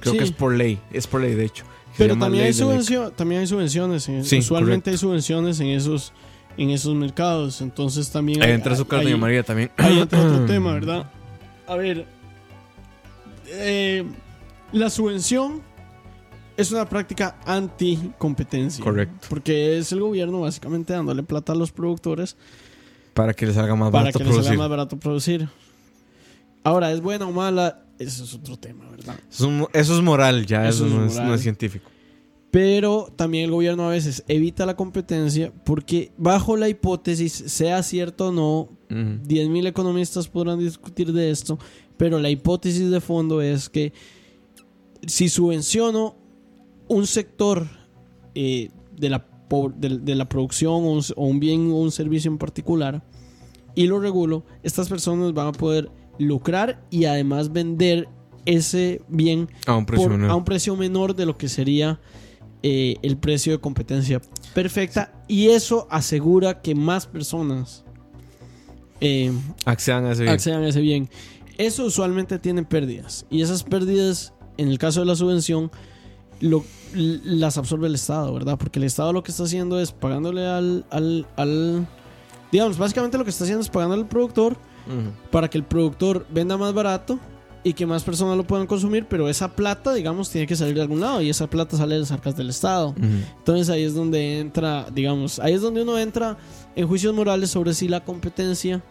Creo 0.00 0.12
Sí. 0.12 0.18
que 0.18 0.24
es 0.24 0.32
por 0.32 0.52
ley, 0.54 0.78
es 0.92 1.06
por 1.06 1.20
ley 1.20 1.34
de 1.34 1.44
hecho. 1.44 1.64
Pero 1.96 2.16
también 2.18 2.44
hay, 2.46 2.52
subvencio- 2.52 3.12
también 3.12 3.40
hay 3.42 3.46
subvenciones. 3.46 4.08
en- 4.08 4.24
Sí, 4.24 4.38
usualmente 4.38 4.90
correcto. 4.90 4.90
hay 4.90 4.96
subvenciones 4.98 5.60
en 5.60 5.68
esos, 5.68 6.12
en 6.56 6.70
esos 6.70 6.94
mercados. 6.96 7.60
Entonces 7.60 8.10
también 8.10 8.42
Ahí 8.42 8.48
hay- 8.50 8.54
entra 8.56 8.74
hay- 8.90 9.06
de 9.06 9.16
María 9.16 9.42
también. 9.44 9.70
Ahí 9.76 10.00
entra 10.00 10.20
otro 10.20 10.44
tema, 10.46 10.72
¿verdad? 10.74 11.10
A 11.68 11.76
ver, 11.76 12.06
eh, 13.46 14.04
la 14.72 14.90
subvención 14.90 15.62
es 16.56 16.70
una 16.72 16.88
práctica 16.88 17.38
anticompetencia. 17.46 18.82
Correcto. 18.84 19.26
Porque 19.28 19.78
es 19.78 19.92
el 19.92 20.00
gobierno 20.00 20.40
básicamente 20.40 20.92
dándole 20.92 21.22
plata 21.22 21.52
a 21.52 21.56
los 21.56 21.72
productores 21.72 22.36
Para 23.14 23.34
que 23.34 23.46
les 23.46 23.54
salga 23.54 23.74
más 23.74 23.90
para 23.90 24.04
barato 24.04 24.18
que 24.18 24.24
les 24.24 24.32
salga 24.34 24.42
producir. 24.42 24.58
más 24.58 24.68
barato 24.70 24.96
producir. 24.98 25.48
Ahora, 26.62 26.92
¿es 26.92 27.00
buena 27.00 27.26
o 27.26 27.32
mala? 27.32 27.82
Eso 27.98 28.24
es 28.24 28.34
otro 28.34 28.56
tema, 28.56 28.88
¿verdad? 28.90 29.16
Eso 29.30 29.44
es, 29.46 29.50
mo- 29.52 29.68
eso 29.72 29.94
es 29.96 30.02
moral, 30.02 30.46
ya 30.46 30.68
Eso 30.68 30.86
eso, 30.86 30.86
es 30.86 30.92
no, 31.00 31.06
es, 31.06 31.12
moral. 31.12 31.28
no 31.28 31.34
es 31.34 31.40
científico. 31.42 31.90
Pero 32.50 33.12
también 33.16 33.44
el 33.46 33.50
gobierno 33.50 33.86
a 33.86 33.90
veces 33.90 34.22
evita 34.28 34.64
la 34.64 34.76
competencia 34.76 35.52
porque 35.64 36.12
bajo 36.16 36.56
la 36.56 36.68
hipótesis, 36.68 37.32
sea 37.32 37.82
cierto 37.82 38.28
o 38.28 38.32
no, 38.32 38.58
Ujú. 38.90 39.22
10.000 39.26 39.66
economistas 39.66 40.28
podrán 40.28 40.58
discutir 40.60 41.12
de 41.12 41.30
esto, 41.30 41.58
pero 41.96 42.18
la 42.20 42.30
hipótesis 42.30 42.90
de 42.90 43.00
fondo 43.00 43.42
es 43.42 43.68
que 43.68 43.92
si 45.06 45.28
subvenciono 45.28 46.16
un 46.88 47.06
sector 47.06 47.66
eh, 48.34 48.70
de, 48.96 49.08
la, 49.10 49.26
de, 49.76 49.98
de 49.98 50.14
la 50.14 50.28
producción 50.28 50.72
o 50.72 50.92
un, 50.92 51.02
o 51.16 51.26
un 51.26 51.40
bien 51.40 51.70
o 51.70 51.76
un 51.76 51.90
servicio 51.92 52.30
en 52.30 52.38
particular 52.38 53.02
y 53.74 53.86
lo 53.86 53.98
regulo, 54.00 54.44
estas 54.62 54.88
personas 54.88 55.32
van 55.34 55.48
a 55.48 55.52
poder 55.52 55.90
lucrar 56.18 56.84
y 56.90 57.06
además 57.06 57.52
vender 57.52 58.08
ese 58.46 59.00
bien 59.08 59.48
A 59.66 59.74
un 59.76 59.86
precio 59.86 60.08
por- 60.08 60.16
menor. 60.18 60.30
a 60.30 60.34
un 60.36 60.44
precio 60.44 60.76
menor 60.76 61.14
de 61.16 61.26
lo 61.26 61.36
que 61.36 61.48
sería 61.48 61.98
eh, 62.62 62.96
el 63.02 63.16
precio 63.16 63.52
de 63.52 63.58
competencia 63.58 64.20
perfecta 64.54 65.12
y 65.28 65.48
eso 65.48 65.86
asegura 65.90 66.60
que 66.62 66.74
más 66.74 67.06
personas 67.06 67.84
eh, 69.00 69.32
Accedan 69.64 70.04
a 70.06 70.12
ese 70.12 70.22
bien. 70.22 70.34
accedan 70.34 70.62
a 70.62 70.68
ese 70.68 70.80
bien. 70.80 71.08
Eso 71.58 71.84
usualmente 71.84 72.38
tiene 72.38 72.64
pérdidas 72.64 73.26
y 73.30 73.42
esas 73.42 73.62
pérdidas, 73.64 74.32
en 74.56 74.68
el 74.68 74.78
caso 74.78 75.00
de 75.00 75.06
la 75.06 75.14
subvención, 75.16 75.70
lo- 76.40 76.64
las 76.94 77.58
absorbe 77.58 77.86
el 77.88 77.94
Estado, 77.94 78.32
¿verdad? 78.32 78.56
Porque 78.58 78.78
el 78.78 78.84
Estado 78.84 79.12
lo 79.12 79.22
que 79.22 79.30
está 79.32 79.44
haciendo 79.44 79.80
es 79.80 79.90
pagándole 79.92 80.46
al, 80.46 80.84
al, 80.90 81.26
al- 81.36 81.86
digamos, 82.52 82.78
básicamente 82.78 83.18
lo 83.18 83.24
que 83.24 83.30
está 83.30 83.44
haciendo 83.44 83.62
es 83.62 83.68
pagándole 83.68 84.02
al 84.02 84.08
productor 84.08 84.56
para 85.30 85.48
que 85.48 85.56
el 85.58 85.64
productor 85.64 86.26
venda 86.30 86.56
más 86.58 86.72
barato 86.74 87.18
y 87.64 87.72
que 87.72 87.86
más 87.86 88.04
personas 88.04 88.36
lo 88.36 88.44
puedan 88.46 88.66
consumir, 88.66 89.06
pero 89.08 89.26
esa 89.28 89.56
plata, 89.56 89.94
digamos, 89.94 90.28
tiene 90.28 90.46
que 90.46 90.54
salir 90.54 90.74
de 90.74 90.82
algún 90.82 91.00
lado 91.00 91.22
y 91.22 91.30
esa 91.30 91.48
plata 91.48 91.78
sale 91.78 91.94
de 91.94 92.00
las 92.02 92.12
arcas 92.12 92.36
del 92.36 92.50
Estado. 92.50 92.94
Entonces 93.38 93.70
ahí 93.70 93.82
es 93.82 93.94
donde 93.94 94.38
entra, 94.40 94.86
digamos, 94.94 95.38
ahí 95.38 95.54
es 95.54 95.62
donde 95.62 95.80
uno 95.82 95.98
entra 95.98 96.36
en 96.76 96.86
juicios 96.86 97.14
morales 97.14 97.50
sobre 97.50 97.72
si 97.72 97.88
la 97.88 98.04
competencia, 98.04 98.82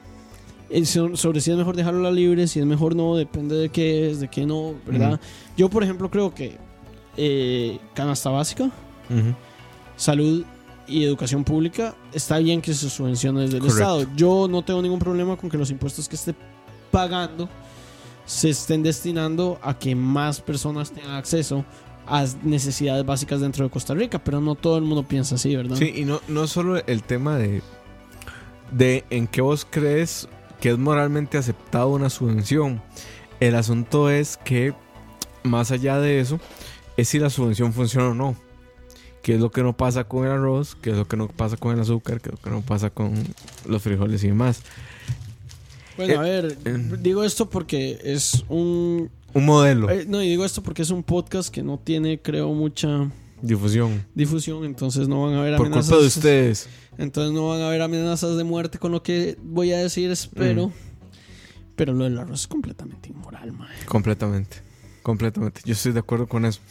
eh, 0.72 0.84
so- 0.86 1.16
sobre 1.16 1.40
si 1.40 1.52
es 1.52 1.58
mejor 1.58 1.76
dejarla 1.76 2.10
libre, 2.10 2.48
si 2.48 2.60
es 2.60 2.66
mejor 2.66 2.96
no, 2.96 3.16
depende 3.16 3.56
de 3.56 3.70
qué 3.70 4.10
es, 4.10 4.20
de 4.20 4.28
qué 4.28 4.46
no, 4.48 4.74
¿verdad? 4.88 5.20
Yo, 5.56 5.70
por 5.70 5.84
ejemplo, 5.84 6.10
creo 6.10 6.34
que 6.34 6.58
eh, 7.18 7.80
canasta 7.94 8.30
básica, 8.30 8.72
salud 9.96 10.46
y 10.88 11.04
educación 11.04 11.44
pública, 11.44 11.96
está 12.12 12.40
bien 12.40 12.62
que 12.62 12.74
se 12.74 12.90
subvencione 12.90 13.42
desde 13.42 13.58
el. 13.58 13.66
Estado. 13.66 14.06
Yo 14.16 14.48
no 14.50 14.64
tengo 14.64 14.82
ningún 14.82 15.00
problema 15.00 15.38
con 15.38 15.50
que 15.50 15.58
los 15.58 15.70
impuestos 15.72 16.10
que 16.10 16.16
esté 16.16 16.36
pagando 16.92 17.50
se 18.26 18.50
estén 18.50 18.84
destinando 18.84 19.60
a 19.62 19.78
que 19.78 19.96
más 19.96 20.42
personas 20.42 20.92
tengan 20.92 21.16
acceso 21.16 21.66
a 22.06 22.26
necesidades 22.44 23.06
básicas 23.06 23.42
dentro 23.42 23.64
de 23.64 23.72
Costa 23.72 23.94
Rica, 23.94 24.20
pero 24.20 24.42
no 24.42 24.56
todo 24.56 24.78
el 24.78 24.84
mundo 24.84 25.04
piensa 25.04 25.36
así, 25.36 25.56
¿verdad? 25.56 25.78
Sí, 25.78 25.94
y 25.96 26.06
no, 26.06 26.22
no 26.28 26.48
solo 26.48 26.78
el 26.86 27.04
tema 27.04 27.38
de, 27.38 27.62
de 28.72 29.06
en 29.10 29.28
qué 29.28 29.42
vos 29.42 29.66
crees 29.70 30.28
que 30.60 30.72
es 30.72 30.78
moralmente 30.78 31.38
aceptado 31.38 31.90
una 31.90 32.10
subvención. 32.10 32.82
El 33.40 33.56
asunto 33.56 34.10
es 34.10 34.38
que, 34.38 34.74
más 35.44 35.72
allá 35.72 36.00
de 36.00 36.20
eso, 36.20 36.40
es 36.98 37.10
si 37.10 37.20
la 37.20 37.30
subvención 37.30 37.74
funciona 37.74 38.10
o 38.10 38.14
no. 38.14 38.36
¿Qué 39.22 39.36
es 39.36 39.40
lo 39.40 39.52
que 39.52 39.64
no 39.64 39.76
pasa 39.78 40.04
con 40.04 40.26
el 40.26 40.32
arroz? 40.32 40.76
¿Qué 40.82 40.90
es 40.92 40.98
lo 40.98 41.08
que 41.08 41.16
no 41.16 41.28
pasa 41.30 41.56
con 41.56 41.74
el 41.74 41.80
azúcar? 41.80 42.20
¿Qué 42.20 42.30
es 42.30 42.36
lo 42.36 42.42
que 42.42 42.50
no 42.50 42.62
pasa 42.62 42.90
con 42.90 43.14
los 43.66 43.82
frijoles 43.82 44.22
y 44.24 44.28
demás? 44.28 44.62
Bueno, 45.96 46.14
Eh, 46.14 46.18
a 46.18 46.22
ver, 46.22 46.58
eh. 46.66 46.78
digo 47.00 47.24
esto 47.24 47.50
porque 47.50 48.00
es 48.04 48.44
un... 48.50 49.10
Un 49.36 49.46
modelo, 49.46 49.90
eh, 49.90 50.06
no, 50.08 50.22
y 50.22 50.28
digo 50.30 50.46
esto 50.46 50.62
porque 50.62 50.82
es 50.84 50.90
un 50.92 51.02
podcast 51.04 51.50
que 51.52 51.64
no 51.64 51.80
tiene, 51.80 52.20
creo, 52.22 52.54
mucha 52.54 53.10
difusión. 53.42 54.06
difusión, 54.14 54.64
entonces 54.64 55.08
no 55.08 55.24
van 55.24 55.34
a 55.36 55.40
haber 55.40 55.58
Por 55.58 55.66
amenazas. 55.68 55.90
culpa 55.90 56.02
de 56.02 56.08
ustedes. 56.08 56.70
Entonces 57.00 57.34
no 57.34 57.48
van 57.48 57.62
a 57.62 57.68
haber 57.68 57.82
amenazas 57.82 58.38
de 58.38 58.44
muerte 58.44 58.78
con 58.78 58.92
lo 58.92 59.02
que 59.02 59.36
voy 59.42 59.72
a 59.72 59.78
decir, 59.80 60.12
espero. 60.12 60.72
Pero 61.76 61.94
lo 61.94 62.04
del 62.04 62.20
arroz 62.20 62.42
es 62.42 62.48
completamente 62.48 63.10
inmoral, 63.10 63.52
mae. 63.54 63.76
Completamente. 63.88 64.58
Completamente. 65.04 65.62
Yo 65.66 65.74
estoy 65.74 65.92
de 65.92 66.00
acuerdo 66.00 66.28
con 66.28 66.46
eso. 66.46 66.62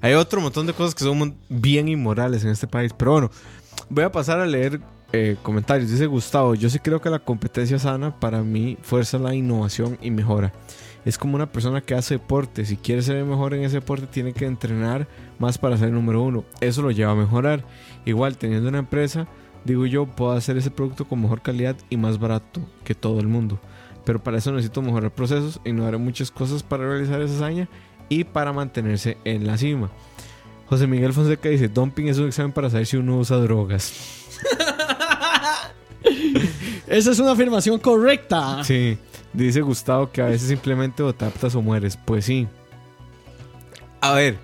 Hay 0.00 0.14
otro 0.14 0.40
montón 0.40 0.66
de 0.66 0.72
cosas 0.72 0.94
que 0.94 1.04
son 1.04 1.36
bien 1.48 1.88
inmorales 1.88 2.42
en 2.42 2.50
este 2.50 2.66
país. 2.66 2.92
Pero 2.96 3.12
bueno, 3.12 3.30
voy 3.90 4.04
a 4.04 4.10
pasar 4.10 4.40
a 4.40 4.46
leer 4.46 4.80
eh, 5.12 5.36
comentarios. 5.42 5.90
Dice 5.90 6.06
Gustavo, 6.06 6.54
yo 6.54 6.70
sí 6.70 6.78
creo 6.78 7.02
que 7.02 7.10
la 7.10 7.18
competencia 7.18 7.78
sana 7.78 8.18
para 8.18 8.42
mí 8.42 8.78
fuerza 8.82 9.18
la 9.18 9.34
innovación 9.34 9.98
y 10.00 10.10
mejora. 10.10 10.54
Es 11.04 11.18
como 11.18 11.34
una 11.34 11.52
persona 11.52 11.82
que 11.82 11.94
hace 11.94 12.14
deporte. 12.14 12.64
Si 12.64 12.78
quiere 12.78 13.02
ser 13.02 13.22
mejor 13.24 13.52
en 13.52 13.64
ese 13.64 13.76
deporte, 13.76 14.06
tiene 14.06 14.32
que 14.32 14.46
entrenar 14.46 15.06
más 15.38 15.58
para 15.58 15.76
ser 15.76 15.88
el 15.88 15.94
número 15.94 16.22
uno. 16.22 16.44
Eso 16.60 16.80
lo 16.80 16.92
lleva 16.92 17.12
a 17.12 17.16
mejorar. 17.16 17.64
Igual, 18.06 18.38
teniendo 18.38 18.70
una 18.70 18.78
empresa, 18.78 19.26
digo 19.64 19.84
yo, 19.84 20.06
puedo 20.06 20.32
hacer 20.32 20.56
ese 20.56 20.70
producto 20.70 21.06
con 21.06 21.20
mejor 21.20 21.42
calidad 21.42 21.76
y 21.90 21.98
más 21.98 22.18
barato 22.18 22.62
que 22.84 22.94
todo 22.94 23.20
el 23.20 23.28
mundo. 23.28 23.60
Pero 24.04 24.22
para 24.22 24.38
eso 24.38 24.52
necesito 24.52 24.82
mejorar 24.82 25.10
procesos, 25.10 25.60
innovar 25.64 25.98
muchas 25.98 26.30
cosas 26.30 26.62
para 26.62 26.88
realizar 26.88 27.20
esa 27.20 27.34
hazaña 27.34 27.68
y 28.08 28.24
para 28.24 28.52
mantenerse 28.52 29.16
en 29.24 29.46
la 29.46 29.56
cima. 29.56 29.90
José 30.66 30.86
Miguel 30.86 31.12
Fonseca 31.12 31.48
dice, 31.48 31.68
dumping 31.68 32.08
es 32.08 32.18
un 32.18 32.28
examen 32.28 32.52
para 32.52 32.70
saber 32.70 32.86
si 32.86 32.96
uno 32.96 33.18
usa 33.18 33.36
drogas. 33.36 33.92
Esa 36.86 37.10
es 37.10 37.18
una 37.18 37.32
afirmación 37.32 37.78
correcta. 37.78 38.62
Sí, 38.64 38.98
dice 39.32 39.60
Gustavo 39.60 40.10
que 40.10 40.20
a 40.20 40.26
veces 40.26 40.48
simplemente 40.48 41.02
o 41.02 41.14
te 41.14 41.24
adaptas 41.24 41.54
o 41.54 41.62
mueres. 41.62 41.96
Pues 41.96 42.24
sí. 42.24 42.48
A 44.00 44.14
ver, 44.14 44.38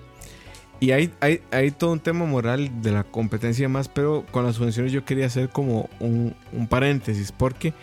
y 0.80 0.92
hay, 0.92 1.12
hay, 1.20 1.42
hay 1.50 1.70
todo 1.72 1.92
un 1.92 2.00
tema 2.00 2.24
moral 2.24 2.82
de 2.82 2.92
la 2.92 3.04
competencia 3.04 3.62
y 3.62 3.64
demás, 3.64 3.88
pero 3.88 4.24
con 4.30 4.44
las 4.44 4.56
subvenciones 4.56 4.92
yo 4.92 5.04
quería 5.04 5.26
hacer 5.26 5.48
como 5.48 5.88
un, 5.98 6.34
un 6.52 6.68
paréntesis, 6.68 7.32
porque 7.32 7.74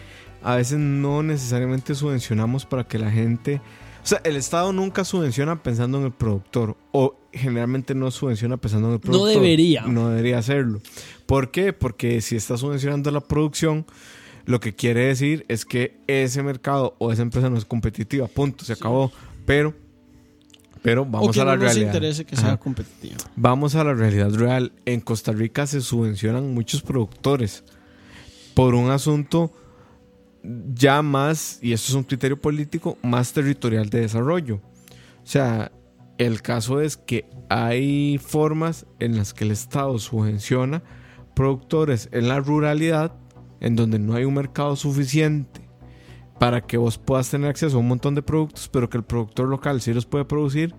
a 0.45 0.55
veces 0.55 0.77
no 0.77 1.23
necesariamente 1.23 1.95
subvencionamos 1.95 2.67
para 2.67 2.83
que 2.83 2.99
la 2.99 3.09
gente... 3.09 3.61
O 4.03 4.07
sea, 4.07 4.21
el 4.23 4.35
Estado 4.35 4.71
nunca 4.71 5.03
subvenciona 5.03 5.63
pensando 5.63 5.97
en 5.97 6.03
el 6.05 6.11
productor, 6.11 6.77
o 6.91 7.15
generalmente 7.33 7.95
no 7.95 8.11
subvenciona 8.11 8.55
pensando 8.55 8.89
en 8.89 8.93
el 8.93 8.99
productor. 8.99 9.29
debería. 9.41 9.81
No 9.87 10.09
debería 10.09 10.37
hacerlo. 10.37 10.79
¿Por 11.25 11.49
qué? 11.49 11.73
Porque 11.73 12.21
si 12.21 12.35
está 12.35 12.57
subvencionando 12.57 13.09
la 13.09 13.21
producción, 13.21 13.87
lo 14.45 14.59
que 14.59 14.75
quiere 14.75 15.07
decir 15.07 15.45
es 15.47 15.65
que 15.65 15.97
ese 16.05 16.43
mercado 16.43 16.95
o 16.99 17.11
esa 17.11 17.23
empresa 17.23 17.49
no 17.49 17.57
es 17.57 17.65
competitiva. 17.65 18.27
Punto, 18.27 18.63
se 18.63 18.73
acabó. 18.73 19.11
Pero, 19.47 19.73
pero 20.83 21.01
o 21.01 21.05
vamos 21.05 21.31
que 21.35 21.41
a 21.41 21.45
la 21.45 21.55
no 21.55 21.63
nos 21.63 21.73
realidad. 21.73 21.95
interese 21.95 22.25
que 22.25 22.35
Ajá. 22.35 22.45
sea 22.49 22.57
competitiva. 22.57 23.17
Vamos 23.35 23.73
a 23.73 23.83
la 23.83 23.95
realidad 23.95 24.31
real. 24.35 24.73
En 24.85 25.01
Costa 25.01 25.31
Rica 25.31 25.65
se 25.65 25.81
subvencionan 25.81 26.53
muchos 26.53 26.83
productores 26.83 27.63
por 28.53 28.75
un 28.75 28.91
asunto 28.91 29.51
ya 30.73 31.01
más, 31.01 31.59
y 31.61 31.73
esto 31.73 31.91
es 31.91 31.95
un 31.95 32.03
criterio 32.03 32.39
político, 32.39 32.97
más 33.01 33.33
territorial 33.33 33.89
de 33.89 34.01
desarrollo. 34.01 34.55
O 34.55 35.27
sea, 35.27 35.71
el 36.17 36.41
caso 36.41 36.81
es 36.81 36.97
que 36.97 37.29
hay 37.49 38.17
formas 38.17 38.85
en 38.99 39.17
las 39.17 39.33
que 39.33 39.43
el 39.43 39.51
Estado 39.51 39.97
subvenciona 39.99 40.83
productores 41.35 42.09
en 42.11 42.27
la 42.27 42.39
ruralidad, 42.39 43.13
en 43.59 43.75
donde 43.75 43.99
no 43.99 44.13
hay 44.15 44.25
un 44.25 44.33
mercado 44.33 44.75
suficiente 44.75 45.61
para 46.39 46.61
que 46.61 46.77
vos 46.77 46.97
puedas 46.97 47.29
tener 47.29 47.49
acceso 47.49 47.77
a 47.77 47.79
un 47.79 47.87
montón 47.87 48.15
de 48.15 48.21
productos, 48.21 48.69
pero 48.69 48.89
que 48.89 48.97
el 48.97 49.03
productor 49.03 49.47
local 49.47 49.81
sí 49.81 49.93
los 49.93 50.05
puede 50.05 50.25
producir, 50.25 50.75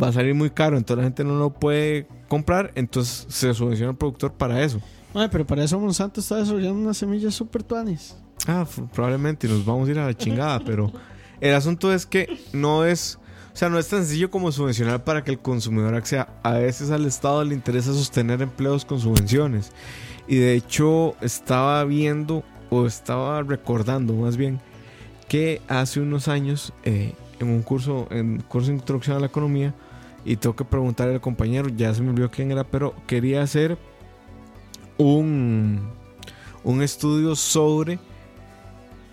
va 0.00 0.08
a 0.08 0.12
salir 0.12 0.34
muy 0.34 0.50
caro, 0.50 0.76
entonces 0.76 0.98
la 0.98 1.04
gente 1.04 1.24
no 1.24 1.38
lo 1.38 1.52
puede 1.52 2.06
comprar, 2.28 2.72
entonces 2.74 3.26
se 3.28 3.52
subvenciona 3.54 3.90
al 3.90 3.96
productor 3.96 4.34
para 4.34 4.62
eso. 4.62 4.80
Ay, 5.14 5.28
pero 5.30 5.46
para 5.46 5.64
eso 5.64 5.78
Monsanto 5.80 6.20
está 6.20 6.36
desarrollando 6.36 6.80
unas 6.80 6.96
semillas 6.96 7.34
super 7.34 7.62
tuanis. 7.62 8.16
Ah, 8.46 8.66
probablemente 8.94 9.48
nos 9.48 9.64
vamos 9.64 9.88
a 9.88 9.92
ir 9.92 9.98
a 9.98 10.06
la 10.06 10.16
chingada, 10.16 10.60
pero 10.64 10.92
el 11.40 11.54
asunto 11.54 11.92
es 11.92 12.06
que 12.06 12.38
no 12.52 12.84
es, 12.84 13.18
o 13.52 13.56
sea, 13.56 13.68
no 13.68 13.78
es 13.78 13.88
tan 13.88 14.00
sencillo 14.00 14.30
como 14.30 14.52
subvencionar 14.52 15.04
para 15.04 15.24
que 15.24 15.30
el 15.30 15.38
consumidor 15.38 15.94
acceda. 15.94 16.28
A 16.42 16.52
veces 16.52 16.90
al 16.90 17.06
Estado 17.06 17.44
le 17.44 17.54
interesa 17.54 17.92
sostener 17.92 18.42
empleos 18.42 18.84
con 18.84 19.00
subvenciones. 19.00 19.72
Y 20.28 20.36
de 20.36 20.54
hecho 20.54 21.16
estaba 21.20 21.82
viendo, 21.84 22.44
o 22.70 22.86
estaba 22.86 23.42
recordando 23.42 24.14
más 24.14 24.36
bien, 24.36 24.60
que 25.28 25.60
hace 25.68 26.00
unos 26.00 26.28
años 26.28 26.72
eh, 26.84 27.14
en 27.40 27.48
un 27.48 27.62
curso, 27.62 28.06
en 28.10 28.40
curso 28.42 28.68
de 28.68 28.74
introducción 28.74 29.16
a 29.16 29.20
la 29.20 29.26
economía, 29.26 29.74
y 30.24 30.36
tengo 30.36 30.54
que 30.54 30.64
preguntarle 30.64 31.14
al 31.14 31.20
compañero, 31.20 31.68
ya 31.68 31.94
se 31.94 32.02
me 32.02 32.10
olvidó 32.10 32.30
quién 32.30 32.52
era, 32.52 32.64
pero 32.64 32.94
quería 33.06 33.42
hacer 33.42 33.78
un, 34.98 35.80
un 36.62 36.82
estudio 36.82 37.34
sobre 37.34 37.98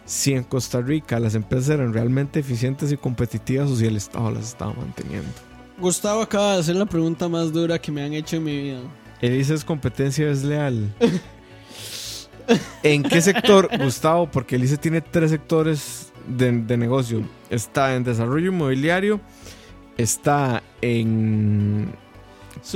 si 0.08 0.34
en 0.34 0.44
Costa 0.44 0.82
Rica 0.82 1.20
las 1.20 1.36
empresas 1.36 1.70
eran 1.70 1.94
realmente 1.94 2.40
eficientes 2.40 2.92
y 2.94 2.98
competitivas 2.98 3.70
o 3.70 3.76
si 3.76 3.86
el 3.86 3.98
Estado 3.98 4.32
las 4.32 4.46
estaba 4.46 4.74
manteniendo. 4.74 5.30
Gustavo 5.78 6.22
acaba 6.22 6.54
de 6.54 6.62
hacer 6.62 6.76
la 6.76 6.86
pregunta 6.86 7.28
más 7.28 7.54
dura 7.54 7.78
que 7.78 7.92
me 7.92 8.02
han 8.02 8.14
hecho 8.14 8.38
en 8.38 8.44
mi 8.46 8.60
vida. 8.60 8.80
Él 9.22 9.38
dice 9.38 9.54
es 9.54 9.66
competencia 9.66 10.26
desleal. 10.26 10.94
¿En 12.84 13.04
qué 13.04 13.22
sector, 13.22 13.70
Gustavo? 13.78 14.32
Porque 14.32 14.56
el 14.56 14.64
ICE 14.64 14.78
tiene 14.78 15.02
tres 15.02 15.30
sectores 15.30 16.14
de, 16.26 16.54
de 16.54 16.78
negocio. 16.78 17.22
Está 17.50 17.94
en 17.94 18.06
desarrollo 18.06 18.48
inmobiliario, 18.48 19.20
está 19.98 20.64
en... 20.82 21.94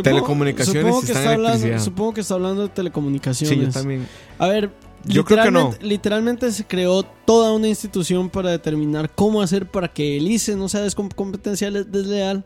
Telecomunicaciones 0.03 0.83
supongo 0.83 1.01
y 1.01 1.05
que 1.05 1.11
está 1.11 1.23
en 1.23 1.39
hablando, 1.39 1.79
supongo 1.79 2.13
que 2.13 2.21
está 2.21 2.33
hablando 2.35 2.61
de 2.63 2.69
telecomunicaciones. 2.69 3.57
Sí, 3.57 3.65
yo 3.65 3.71
también. 3.71 4.07
A 4.37 4.47
ver, 4.47 4.69
Yo 5.05 5.25
creo 5.25 5.43
que 5.43 5.51
no. 5.51 5.73
literalmente 5.81 6.51
se 6.51 6.65
creó 6.65 7.03
toda 7.03 7.53
una 7.53 7.67
institución 7.67 8.29
para 8.29 8.49
determinar 8.51 9.09
cómo 9.13 9.41
hacer 9.41 9.69
para 9.69 9.87
que 9.87 10.17
el 10.17 10.27
ICE 10.29 10.55
no 10.55 10.69
sea 10.69 10.85
competencia 11.15 11.69
le- 11.71 11.83
desleal 11.83 12.45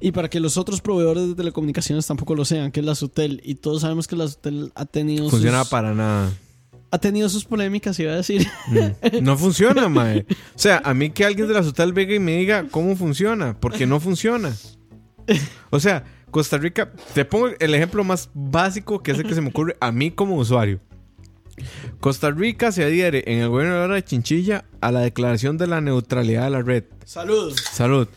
y 0.00 0.12
para 0.12 0.28
que 0.28 0.40
los 0.40 0.56
otros 0.58 0.80
proveedores 0.82 1.26
de 1.28 1.34
telecomunicaciones 1.34 2.06
tampoco 2.06 2.34
lo 2.34 2.44
sean, 2.44 2.70
que 2.70 2.80
es 2.80 2.86
la 2.86 2.94
Sutel. 2.94 3.40
Y 3.44 3.54
todos 3.56 3.82
sabemos 3.82 4.06
que 4.06 4.16
la 4.16 4.28
Sutel 4.28 4.72
ha 4.74 4.84
tenido, 4.84 5.30
Funciona 5.30 5.60
sus, 5.60 5.68
para 5.70 5.94
nada. 5.94 6.30
ha 6.90 6.98
tenido 6.98 7.28
sus 7.30 7.44
polémicas, 7.46 7.98
iba 7.98 8.12
a 8.12 8.16
decir. 8.16 8.46
Mm. 8.68 9.22
No 9.22 9.38
funciona, 9.38 9.88
mae. 9.90 10.26
O 10.54 10.58
sea, 10.58 10.82
a 10.84 10.92
mí 10.92 11.10
que 11.10 11.24
alguien 11.24 11.48
de 11.48 11.54
la 11.54 11.62
Sutal 11.62 11.92
venga 11.94 12.14
y 12.14 12.18
me 12.18 12.36
diga 12.36 12.66
cómo 12.70 12.94
funciona, 12.94 13.58
porque 13.58 13.86
no 13.86 13.98
funciona. 14.00 14.54
O 15.70 15.80
sea, 15.80 16.04
Costa 16.30 16.58
Rica, 16.58 16.92
te 17.14 17.24
pongo 17.24 17.48
el 17.58 17.74
ejemplo 17.74 18.04
más 18.04 18.28
básico 18.34 19.02
que 19.02 19.12
es 19.12 19.18
el 19.18 19.26
que 19.26 19.34
se 19.34 19.40
me 19.40 19.48
ocurre 19.48 19.76
a 19.80 19.90
mí 19.92 20.10
como 20.10 20.36
usuario. 20.36 20.80
Costa 22.00 22.30
Rica 22.30 22.72
se 22.72 22.84
adhiere 22.84 23.24
en 23.26 23.38
el 23.40 23.48
gobierno 23.48 23.74
de 23.74 23.80
la 23.80 23.84
hora 23.86 23.94
de 23.96 24.04
Chinchilla 24.04 24.64
a 24.80 24.92
la 24.92 25.00
declaración 25.00 25.56
de 25.58 25.66
la 25.66 25.80
neutralidad 25.80 26.44
de 26.44 26.50
la 26.50 26.62
red. 26.62 26.84
Saludos. 27.04 27.56
Salud. 27.72 28.08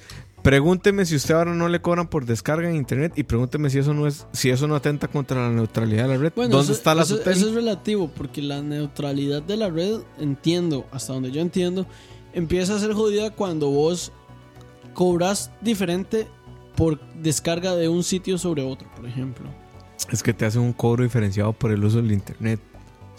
Pregúnteme 0.44 1.06
si 1.06 1.16
usted 1.18 1.34
ahora 1.36 1.54
no 1.54 1.68
le 1.68 1.82
cobran 1.82 2.08
por 2.08 2.26
descarga 2.26 2.70
en 2.70 2.76
internet 2.78 3.12
y 3.18 3.24
pregúnteme 3.24 3.70
si 3.70 3.80
eso 3.80 3.94
no 3.94 4.08
es, 4.08 4.26
si 4.32 4.50
eso 4.50 4.68
no 4.68 4.76
atenta 4.76 5.10
contra 5.10 5.42
la 5.42 5.50
neutralidad 5.50 6.04
de 6.04 6.10
la 6.16 6.18
red. 6.18 6.32
Bueno, 6.36 6.52
¿Dónde 6.56 6.72
eso, 6.72 6.80
está 6.80 6.96
la 6.96 7.04
eso- 7.04 7.20
eso 7.20 7.50
es 7.50 7.54
relativo, 7.54 8.10
porque 8.16 8.42
la 8.42 8.62
neutralidad 8.62 9.42
de 9.42 9.58
la 9.58 9.70
red, 9.70 10.00
entiendo, 10.18 10.86
hasta 10.92 11.12
donde 11.12 11.32
yo 11.32 11.42
entiendo, 11.42 11.86
empieza 12.34 12.76
a 12.76 12.80
ser 12.80 12.94
jodida 12.94 13.32
cuando 13.32 13.70
vos 13.70 14.14
cobras 14.94 15.52
diferente 15.62 16.28
por 16.78 17.00
descarga 17.16 17.76
de 17.76 17.90
un 17.90 18.04
sitio 18.04 18.38
sobre 18.38 18.62
otro, 18.64 18.90
por 18.96 19.06
ejemplo. 19.06 19.50
Es 20.10 20.24
que 20.24 20.34
te 20.34 20.46
hacen 20.46 20.62
un 20.62 20.72
cobro 20.72 21.04
diferenciado 21.04 21.52
por 21.52 21.72
el 21.72 21.84
uso 21.84 21.98
del 21.98 22.14
internet. 22.14 22.62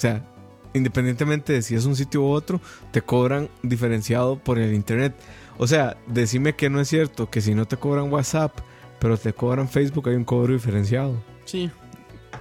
O 0.01 0.03
sea, 0.03 0.25
independientemente 0.73 1.53
de 1.53 1.61
si 1.61 1.75
es 1.75 1.85
un 1.85 1.95
sitio 1.95 2.23
u 2.23 2.31
otro, 2.31 2.59
te 2.91 3.03
cobran 3.03 3.51
diferenciado 3.63 4.39
por 4.39 4.59
el 4.59 4.73
internet. 4.73 5.15
O 5.59 5.67
sea, 5.67 5.99
decime 6.07 6.55
que 6.55 6.71
no 6.71 6.81
es 6.81 6.89
cierto, 6.89 7.29
que 7.29 7.43
si 7.43 7.55
no 7.55 7.67
te 7.67 7.77
cobran 7.77 8.11
WhatsApp, 8.11 8.59
pero 8.99 9.19
te 9.19 9.35
cobran 9.35 9.69
Facebook, 9.69 10.09
hay 10.09 10.15
un 10.15 10.25
cobro 10.25 10.55
diferenciado. 10.55 11.23
Sí. 11.45 11.71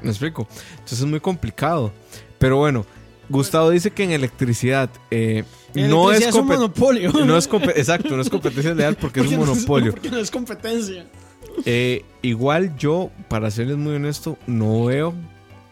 ¿Me 0.02 0.10
explico? 0.12 0.48
Entonces 0.72 1.00
es 1.02 1.06
muy 1.06 1.20
complicado. 1.20 1.92
Pero 2.38 2.56
bueno, 2.56 2.86
Gustavo 3.28 3.72
dice 3.72 3.92
que 3.92 4.06
en 4.06 4.12
electricidad 4.12 4.90
eh, 5.12 5.44
En 5.76 5.90
no 5.90 6.10
es, 6.14 6.22
electricidad 6.22 6.30
es 6.30 6.36
un 6.36 6.48
monopolio. 6.48 7.12
no 7.26 7.36
es 7.38 7.50
compe- 7.50 7.74
exacto, 7.76 8.16
no 8.16 8.22
es 8.22 8.30
competencia 8.30 8.74
leal 8.74 8.96
porque 8.96 9.20
es 9.20 9.26
un 9.28 9.34
Porque 9.36 9.46
no 9.46 9.54
monopolio. 9.54 9.92
porque 9.92 10.12
no 10.12 10.18
es 10.18 10.32
competencia. 10.32 11.06
Eh, 11.66 12.06
igual 12.22 12.78
yo, 12.78 13.10
para 13.28 13.52
serles 13.52 13.76
muy 13.76 13.96
honesto, 13.96 14.38
no 14.48 14.86
veo, 14.86 15.14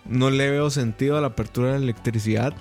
no 0.09 0.29
le 0.29 0.49
veo 0.49 0.69
sentido 0.69 1.17
a 1.17 1.21
la 1.21 1.27
apertura 1.27 1.73
de 1.73 1.79
la 1.79 1.83
electricidad 1.83 2.53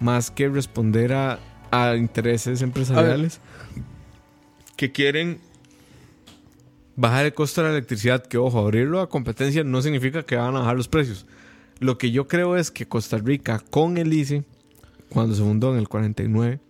más 0.00 0.30
que 0.30 0.48
responder 0.48 1.12
a, 1.12 1.38
a 1.70 1.96
intereses 1.96 2.62
empresariales 2.62 3.40
que 4.76 4.92
quieren 4.92 5.38
bajar 6.96 7.26
el 7.26 7.34
costo 7.34 7.62
de 7.62 7.68
la 7.68 7.74
electricidad. 7.74 8.24
Que 8.26 8.38
ojo, 8.38 8.58
abrirlo 8.58 9.00
a 9.00 9.08
competencia 9.08 9.64
no 9.64 9.80
significa 9.82 10.24
que 10.24 10.36
van 10.36 10.56
a 10.56 10.60
bajar 10.60 10.76
los 10.76 10.88
precios. 10.88 11.26
Lo 11.78 11.98
que 11.98 12.10
yo 12.10 12.28
creo 12.28 12.56
es 12.56 12.70
que 12.70 12.86
Costa 12.86 13.18
Rica 13.18 13.62
con 13.70 13.98
el 13.98 14.12
ICE, 14.12 14.44
cuando 15.08 15.34
se 15.34 15.42
fundó 15.42 15.72
en 15.72 15.78
el 15.78 15.88
49, 15.88 16.60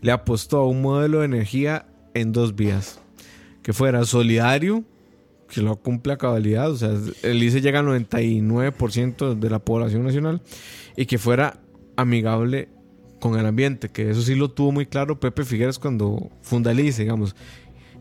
le 0.00 0.12
apostó 0.12 0.58
a 0.58 0.66
un 0.66 0.82
modelo 0.82 1.20
de 1.20 1.26
energía 1.26 1.86
en 2.14 2.32
dos 2.32 2.54
vías 2.54 3.00
que 3.62 3.72
fuera 3.72 4.04
solidario, 4.04 4.84
que 5.48 5.62
lo 5.62 5.76
cumple 5.76 6.12
a 6.12 6.16
cabalidad, 6.16 6.70
o 6.70 6.76
sea, 6.76 6.90
el 7.22 7.42
ICE 7.42 7.60
llega 7.60 7.80
al 7.80 7.86
99% 7.86 9.34
de 9.38 9.50
la 9.50 9.58
población 9.58 10.04
nacional, 10.04 10.42
y 10.96 11.06
que 11.06 11.18
fuera 11.18 11.60
amigable 11.96 12.68
con 13.20 13.38
el 13.38 13.46
ambiente, 13.46 13.88
que 13.88 14.10
eso 14.10 14.22
sí 14.22 14.34
lo 14.34 14.50
tuvo 14.50 14.72
muy 14.72 14.86
claro 14.86 15.18
Pepe 15.18 15.44
Figueres 15.44 15.78
cuando 15.78 16.30
funda 16.42 16.72
el 16.72 16.80
ICE, 16.80 17.02
digamos, 17.02 17.34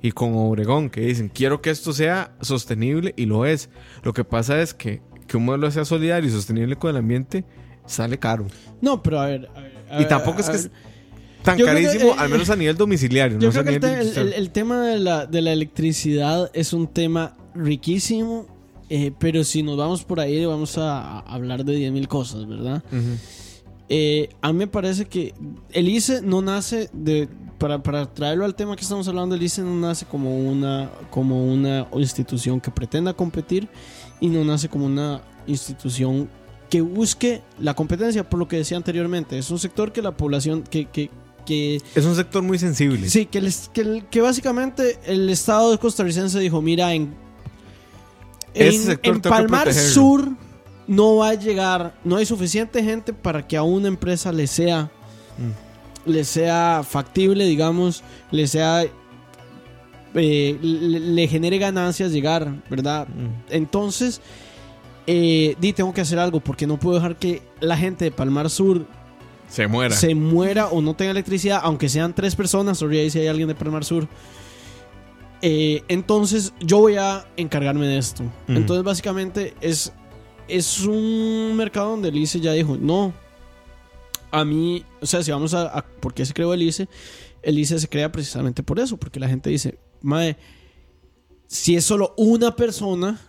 y 0.02 0.12
con 0.12 0.34
Obregón, 0.36 0.90
que 0.90 1.02
dicen, 1.02 1.30
quiero 1.30 1.62
que 1.62 1.70
esto 1.70 1.94
sea 1.94 2.36
sostenible, 2.42 3.14
y 3.18 3.26
lo 3.26 3.46
es. 3.46 3.70
Lo 4.04 4.14
que 4.14 4.24
pasa 4.24 4.62
es 4.62 4.74
que 4.74 5.02
que 5.28 5.38
un 5.38 5.46
modelo 5.46 5.70
sea 5.72 5.86
solidario 5.86 6.30
y 6.30 6.32
sostenible 6.32 6.76
con 6.76 6.92
el 6.92 6.98
ambiente 6.98 7.46
sale 7.86 8.18
caro. 8.18 8.48
No, 8.82 9.02
pero 9.02 9.20
a 9.20 9.28
ver. 9.28 9.50
a 9.56 9.62
ver, 9.62 9.74
a 9.90 9.96
Y 9.96 10.00
ver, 10.00 10.08
tampoco 10.08 10.40
es 10.42 10.50
que 10.50 10.72
tan 11.46 11.58
Yo 11.58 11.66
creo 11.66 11.78
que, 11.78 11.84
carísimo, 11.86 12.12
eh, 12.12 12.16
al 12.18 12.30
menos 12.30 12.50
a 12.50 12.56
nivel 12.58 12.76
domiciliario. 12.76 13.38
Yo 13.40 13.48
no 13.48 13.50
es 13.52 13.58
a 13.58 13.64
creo 13.64 13.80
que 13.80 14.00
el, 14.00 14.34
te- 14.34 14.50
tema 14.50 14.82
de 14.86 15.00
la, 15.00 15.26
de 15.26 15.42
la 15.42 15.54
electricidad 15.54 16.52
es 16.54 16.74
un 16.74 16.88
tema 16.88 17.38
riquísimo, 17.54 18.48
eh, 18.90 19.12
pero 19.18 19.44
si 19.46 19.64
nos 19.64 19.78
vamos 19.78 20.04
por 20.04 20.20
ahí 20.20 20.46
vamos 20.46 20.78
a, 20.78 21.20
a 21.20 21.34
hablar 21.34 21.64
de 21.64 21.78
10.000 21.78 22.08
cosas, 22.08 22.46
¿verdad? 22.48 22.84
Eh, 23.88 24.30
a 24.42 24.52
mí 24.52 24.60
me 24.60 24.68
parece 24.68 25.06
que 25.06 25.34
el 25.72 25.88
ICE 25.90 26.22
no 26.22 26.42
nace 26.42 26.90
de. 26.94 27.28
Para, 27.60 27.82
para 27.82 28.06
traerlo 28.14 28.44
al 28.44 28.54
tema 28.54 28.76
que 28.76 28.82
estamos 28.82 29.08
hablando, 29.08 29.34
el 29.36 29.42
ICE 29.42 29.62
no 29.62 29.74
nace 29.76 30.06
como 30.06 30.38
una, 30.38 30.90
como 31.10 31.46
una 31.46 31.88
institución 31.96 32.60
que 32.60 32.70
pretenda 32.70 33.14
competir 33.14 33.70
y 34.20 34.28
no 34.28 34.44
nace 34.44 34.68
como 34.68 34.86
una 34.88 35.22
institución 35.48 36.28
que 36.70 36.82
busque 36.82 37.42
la 37.60 37.74
competencia, 37.74 38.30
por 38.30 38.40
lo 38.40 38.48
que 38.50 38.58
decía 38.58 38.76
anteriormente. 38.76 39.38
Es 39.38 39.50
un 39.52 39.60
sector 39.60 39.94
que 39.94 40.02
la 40.02 40.18
población, 40.18 40.64
que, 40.64 40.86
que, 40.88 41.10
que 41.46 41.82
Es 41.96 42.06
un 42.06 42.16
sector 42.16 42.42
muy 42.44 42.58
sensible. 42.60 43.10
Sí, 43.10 43.26
que, 43.28 43.42
les- 43.42 43.70
que, 43.74 44.04
que 44.10 44.22
básicamente 44.22 44.98
el 45.06 45.30
Estado 45.30 45.80
costarricense 45.80 46.40
dijo, 46.40 46.62
mira, 46.62 46.94
en, 46.94 47.14
en, 48.54 49.22
Palmar 49.22 49.64
protegerlo". 49.66 49.90
Sur 49.94 50.30
no 50.88 51.16
va 51.18 51.30
a 51.30 51.34
llegar, 51.34 51.96
no 52.04 52.16
hay 52.18 52.26
suficiente 52.26 52.84
gente 52.84 53.12
para 53.14 53.48
que 53.48 53.58
a 53.58 53.64
una 53.64 53.88
empresa 53.88 54.32
le 54.32 54.48
sea, 54.48 54.92
Mm. 55.38 56.10
le 56.12 56.24
sea 56.24 56.84
factible, 56.88 57.46
digamos, 57.46 58.04
le 58.32 58.48
sea, 58.48 58.84
eh, 58.84 60.58
le, 60.62 61.00
le 61.00 61.28
genere 61.28 61.58
ganancias 61.58 62.12
llegar, 62.12 62.64
¿verdad? 62.70 63.08
Mm. 63.08 63.52
Entonces, 63.54 64.22
eh, 65.08 65.56
di, 65.60 65.74
tengo 65.74 65.94
que 65.94 66.02
hacer 66.02 66.20
algo 66.20 66.40
porque 66.40 66.66
no 66.68 66.80
puedo 66.80 66.96
dejar 66.96 67.18
que 67.18 67.42
la 67.60 67.76
gente 67.78 68.06
de 68.06 68.12
Palmar 68.12 68.50
Sur 68.50 68.86
Se 69.48 69.68
muera. 69.68 69.96
se 69.96 70.16
muera 70.16 70.68
o 70.68 70.82
no 70.82 70.96
tenga 70.96 71.12
electricidad, 71.12 71.60
aunque 71.64 71.90
sean 71.90 72.14
tres 72.14 72.36
personas, 72.36 72.78
sorry 72.78 73.00
ahí 73.00 73.10
si 73.10 73.20
hay 73.20 73.28
alguien 73.28 73.48
de 73.48 73.56
Palmar 73.56 73.86
Sur. 73.86 74.08
Eh, 75.42 75.84
entonces 75.88 76.54
yo 76.60 76.80
voy 76.80 76.96
a 76.96 77.26
encargarme 77.38 77.86
de 77.86 77.98
esto. 77.98 78.24
Entonces 78.48 78.84
básicamente 78.84 79.54
es, 79.62 79.94
es 80.48 80.82
un 80.82 81.56
mercado 81.56 81.92
donde 81.92 82.10
el 82.10 82.18
ICE 82.18 82.40
ya 82.40 82.54
dijo, 82.54 82.78
no, 82.78 83.14
a 84.32 84.44
mí, 84.44 84.84
o 85.02 85.06
sea, 85.06 85.24
si 85.24 85.32
vamos 85.32 85.54
a, 85.54 85.68
a 85.68 85.86
¿por 85.86 86.14
qué 86.14 86.26
se 86.26 86.34
creó 86.34 86.54
el 86.54 86.64
ICE? 86.64 86.90
El 87.44 87.60
ICE 87.60 87.80
se 87.80 87.88
crea 87.88 88.12
precisamente 88.12 88.64
por 88.64 88.80
eso, 88.80 88.98
porque 88.98 89.20
la 89.20 89.30
gente 89.30 89.50
dice, 89.50 89.78
mae, 90.02 90.36
si 91.48 91.76
es 91.76 91.86
solo 91.86 92.14
una 92.18 92.56
persona, 92.56 93.20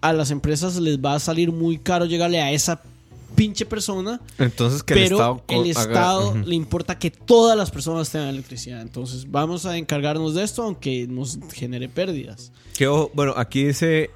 a 0.00 0.12
las 0.12 0.30
empresas 0.30 0.76
les 0.76 0.98
va 0.98 1.14
a 1.14 1.20
salir 1.20 1.50
muy 1.50 1.78
caro 1.78 2.04
llegarle 2.04 2.40
a 2.40 2.52
esa 2.52 2.80
pinche 3.36 3.64
persona 3.66 4.20
Entonces 4.38 4.82
que 4.82 4.94
pero 4.94 5.06
el 5.06 5.12
Estado. 5.12 5.44
el 5.48 5.76
haga- 5.76 5.80
Estado 5.92 6.36
le 6.44 6.54
importa 6.56 6.98
que 6.98 7.10
todas 7.12 7.56
las 7.56 7.70
personas 7.70 8.10
tengan 8.10 8.28
electricidad. 8.30 8.80
Entonces 8.80 9.30
vamos 9.30 9.64
a 9.66 9.76
encargarnos 9.76 10.34
de 10.34 10.42
esto 10.42 10.62
aunque 10.64 11.06
nos 11.06 11.38
genere 11.52 11.88
pérdidas. 11.88 12.50
Que, 12.76 12.88
ojo, 12.88 13.10
bueno, 13.14 13.34
aquí 13.36 13.64
dice 13.64 14.10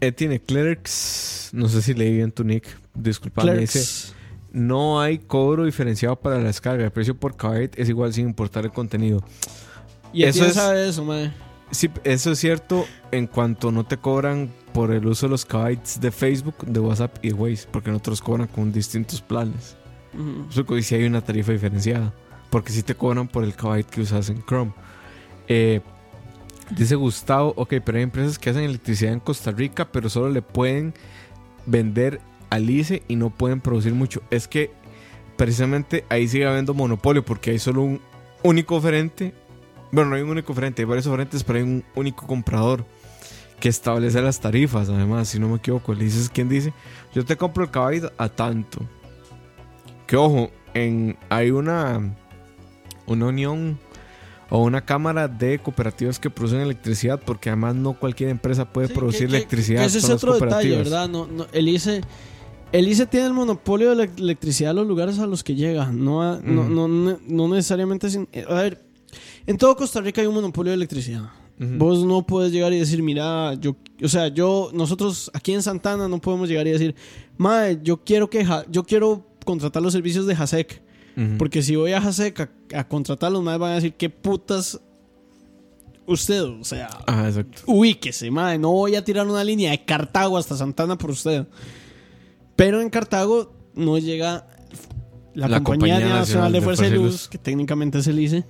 Etienne 0.00 0.40
Clerks. 0.40 1.50
No 1.52 1.68
sé 1.68 1.80
si 1.80 1.94
leí 1.94 2.12
bien 2.12 2.32
tu 2.32 2.44
nick. 2.44 2.66
Disculpame. 2.94 3.56
Dice. 3.56 4.12
No 4.52 5.00
hay 5.00 5.18
cobro 5.18 5.64
diferenciado 5.64 6.14
para 6.16 6.38
la 6.38 6.44
descarga. 6.44 6.84
El 6.84 6.90
precio 6.92 7.16
por 7.16 7.36
kbyte 7.36 7.78
es 7.78 7.88
igual 7.88 8.12
sin 8.12 8.26
importar 8.28 8.64
el 8.64 8.72
contenido. 8.72 9.22
Y 10.12 10.24
Eso 10.24 10.44
es- 10.46 10.54
sabe 10.54 10.88
eso, 10.88 11.04
mae. 11.04 11.32
Sí, 11.72 11.90
eso 12.04 12.30
es 12.30 12.38
cierto 12.38 12.86
en 13.10 13.26
cuanto 13.26 13.72
no 13.72 13.84
te 13.84 13.96
cobran 13.96 14.50
por 14.74 14.90
el 14.90 15.06
uso 15.06 15.26
de 15.26 15.30
los 15.30 15.46
kbytes 15.46 16.00
de 16.00 16.10
Facebook, 16.10 16.56
de 16.66 16.80
WhatsApp 16.80 17.16
y 17.22 17.28
de 17.28 17.34
Waze, 17.34 17.68
porque 17.70 17.92
no 17.92 18.00
te 18.00 18.10
los 18.10 18.20
cobran 18.20 18.48
con 18.48 18.72
distintos 18.72 19.22
planes. 19.22 19.76
Ujú. 20.12 20.46
Eso 20.50 20.76
y 20.76 20.82
si 20.82 20.96
hay 20.96 21.04
una 21.04 21.20
tarifa 21.20 21.52
diferenciada, 21.52 22.12
porque 22.50 22.72
si 22.72 22.82
te 22.82 22.96
cobran 22.96 23.28
por 23.28 23.44
el 23.44 23.54
kbyte 23.54 23.88
que 23.88 24.00
usas 24.00 24.28
en 24.30 24.44
Chrome. 24.44 24.72
Eh, 25.46 25.80
dice 26.70 26.96
Gustavo, 26.96 27.54
ok, 27.56 27.74
pero 27.84 27.98
hay 27.98 28.02
empresas 28.02 28.36
que 28.36 28.50
hacen 28.50 28.64
electricidad 28.64 29.12
en 29.12 29.20
Costa 29.20 29.52
Rica, 29.52 29.92
pero 29.92 30.10
solo 30.10 30.28
le 30.28 30.42
pueden 30.42 30.92
vender 31.66 32.20
al 32.50 32.68
ICE 32.68 33.04
y 33.06 33.14
no 33.14 33.30
pueden 33.30 33.60
producir 33.60 33.94
mucho. 33.94 34.22
Es 34.30 34.48
que 34.48 34.72
precisamente 35.36 36.04
ahí 36.08 36.26
sigue 36.26 36.46
habiendo 36.46 36.74
monopolio, 36.74 37.24
porque 37.24 37.52
hay 37.52 37.60
solo 37.60 37.82
un 37.82 38.00
único 38.42 38.74
oferente. 38.74 39.34
Bueno, 39.92 40.10
no 40.10 40.16
hay 40.16 40.22
un 40.22 40.30
único 40.30 40.52
oferente, 40.52 40.82
hay 40.82 40.86
varios 40.86 41.06
oferentes, 41.06 41.44
pero 41.44 41.60
hay 41.60 41.64
un 41.64 41.84
único 41.94 42.26
comprador 42.26 42.84
que 43.64 43.70
establece 43.70 44.20
las 44.20 44.40
tarifas. 44.40 44.90
Además, 44.90 45.26
si 45.26 45.38
no 45.38 45.48
me 45.48 45.56
equivoco, 45.56 45.94
el 45.94 46.02
ICE 46.02 46.20
es 46.20 46.28
quien 46.28 46.50
dice: 46.50 46.74
Yo 47.14 47.24
te 47.24 47.34
compro 47.34 47.64
el 47.64 47.70
kbyte 47.70 48.12
a 48.18 48.28
tanto. 48.28 48.78
Que 50.06 50.16
ojo, 50.18 50.50
en, 50.74 51.16
hay 51.30 51.50
una, 51.50 52.14
una 53.06 53.24
unión 53.26 53.78
o 54.50 54.58
una 54.62 54.84
cámara 54.84 55.28
de 55.28 55.60
cooperativas 55.60 56.18
que 56.18 56.28
producen 56.28 56.60
electricidad, 56.60 57.18
porque 57.24 57.48
además 57.48 57.74
no 57.74 57.94
cualquier 57.98 58.28
empresa 58.28 58.70
puede 58.70 58.88
Sí, 58.88 58.92
producir 58.92 59.30
que- 59.30 59.36
electricidad. 59.36 59.80
que 59.80 59.86
ese 59.86 59.96
es 60.00 60.10
otro 60.10 60.34
detalle. 60.34 60.76
¿verdad? 60.76 61.08
No, 61.08 61.26
no, 61.26 61.46
el 61.52 61.66
ICE... 61.68 62.02
El 62.70 62.86
ICE 62.88 63.06
tiene 63.06 63.26
el 63.28 63.32
monopolio 63.32 63.88
de 63.90 63.96
la 63.96 64.02
electricidad 64.04 64.72
a 64.72 64.74
los 64.74 64.86
lugares 64.86 65.18
a 65.20 65.26
los 65.26 65.42
que 65.42 65.54
llega. 65.54 65.86
No, 65.90 66.22
a- 66.22 66.38
no, 66.42 66.68
no, 66.68 66.86
no, 66.86 67.18
no 67.26 67.48
necesariamente... 67.48 68.10
sin- 68.10 68.28
a 68.46 68.54
ver, 68.54 68.82
en 69.46 69.56
todo 69.56 69.74
Costa 69.74 70.02
Rica 70.02 70.20
hay 70.20 70.26
un 70.26 70.34
monopolio 70.34 70.70
de 70.72 70.74
electricidad. 70.76 71.30
Vos 71.58 72.04
no 72.04 72.26
puedes 72.26 72.52
llegar 72.52 72.72
y 72.72 72.78
decir, 72.80 73.00
mira, 73.02 73.54
yo, 73.54 73.76
o 74.02 74.08
sea, 74.08 74.26
yo, 74.28 74.70
nosotros 74.74 75.30
aquí 75.34 75.52
en 75.54 75.62
Santana 75.62 76.08
no 76.08 76.18
podemos 76.20 76.48
llegar 76.48 76.66
y 76.66 76.70
decir, 76.72 76.94
mae, 77.36 77.78
yo 77.82 78.02
quiero 78.04 78.28
que, 78.28 78.44
Ja- 78.44 78.64
yo 78.70 78.82
quiero 78.84 79.24
contratar 79.44 79.80
los 79.82 79.92
servicios 79.92 80.26
de 80.26 80.34
Hasek, 80.34 80.82
porque 81.38 81.62
si 81.62 81.76
voy 81.76 81.92
a 81.92 81.98
Hasek 81.98 82.40
a, 82.40 82.50
a 82.80 82.88
contratarlos, 82.88 83.40
más 83.42 83.56
van 83.58 83.70
a 83.70 83.74
decir, 83.76 83.94
qué 83.94 84.10
putas 84.10 84.80
usted, 86.06 86.42
o 86.42 86.64
sea, 86.64 86.88
Ah, 87.06 87.26
exacto. 87.28 87.62
ubíquese, 87.66 88.30
mae, 88.30 88.58
no 88.58 88.72
voy 88.72 88.96
a 88.96 89.04
tirar 89.04 89.26
una 89.26 89.44
línea 89.44 89.70
de 89.70 89.84
Cartago 89.84 90.36
hasta 90.36 90.56
Santana 90.56 90.98
por 90.98 91.10
usted. 91.12 91.46
Pero 92.56 92.80
en 92.80 92.90
Cartago 92.90 93.52
no 93.74 93.96
llega 93.98 94.46
la, 95.34 95.48
La 95.48 95.62
Compañía, 95.62 95.94
Compañía 95.96 96.16
Nacional 96.18 96.52
de 96.52 96.60
Fuerza 96.60 96.86
y 96.86 96.90
Luz, 96.90 97.04
Luz. 97.12 97.28
que 97.28 97.38
técnicamente 97.38 97.98
es 97.98 98.06
el 98.06 98.18
ICE. 98.18 98.44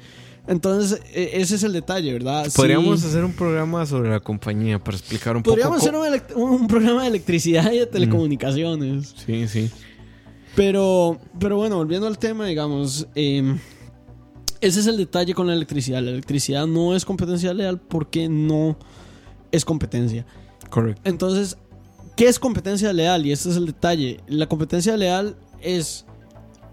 Entonces, 0.47 1.01
e- 1.13 1.41
ese 1.41 1.55
es 1.55 1.63
el 1.63 1.73
detalle, 1.73 2.13
¿verdad? 2.13 2.47
Podríamos 2.55 3.01
Sí. 3.01 3.07
hacer 3.07 3.25
un 3.25 3.33
programa 3.33 3.87
sobre 3.87 4.11
la 4.11 4.21
compañía 4.21 4.79
para 4.83 4.97
explicar 4.97 5.37
un 5.37 5.43
Podríamos 5.43 5.83
poco. 5.83 6.03
hacer 6.03 6.23
un, 6.37 6.67
programa 6.67 7.03
de 7.03 7.09
electricidad 7.09 7.73
y 7.73 7.79
de 7.79 7.87
telecomunicaciones. 7.87 9.15
Sí, 9.25 9.49
sí. 9.49 9.71
Pero, 10.55 11.19
pero 11.41 11.57
bueno, 11.57 11.77
volviendo 11.77 12.07
al 12.07 12.19
tema, 12.19 12.47
digamos, 12.47 13.07
eh, 13.15 13.57
ese 14.61 14.81
es 14.81 14.87
el 14.87 14.97
detalle 14.97 15.35
con 15.35 15.47
la 15.47 15.55
electricidad. 15.55 16.03
La 16.03 16.11
electricidad 16.11 16.67
no 16.67 16.95
es 16.95 17.05
competencia 17.05 17.53
leal 17.55 17.81
porque 17.81 18.29
no 18.29 18.77
es 19.51 19.65
competencia. 19.65 20.27
Correcto. 20.71 21.01
Entonces, 21.05 21.57
¿qué 22.17 22.29
es 22.29 22.39
competencia 22.39 22.93
leal? 22.93 23.25
Y 23.27 23.33
este 23.33 23.49
es 23.51 23.57
el 23.57 23.67
detalle. 23.67 24.21
La 24.29 24.47
competencia 24.47 24.97
leal 24.97 25.37
es 25.61 26.05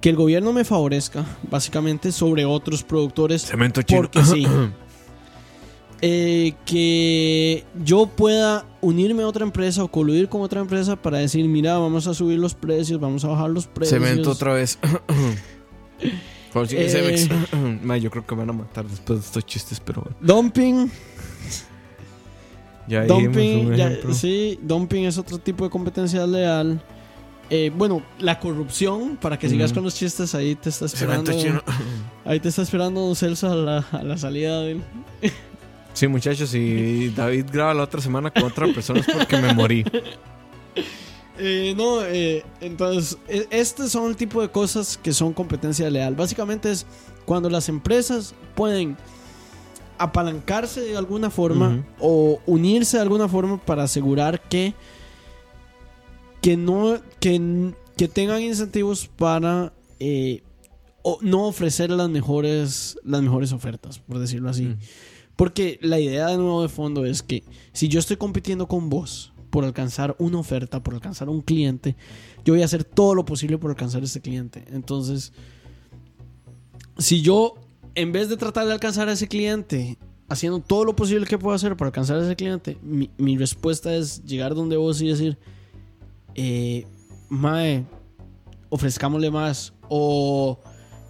que 0.02 0.10
el 0.10 0.16
gobierno 0.16 0.52
me 0.52 0.64
favorezca, 0.66 1.24
básicamente, 1.50 2.12
sobre 2.12 2.44
otros 2.44 2.84
productores 2.84 3.44
Cemento 3.44 3.82
chino. 3.84 4.02
porque 4.02 4.24
sí. 4.24 4.46
Eh, 6.04 6.54
que 6.66 7.64
yo 7.86 8.08
pueda 8.08 8.66
unirme 8.82 9.22
a 9.22 9.28
otra 9.28 9.44
empresa 9.46 9.84
o 9.84 9.88
coludir 9.92 10.30
con 10.30 10.42
otra 10.42 10.60
empresa 10.60 10.96
para 10.96 11.20
decir, 11.20 11.48
mira, 11.48 11.78
vamos 11.78 12.08
a 12.08 12.16
subir 12.16 12.40
los 12.40 12.56
precios, 12.56 13.00
vamos 13.00 13.24
a 13.24 13.28
bajar 13.28 13.52
los 13.52 13.68
precios. 13.68 14.02
Cemento 14.02 14.32
otra 14.32 14.54
vez. 14.56 14.80
Por 16.54 16.68
si- 16.68 16.76
Eh. 16.78 16.90
Cemex. 16.90 17.30
Ma, 17.84 17.98
yo 17.98 18.10
creo 18.10 18.26
que 18.26 18.34
me 18.34 18.40
van 18.42 18.50
a 18.50 18.54
matar 18.54 18.88
después 18.88 19.20
de 19.20 19.26
estos 19.28 19.46
chistes, 19.46 19.80
pero 19.80 20.02
bueno. 20.02 20.18
Dumping, 20.22 20.90
Ya 22.88 23.06
dumping, 23.06 23.76
ya- 23.76 23.92
sí, 24.12 24.58
dumping 24.64 25.04
es 25.06 25.20
otro 25.20 25.38
tipo 25.38 25.66
de 25.66 25.70
competencia 25.70 26.26
leal. 26.26 26.82
Eh, 27.54 27.70
bueno, 27.76 28.02
la 28.18 28.40
corrupción, 28.40 29.18
para 29.18 29.38
que 29.38 29.50
sigas 29.50 29.74
con 29.74 29.84
los 29.84 29.94
chistes, 29.94 30.34
ahí 30.36 30.56
te 30.56 30.70
está 30.70 30.86
esperando. 30.86 31.34
Ahí 32.26 32.40
te 32.40 32.48
está 32.48 32.62
esperando 32.62 33.02
Don 33.02 33.14
Celso 33.14 33.52
a 33.52 33.56
la, 33.56 33.78
a 33.92 34.04
la 34.04 34.18
salida 34.18 34.62
del. 34.62 34.82
Sí, 35.92 36.08
muchachos, 36.08 36.56
y 36.56 37.10
David 37.10 37.48
graba 37.52 37.74
la 37.74 37.84
otra 37.84 38.00
semana 38.00 38.32
con 38.32 38.44
otra 38.44 38.68
persona 38.74 39.02
es 39.02 39.08
porque 39.14 39.38
me 39.38 39.54
morí. 39.54 39.84
Eh, 41.44 41.74
no, 41.76 42.04
eh, 42.04 42.46
entonces, 42.60 43.18
e- 43.28 43.48
este 43.50 43.90
son 43.90 44.10
el 44.12 44.16
tipo 44.16 44.44
de 44.44 44.50
cosas 44.50 45.00
que 45.02 45.12
son 45.12 45.34
competencia 45.34 45.90
leal. 45.90 46.14
Básicamente 46.14 46.70
es 46.70 46.86
cuando 47.26 47.50
las 47.50 47.68
empresas 47.68 48.36
pueden 48.54 48.96
apalancarse 49.98 50.82
de 50.82 50.96
alguna 50.96 51.32
forma 51.32 51.84
o 52.00 52.40
unirse 52.46 52.98
de 52.98 53.04
alguna 53.04 53.28
forma 53.28 53.58
para 53.58 53.84
asegurar 53.84 54.40
que 54.42 54.76
que 56.42 56.58
no 56.58 57.00
que, 57.20 57.74
que 57.98 58.08
tengan 58.08 58.42
incentivos 58.42 59.08
para 59.08 59.74
eh, 60.00 60.44
o- 61.04 61.20
no 61.22 61.48
ofrecer 61.48 61.90
las 61.92 62.10
mejores 62.10 62.98
las 63.04 63.22
mejores 63.22 63.52
ofertas 63.54 64.00
por 64.00 64.20
decirlo 64.20 64.50
así 64.50 64.66
Mm. 64.66 64.78
porque 65.36 65.80
la 65.82 66.00
idea 66.00 66.28
de 66.28 66.38
nuevo 66.38 66.62
de 66.64 66.70
fondo 66.70 67.06
es 67.06 67.22
que 67.24 67.44
si 67.74 67.88
yo 67.88 68.00
estoy 68.00 68.18
compitiendo 68.18 68.68
con 68.68 68.90
vos 68.90 69.34
por 69.50 69.66
alcanzar 69.66 70.16
una 70.18 70.40
oferta, 70.40 70.82
por 70.82 70.94
alcanzar 70.94 71.28
un 71.28 71.42
cliente, 71.42 71.98
yo 72.46 72.54
voy 72.54 72.62
a 72.62 72.66
hacer 72.66 72.86
todo 72.86 73.16
lo 73.16 73.26
posible 73.26 73.58
por 73.58 73.70
alcanzar 73.72 74.02
ese 74.02 74.22
cliente. 74.22 74.64
Entonces, 74.72 75.34
si 76.98 77.22
yo, 77.22 77.56
en 77.96 78.12
vez 78.14 78.30
de 78.30 78.38
tratar 78.38 78.66
de 78.66 78.72
alcanzar 78.74 79.10
a 79.10 79.12
ese 79.12 79.28
cliente, 79.28 79.98
haciendo 80.30 80.60
todo 80.60 80.86
lo 80.86 80.96
posible 80.96 81.26
que 81.26 81.38
puedo 81.38 81.54
hacer 81.54 81.76
para 81.76 81.88
alcanzar 81.88 82.18
a 82.18 82.24
ese 82.24 82.36
cliente, 82.38 82.78
mi, 82.82 83.10
mi 83.18 83.38
respuesta 83.38 83.94
es 83.94 84.24
llegar 84.24 84.56
donde 84.56 84.78
vos 84.78 85.02
y 85.02 85.08
decir, 85.10 85.38
eh, 86.36 86.86
Mae, 87.30 87.86
ofrezcámosle 88.70 89.32
más 89.32 89.74
O 89.90 90.60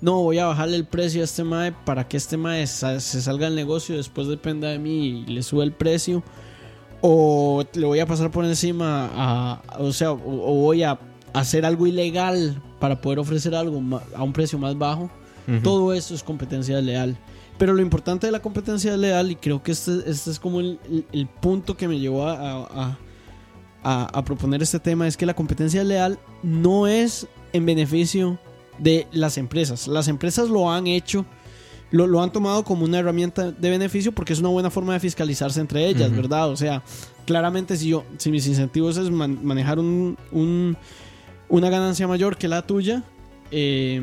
no, 0.02 0.22
voy 0.24 0.40
a 0.40 0.48
bajarle 0.48 0.78
el 0.78 0.86
precio 0.86 1.22
a 1.22 1.26
este 1.26 1.44
mae 1.44 1.72
para 1.72 2.08
que 2.08 2.18
este 2.18 2.36
mae 2.36 2.66
sa- 2.66 3.00
se 3.00 3.22
salga 3.22 3.46
del 3.46 3.56
negocio, 3.56 3.96
después 3.98 4.28
dependa 4.28 4.70
de 4.70 4.80
mí 4.80 5.08
y 5.08 5.26
le 5.28 5.44
sube 5.44 5.64
el 5.64 5.74
precio. 5.74 6.24
O 7.02 7.64
le 7.74 7.86
voy 7.86 8.00
a 8.00 8.06
pasar 8.08 8.32
por 8.32 8.46
encima 8.46 9.10
a, 9.14 9.62
o 9.80 9.92
sea, 9.94 10.12
o, 10.12 10.18
o 10.18 10.56
voy 10.62 10.82
a 10.84 11.00
hacer 11.34 11.66
algo 11.66 11.86
ilegal 11.88 12.62
para 12.80 13.00
poder 13.02 13.20
ofrecer 13.20 13.54
algo 13.56 13.80
a 14.16 14.24
un 14.24 14.34
precio 14.34 14.58
más 14.60 14.76
bajo. 14.78 15.10
Todo 15.64 15.94
eso 15.94 16.16
es 16.16 16.24
competencia 16.24 16.80
leal. 16.82 17.18
Pero 17.60 17.74
lo 17.74 17.82
importante 17.84 18.26
de 18.26 18.32
la 18.32 18.42
competencia 18.42 18.96
leal, 18.98 19.30
y 19.32 19.36
creo 19.36 19.62
que 19.62 19.72
este, 19.74 20.00
este 20.10 20.32
es 20.32 20.40
como 20.40 20.60
el, 20.62 20.80
el- 20.90 21.06
el 21.12 21.28
punto 21.28 21.76
que 21.78 21.88
me 21.88 22.00
llevó 22.00 22.26
a, 22.28 22.34
a- 22.66 22.98
a- 23.84 24.06
a 24.18 24.24
proponer 24.24 24.62
este 24.62 24.80
tema, 24.80 25.08
es 25.08 25.18
que 25.18 25.26
la 25.26 25.34
competencia 25.34 25.84
leal 25.84 26.20
no 26.44 26.88
es 26.88 27.28
en 27.54 27.66
beneficio 27.66 28.40
de 28.78 29.08
las 29.12 29.38
empresas. 29.38 29.88
Las 29.88 30.08
empresas 30.08 30.50
lo 30.50 30.72
han 30.72 30.88
hecho, 30.88 31.26
lo, 31.92 32.08
lo 32.08 32.22
han 32.22 32.32
tomado 32.32 32.64
como 32.64 32.86
una 32.86 33.00
herramienta 33.00 33.52
de 33.52 33.70
beneficio 33.70 34.12
porque 34.14 34.34
es 34.34 34.40
una 34.40 34.50
buena 34.50 34.70
forma 34.70 34.94
de 34.94 35.00
fiscalizarse 35.00 35.60
entre 35.60 35.88
ellas. 35.88 36.10
¿verdad? 36.16 36.50
O 36.50 36.56
sea, 36.58 36.82
claramente 37.26 37.76
si 37.78 37.90
yo, 37.90 38.04
si 38.18 38.32
mis 38.32 38.48
incentivos 38.48 38.98
es 38.98 39.10
man- 39.12 39.40
manejar 39.44 39.78
un- 39.80 40.18
un- 40.32 40.78
una 41.50 41.70
ganancia 41.70 42.08
mayor 42.08 42.38
que 42.38 42.48
la 42.48 42.62
tuya, 42.66 43.04
eh, 43.52 44.02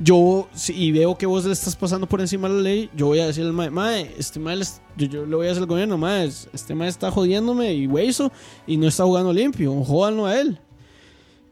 yo 0.00 0.48
si 0.54 0.72
y 0.74 0.92
veo 0.92 1.16
que 1.18 1.26
vos 1.26 1.44
le 1.44 1.52
estás 1.52 1.74
pasando 1.76 2.06
por 2.08 2.20
encima 2.20 2.48
de 2.48 2.54
la 2.54 2.60
ley, 2.60 2.90
yo 2.96 3.06
voy 3.06 3.18
a 3.20 3.26
decirle 3.26 3.48
al 3.50 3.54
mae, 3.54 3.70
mae, 3.70 4.14
este 4.18 4.38
mae, 4.38 4.58
yo, 4.96 5.06
yo 5.06 5.26
le 5.26 5.34
voy 5.36 5.46
a 5.46 5.48
decir 5.48 5.62
al 5.62 5.68
gobierno, 5.68 5.98
mae, 5.98 6.26
es- 6.26 6.48
este 6.52 6.74
mae 6.74 6.88
está 6.88 7.10
jodiéndome 7.10 7.74
y 7.74 7.86
hueso 7.86 8.30
y 8.66 8.76
no 8.76 8.86
está 8.88 9.04
jugando 9.04 9.32
limpio, 9.32 9.74
jódanlo 9.84 10.26
a 10.26 10.40
él. 10.40 10.60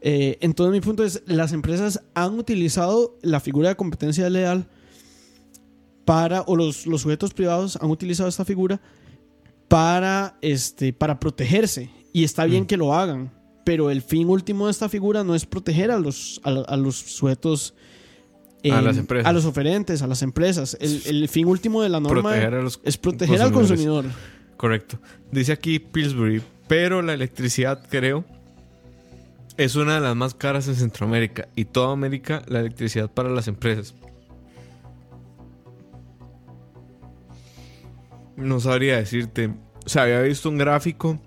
Eh, 0.01 0.37
entonces 0.41 0.71
mi 0.71 0.79
punto 0.79 1.03
es, 1.03 1.23
las 1.25 1.51
empresas 1.53 2.01
han 2.13 2.37
utilizado 2.39 3.17
la 3.21 3.39
figura 3.39 3.69
de 3.69 3.75
competencia 3.75 4.29
leal 4.29 4.67
para, 6.05 6.41
o 6.43 6.55
los, 6.55 6.85
los 6.87 7.01
sujetos 7.01 7.33
privados 7.33 7.77
han 7.81 7.89
utilizado 7.89 8.29
esta 8.29 8.45
figura 8.45 8.79
para, 9.67 10.37
este, 10.41 10.93
para 10.93 11.19
protegerse. 11.19 11.89
Y 12.13 12.23
está 12.23 12.45
bien 12.45 12.63
Mm. 12.63 12.67
que 12.67 12.77
lo 12.77 12.93
hagan. 12.93 13.33
Pero 13.65 13.89
el 13.91 14.01
fin 14.01 14.29
último 14.29 14.65
de 14.67 14.71
esta 14.71 14.87
figura 14.87 15.25
no 15.25 15.35
es 15.35 15.45
proteger 15.45 15.91
a 15.91 15.99
los, 15.99 16.39
a, 16.43 16.51
a 16.51 16.77
los 16.77 16.95
sujetos. 16.95 17.73
Eh, 18.63 18.81
las 18.81 18.97
empresas. 18.97 19.29
A 19.29 19.33
los 19.33 19.45
oferentes, 19.45 20.01
a 20.01 20.07
las 20.07 20.21
empresas. 20.21 20.77
El, 20.79 21.01
el 21.05 21.29
fin 21.29 21.47
último 21.47 21.81
de 21.81 21.89
la 21.89 21.99
norma 21.99 22.21
Proteger 22.21 22.53
a 22.55 22.61
los 22.61 22.79
es 22.83 22.97
proteger 22.97 23.41
al 23.41 23.51
consumidor. 23.51 24.05
Correcto. 24.57 24.99
Dice 25.31 25.51
aquí 25.51 25.79
Pillsbury, 25.79 26.41
pero 26.67 27.01
la 27.01 27.13
electricidad, 27.13 27.81
creo, 27.89 28.25
es 29.57 29.75
una 29.75 29.95
de 29.95 30.01
las 30.01 30.15
más 30.15 30.33
caras 30.33 30.67
en 30.67 30.75
Centroamérica 30.75 31.47
y 31.55 31.65
toda 31.65 31.93
América 31.93 32.43
la 32.47 32.59
electricidad 32.59 33.09
para 33.09 33.29
las 33.29 33.47
empresas. 33.47 33.95
No 38.35 38.59
sabría 38.59 38.97
decirte. 38.97 39.53
O 39.85 39.89
sea, 39.89 40.03
había 40.03 40.21
visto 40.21 40.49
un 40.49 40.57
gráfico 40.57 41.19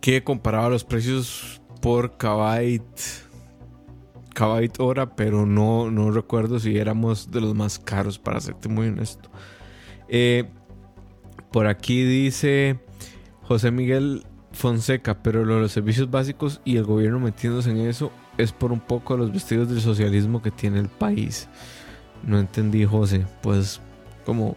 que 0.00 0.24
comparaba 0.24 0.70
los 0.70 0.84
precios 0.84 1.60
por 1.82 2.16
kbyte, 2.16 3.27
kbyte 4.38 4.80
hora, 4.80 5.16
pero 5.16 5.46
no, 5.46 5.90
no 5.90 6.12
recuerdo 6.12 6.60
si 6.60 6.78
éramos 6.78 7.30
de 7.30 7.40
los 7.40 7.54
más 7.54 7.78
caros, 7.78 8.18
para 8.18 8.40
serte 8.40 8.68
muy 8.68 8.86
honesto. 8.86 9.28
Eh, 10.08 10.44
por 11.50 11.66
aquí 11.66 12.04
dice 12.04 12.78
José 13.42 13.72
Miguel 13.72 14.24
Fonseca, 14.52 15.22
pero 15.22 15.44
lo 15.44 15.56
de 15.56 15.60
los 15.62 15.72
servicios 15.72 16.10
básicos 16.10 16.60
y 16.64 16.76
el 16.76 16.84
gobierno 16.84 17.18
metiéndose 17.18 17.70
en 17.70 17.78
eso 17.78 18.12
es 18.36 18.52
por 18.52 18.70
un 18.70 18.80
poco 18.80 19.16
los 19.16 19.32
vestidos 19.32 19.68
del 19.68 19.80
socialismo 19.80 20.40
que 20.40 20.52
tiene 20.52 20.78
el 20.78 20.88
país. 20.88 21.48
No 22.22 22.38
entendí, 22.38 22.84
José. 22.84 23.26
Pues, 23.42 23.80
como 24.24 24.56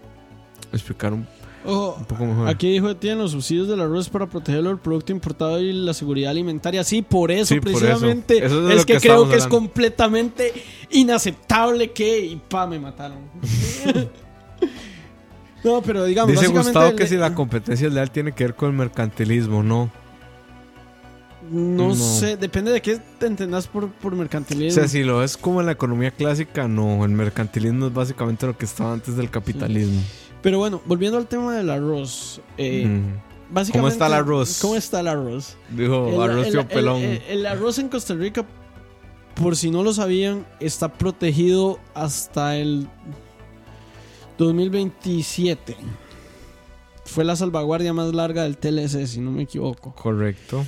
explicar 0.72 1.14
un, 1.14 1.26
Ojo, 1.64 1.96
un 2.00 2.06
poco 2.06 2.26
mejor. 2.26 2.48
Aquí 2.48 2.72
dijo 2.72 2.96
tienen 2.96 3.20
los 3.20 3.32
subsidios 3.32 3.68
del 3.68 3.82
arroz 3.82 4.10
para 4.10 4.28
protegerlo 4.28 4.70
del 4.70 4.80
producto 4.80 5.12
importado 5.12 5.60
y 5.62 5.72
la 5.72 5.94
seguridad 5.94 6.32
alimentaria. 6.32 6.84
Sí, 6.84 7.02
por 7.04 7.32
eso 7.32 7.54
Sí, 7.54 7.60
por 7.60 7.70
eso. 7.70 7.80
precisamente. 7.80 8.44
Eso 8.46 8.70
es 8.72 8.86
que, 8.86 8.94
que 8.94 9.00
creo 9.00 9.30
que 9.30 9.36
es 9.36 9.48
completamente 9.48 10.52
inaceptable 10.90 11.92
que. 11.92 12.26
Y 12.26 12.36
pa, 12.38 12.66
me 12.66 12.80
mataron. 12.80 13.20
no, 15.64 15.82
pero 15.82 16.06
digamos. 16.06 16.32
Dice 16.32 16.48
Gustavo 16.48 16.90
el- 16.90 16.96
que 16.96 17.08
si 17.08 17.18
la 17.18 17.34
competencia 17.36 17.90
leal 17.90 18.12
tiene 18.12 18.32
que 18.32 18.46
ver 18.46 18.56
con 18.56 18.72
el 18.72 18.78
mercantilismo, 18.78 19.62
no. 19.64 19.92
No, 21.52 21.90
No. 21.90 21.96
sé, 21.96 22.38
depende 22.38 22.72
de 22.72 22.82
qué 22.82 23.00
te 23.20 23.26
entendás 23.26 23.68
por, 23.68 23.90
por 23.92 24.14
O 24.14 24.16
mercantilismo. 24.16 24.80
sea, 24.80 24.88
si 24.88 25.04
lo 25.04 25.20
ves 25.20 25.36
como 25.38 25.60
en 25.60 25.66
la 25.66 25.74
economía 25.74 26.12
clásica, 26.12 26.68
no. 26.68 27.04
El 27.04 27.12
mercantilismo 27.12 27.88
es 27.88 27.94
básicamente 27.94 28.46
lo 28.48 28.58
que 28.58 28.66
estaba 28.66 28.94
antes 28.94 29.18
del 29.18 29.30
capitalismo. 29.30 30.02
Pero 30.42 30.58
bueno, 30.58 30.82
volviendo 30.86 31.18
al 31.18 31.28
tema 31.28 31.56
del 31.56 31.70
arroz. 31.70 32.42
eh, 32.58 32.86
Mm. 32.86 33.54
básicamente, 33.54 33.72
¿Cómo 33.80 33.88
está 33.90 34.08
el 34.08 34.14
arroz? 34.14 34.60
¿Cómo 34.62 34.76
está 34.76 35.00
el 35.02 35.08
arroz? 35.08 35.56
Dijo 35.70 36.08
El- 36.10 36.22
arroz 36.22 36.48
el- 36.48 36.58
el- 36.60 36.66
pelón. 36.68 37.02
El, 37.30 37.46
arroz 37.46 37.78
en 37.80 37.90
Costa 37.90 38.14
Rica, 38.16 38.46
por 39.36 39.56
si 39.56 39.70
no 39.72 39.84
lo 39.84 39.94
sabían, 39.94 40.46
está 40.60 40.92
protegido 40.94 41.80
hasta 41.94 42.58
el 42.58 42.88
2027. 44.38 45.76
Fue 47.06 47.24
la 47.26 47.36
salvaguardia 47.36 47.94
más 47.94 48.14
larga 48.14 48.44
del 48.44 48.58
TLC, 48.58 49.06
si 49.08 49.20
no 49.20 49.32
me 49.32 49.44
equivoco. 49.44 49.94
Correcto. 49.96 50.66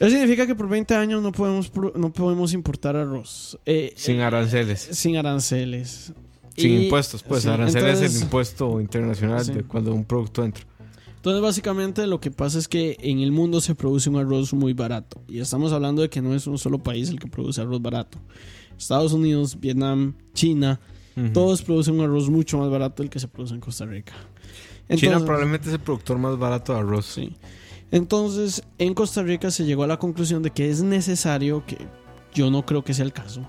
Eso 0.00 0.10
significa 0.10 0.46
que 0.46 0.54
por 0.56 0.68
20 0.68 0.94
años 0.96 1.22
no 1.22 1.30
podemos, 1.30 1.70
no 1.94 2.12
podemos 2.12 2.52
importar 2.52 2.96
arroz. 2.96 3.56
eh, 3.64 3.92
Sin 3.96 4.16
eh, 4.16 4.24
aranceles. 4.24 4.80
sin 4.80 5.16
aranceles. 5.16 6.12
Sin 6.56 6.70
Y- 6.72 6.84
impuestos, 6.84 7.22
pues. 7.22 7.42
sí, 7.42 7.48
aranceles 7.48 8.00
es 8.00 8.16
el 8.16 8.22
impuesto 8.22 8.80
internacional 8.80 9.44
Sí. 9.44 9.52
de 9.52 9.62
cuando 9.64 9.92
un 9.94 10.04
producto 10.04 10.44
entra. 10.44 10.64
Entonces, 11.16 11.40
básicamente, 11.42 12.06
lo 12.06 12.20
que 12.20 12.30
pasa 12.30 12.58
es 12.58 12.68
que 12.68 12.96
en 13.00 13.20
el 13.20 13.32
mundo 13.32 13.60
se 13.62 13.74
produce 13.74 14.10
un 14.10 14.16
arroz 14.16 14.52
muy 14.52 14.74
barato. 14.74 15.22
Y 15.26 15.38
estamos 15.40 15.72
hablando 15.72 16.02
de 16.02 16.10
que 16.10 16.20
no 16.20 16.34
es 16.34 16.46
un 16.46 16.58
solo 16.58 16.78
país 16.82 17.08
el 17.08 17.18
que 17.18 17.26
produce 17.28 17.60
arroz 17.62 17.80
barato. 17.80 18.18
Estados 18.78 19.12
Unidos, 19.14 19.58
Vietnam, 19.58 20.14
China, 20.34 20.80
todos 21.32 21.62
producen 21.62 21.94
un 21.94 22.00
arroz 22.04 22.28
mucho 22.28 22.58
más 22.58 22.68
barato 22.70 23.02
del 23.02 23.08
que 23.10 23.18
se 23.20 23.28
produce 23.28 23.54
en 23.54 23.60
Costa 23.60 23.86
Rica. 23.86 24.12
China 24.96 25.18
probablemente 25.24 25.68
es 25.68 25.74
el 25.74 25.80
productor 25.80 26.18
más 26.18 26.36
barato 26.38 26.74
de 26.74 26.80
arroz. 26.80 27.06
Sí. 27.06 27.32
Entonces, 27.90 28.62
en 28.78 28.92
Costa 28.94 29.22
Rica 29.22 29.50
se 29.50 29.64
llegó 29.64 29.84
a 29.84 29.86
la 29.86 29.98
conclusión 29.98 30.42
de 30.42 30.50
que 30.50 30.68
es 30.68 30.82
necesario, 30.82 31.64
que 31.66 31.78
yo 32.34 32.50
no 32.50 32.66
creo 32.66 32.82
que 32.84 32.92
sea 32.92 33.04
el 33.04 33.12
caso, 33.12 33.46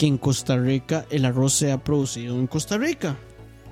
que 0.00 0.06
en 0.06 0.16
Costa 0.16 0.56
Rica 0.56 1.04
el 1.10 1.26
arroz 1.26 1.52
sea 1.52 1.84
producido 1.84 2.34
en 2.38 2.46
Costa 2.46 2.78
Rica. 2.78 3.18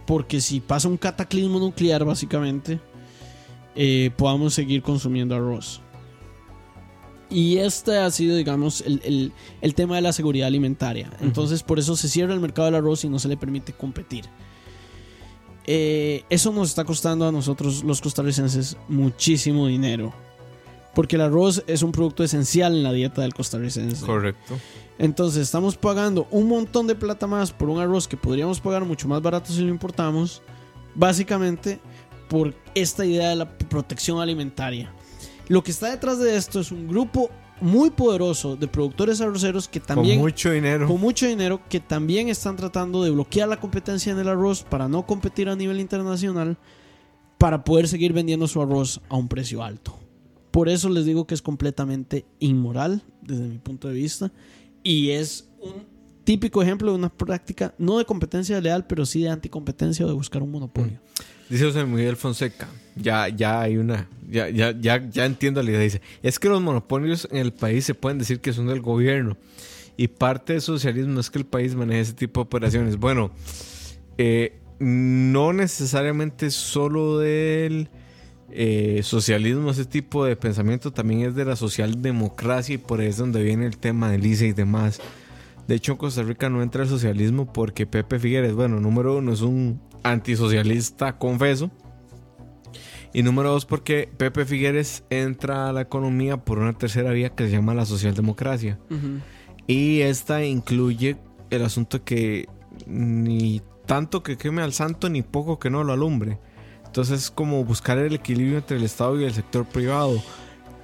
Porque 0.07 0.43
si 0.43 0.61
pasa 0.61 0.87
un 0.87 0.99
cataclismo 0.99 1.59
nuclear, 1.59 2.05
básicamente, 2.05 2.81
eh, 3.75 4.11
podamos 4.15 4.53
seguir 4.53 4.83
consumiendo 4.83 5.35
arroz. 5.35 5.81
Y 7.31 7.57
este 7.57 7.97
ha 7.97 8.11
sido, 8.11 8.37
digamos, 8.37 8.83
el, 8.83 9.01
el- 9.05 9.33
el 9.63 9.75
tema 9.75 9.97
de 9.97 10.03
la 10.03 10.13
seguridad 10.13 10.49
alimentaria. 10.49 11.11
Entonces, 11.23 11.63
por 11.63 11.79
eso 11.79 11.97
se 11.97 12.09
cierra 12.09 12.35
el 12.35 12.41
mercado 12.41 12.67
del 12.67 12.75
arroz 12.75 13.05
y 13.05 13.09
no 13.09 13.19
se 13.19 13.29
le 13.29 13.39
permite 13.39 13.73
competir. 13.73 14.27
Eh, 15.67 16.25
eso 16.31 16.53
nos 16.53 16.69
está 16.69 16.85
costando 16.85 17.27
a 17.27 17.33
nosotros 17.33 17.85
los 17.85 18.03
costarricenses 18.03 18.77
muchísimo 18.89 19.67
dinero. 19.67 20.13
Porque 20.95 21.17
el 21.17 21.23
arroz 21.23 21.63
es 21.67 21.83
un 21.83 21.93
producto 21.93 22.23
esencial 22.23 22.75
en 22.77 22.83
la 22.83 22.93
dieta 22.93 23.23
del 23.23 23.33
costarricense. 23.35 24.05
Correcto. 24.05 24.59
Entonces 24.99 25.43
estamos 25.43 25.77
pagando 25.77 26.27
un 26.31 26.49
montón 26.49 26.87
de 26.87 26.97
plata 26.97 27.27
más 27.27 27.53
por 27.53 27.69
un 27.69 27.79
arroz 27.79 28.09
que 28.09 28.17
podríamos 28.17 28.61
pagar 28.61 28.85
mucho 28.85 29.07
más 29.07 29.23
barato 29.23 29.53
si 29.53 29.63
lo 29.63 29.69
importamos. 29.69 30.43
Básicamente 30.95 31.81
por 32.29 32.55
esta 32.75 33.07
idea 33.07 33.31
de 33.31 33.37
la 33.37 33.59
protección 33.59 34.21
alimentaria. 34.21 34.93
Lo 35.49 35.63
que 35.63 35.71
está 35.71 35.91
detrás 35.91 36.19
de 36.19 36.37
esto 36.37 36.61
es 36.61 36.73
un 36.73 36.89
grupo 36.89 37.31
muy 37.61 37.91
poderoso 37.91 38.57
de 38.57 38.69
productores 38.69 39.21
arroceros 39.21 39.67
que 39.67 39.81
también 39.81 40.17
Con 40.19 40.27
mucho 40.27 40.51
dinero. 40.53 40.87
con 40.87 41.01
mucho 41.01 41.27
dinero 41.27 41.61
que 41.69 41.81
también 41.81 42.29
están 42.29 42.57
tratando 42.57 43.03
de 43.03 43.11
bloquear 43.11 43.49
la 43.49 43.59
competencia 43.59 44.13
en 44.13 44.19
el 44.19 44.29
arroz 44.29 44.63
para 44.63 44.89
no 44.89 45.07
competir 45.07 45.49
a 45.49 45.57
nivel 45.57 45.81
internacional 45.81 46.57
para 47.39 47.65
poder 47.65 47.89
seguir 47.89 48.13
vendiendo 48.13 48.47
su 48.47 48.61
arroz 48.61 49.01
a 49.09 49.17
un 49.17 49.29
precio 49.29 49.63
alto. 49.63 49.99
Por 50.51 50.69
eso 50.69 50.89
les 50.89 51.05
digo 51.05 51.27
que 51.27 51.35
es 51.35 51.43
completamente 51.43 52.27
inmoral 52.39 53.03
desde 53.23 53.49
mi 53.49 53.59
punto 53.59 53.89
de 53.89 53.95
vista 53.95 54.33
y 54.89 55.11
es 55.11 55.47
un 55.61 55.85
típico 56.25 56.63
ejemplo 56.63 56.91
de 56.91 56.97
una 56.97 57.11
práctica 57.11 57.75
no 57.77 57.99
de 57.99 58.07
competencia 58.07 58.59
leal, 58.59 58.87
pero 58.87 59.05
sí 59.05 59.23
de 59.23 59.29
anticompetencia 59.29 60.07
o 60.07 60.09
de 60.09 60.15
buscar 60.15 60.43
un 60.43 60.51
monopolio. 60.51 60.99
Dice 61.51 61.67
José 61.67 61.85
Miguel 61.85 62.17
Fonseca. 62.17 62.67
Ya, 62.97 63.29
ya 63.29 63.61
hay 63.61 63.77
una. 63.77 64.09
Ya, 64.31 64.49
ya, 64.49 64.71
ya, 64.71 65.07
ya 65.11 65.27
entiendo 65.27 65.63
la 65.63 65.71
idea. 65.71 65.81
Dice: 65.81 66.01
Es 66.23 66.39
que 66.39 66.49
los 66.49 66.63
monopolios 66.63 67.29
en 67.31 67.37
el 67.37 67.53
país 67.53 67.85
se 67.85 67.93
pueden 67.95 68.19
decir 68.19 68.41
que 68.41 68.55
son 68.55 68.67
del 68.67 68.81
gobierno. 68.81 69.37
Y 69.99 70.09
parte 70.09 70.55
del 70.55 70.63
socialismo 70.63 71.21
es 71.21 71.29
que 71.29 71.39
el 71.39 71.45
país 71.45 71.75
maneje 71.75 72.01
ese 72.01 72.13
tipo 72.15 72.41
de 72.41 72.45
operaciones. 72.45 72.97
Bueno, 72.97 73.31
eh, 74.17 74.59
no 74.79 75.53
necesariamente 75.53 76.51
solo 76.51 77.19
del 77.19 77.91
eh, 78.51 79.01
socialismo, 79.03 79.71
ese 79.71 79.85
tipo 79.85 80.25
de 80.25 80.37
pensamiento 80.37 80.93
también 80.93 81.21
es 81.21 81.35
de 81.35 81.45
la 81.45 81.57
socialdemocracia 81.57 82.77
y 82.77 82.79
por 82.79 83.01
ahí 83.01 83.09
es 83.09 83.19
donde 83.19 83.43
viene 83.43 83.67
el 83.67 83.79
tema 83.79 84.11
del 84.11 84.25
ICE 84.25 84.49
y 84.49 84.53
demás. 84.53 85.01
De 85.67 85.75
hecho, 85.75 85.93
en 85.93 85.99
Costa 85.99 86.23
Rica 86.23 86.49
no 86.49 86.63
entra 86.63 86.83
el 86.83 86.89
socialismo 86.89 87.53
porque 87.53 87.87
Pepe 87.87 88.19
Figueres, 88.19 88.55
bueno, 88.55 88.81
número 88.81 89.19
uno, 89.19 89.33
es 89.33 89.43
un 89.43 89.81
antisocialista 90.03 91.19
confeso. 91.19 91.71
Y 93.13 93.23
número 93.23 93.51
dos, 93.51 93.65
porque 93.65 94.09
Pepe 94.17 94.45
Figueres 94.45 95.05
entra 95.11 95.69
a 95.69 95.73
la 95.73 95.83
economía 95.83 96.39
por 96.39 96.59
una 96.59 96.73
tercera 96.73 97.11
vía 97.11 97.31
que 97.31 97.45
se 97.45 97.51
llama 97.51 97.75
la 97.75 97.87
socialdemocracia. 97.87 98.79
Y 99.67 100.01
esta 100.01 100.45
incluye 100.45 101.17
el 101.51 101.63
asunto 101.63 102.05
que 102.05 102.49
ni 102.87 103.63
tanto 103.87 104.23
que 104.23 104.37
queme 104.37 104.63
al 104.63 104.73
santo 104.73 105.09
ni 105.09 105.23
poco 105.23 105.59
que 105.59 105.71
no 105.71 105.85
lo 105.85 105.93
alumbre. 105.93 106.39
Entonces 106.89 107.23
es 107.25 107.31
como 107.31 107.65
buscar 107.65 107.97
el 107.99 108.15
equilibrio 108.15 108.59
entre 108.59 108.77
el 108.77 108.83
Estado 108.85 109.19
y 109.21 109.25
el 109.25 109.33
sector 109.33 109.65
privado. 109.65 110.21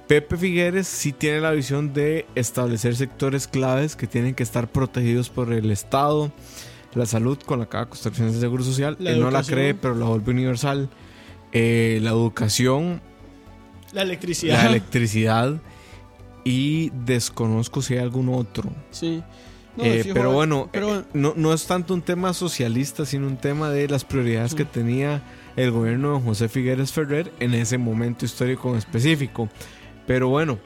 Pepe 0.07 0.37
Figueres 0.37 0.87
sí 0.87 1.11
tiene 1.11 1.41
la 1.41 1.51
visión 1.51 1.93
de 1.93 2.25
establecer 2.35 2.95
sectores 2.95 3.47
claves 3.47 3.95
que 3.95 4.07
tienen 4.07 4.35
que 4.35 4.43
estar 4.43 4.67
protegidos 4.71 5.29
por 5.29 5.51
el 5.51 5.71
Estado. 5.71 6.31
La 6.93 7.05
salud 7.05 7.37
con 7.45 7.59
la 7.59 7.65
caja 7.65 7.87
costarricense 7.87 8.35
de 8.35 8.39
seguro 8.39 8.63
social. 8.63 8.95
La 8.99 9.11
Él 9.11 9.19
no 9.19 9.31
la 9.31 9.43
cree, 9.43 9.73
pero 9.73 9.95
la 9.95 10.05
vuelve 10.05 10.31
universal. 10.31 10.89
Eh, 11.51 11.99
la 12.01 12.11
educación, 12.11 13.01
La 13.91 14.03
electricidad. 14.03 14.63
la 14.63 14.69
electricidad 14.69 15.59
y 16.43 16.91
desconozco 17.05 17.81
si 17.81 17.95
hay 17.95 17.99
algún 18.01 18.29
otro. 18.29 18.69
Sí. 18.91 19.23
No, 19.75 19.83
Eh, 19.83 20.03
fijo, 20.03 20.13
pero 20.13 20.31
bueno, 20.31 20.69
pero- 20.71 20.99
eh, 20.99 21.03
no, 21.13 21.33
no 21.35 21.51
es 21.53 21.65
tanto 21.65 21.93
un 21.93 22.01
tema 22.01 22.31
socialista, 22.33 23.05
sino 23.05 23.27
un 23.27 23.37
tema 23.37 23.69
de 23.71 23.89
las 23.89 24.05
prioridades 24.05 24.53
que 24.55 24.63
tenía 24.63 25.21
el 25.55 25.71
gobierno 25.71 26.15
de 26.17 26.21
José 26.23 26.49
Figueres 26.49 26.91
Ferrer 26.91 27.31
en 27.39 27.53
ese 27.53 27.77
momento 27.77 28.25
histórico 28.25 28.69
en 28.71 28.77
específico. 28.77 29.49
Pero 30.07 30.29
bueno, 30.29 30.59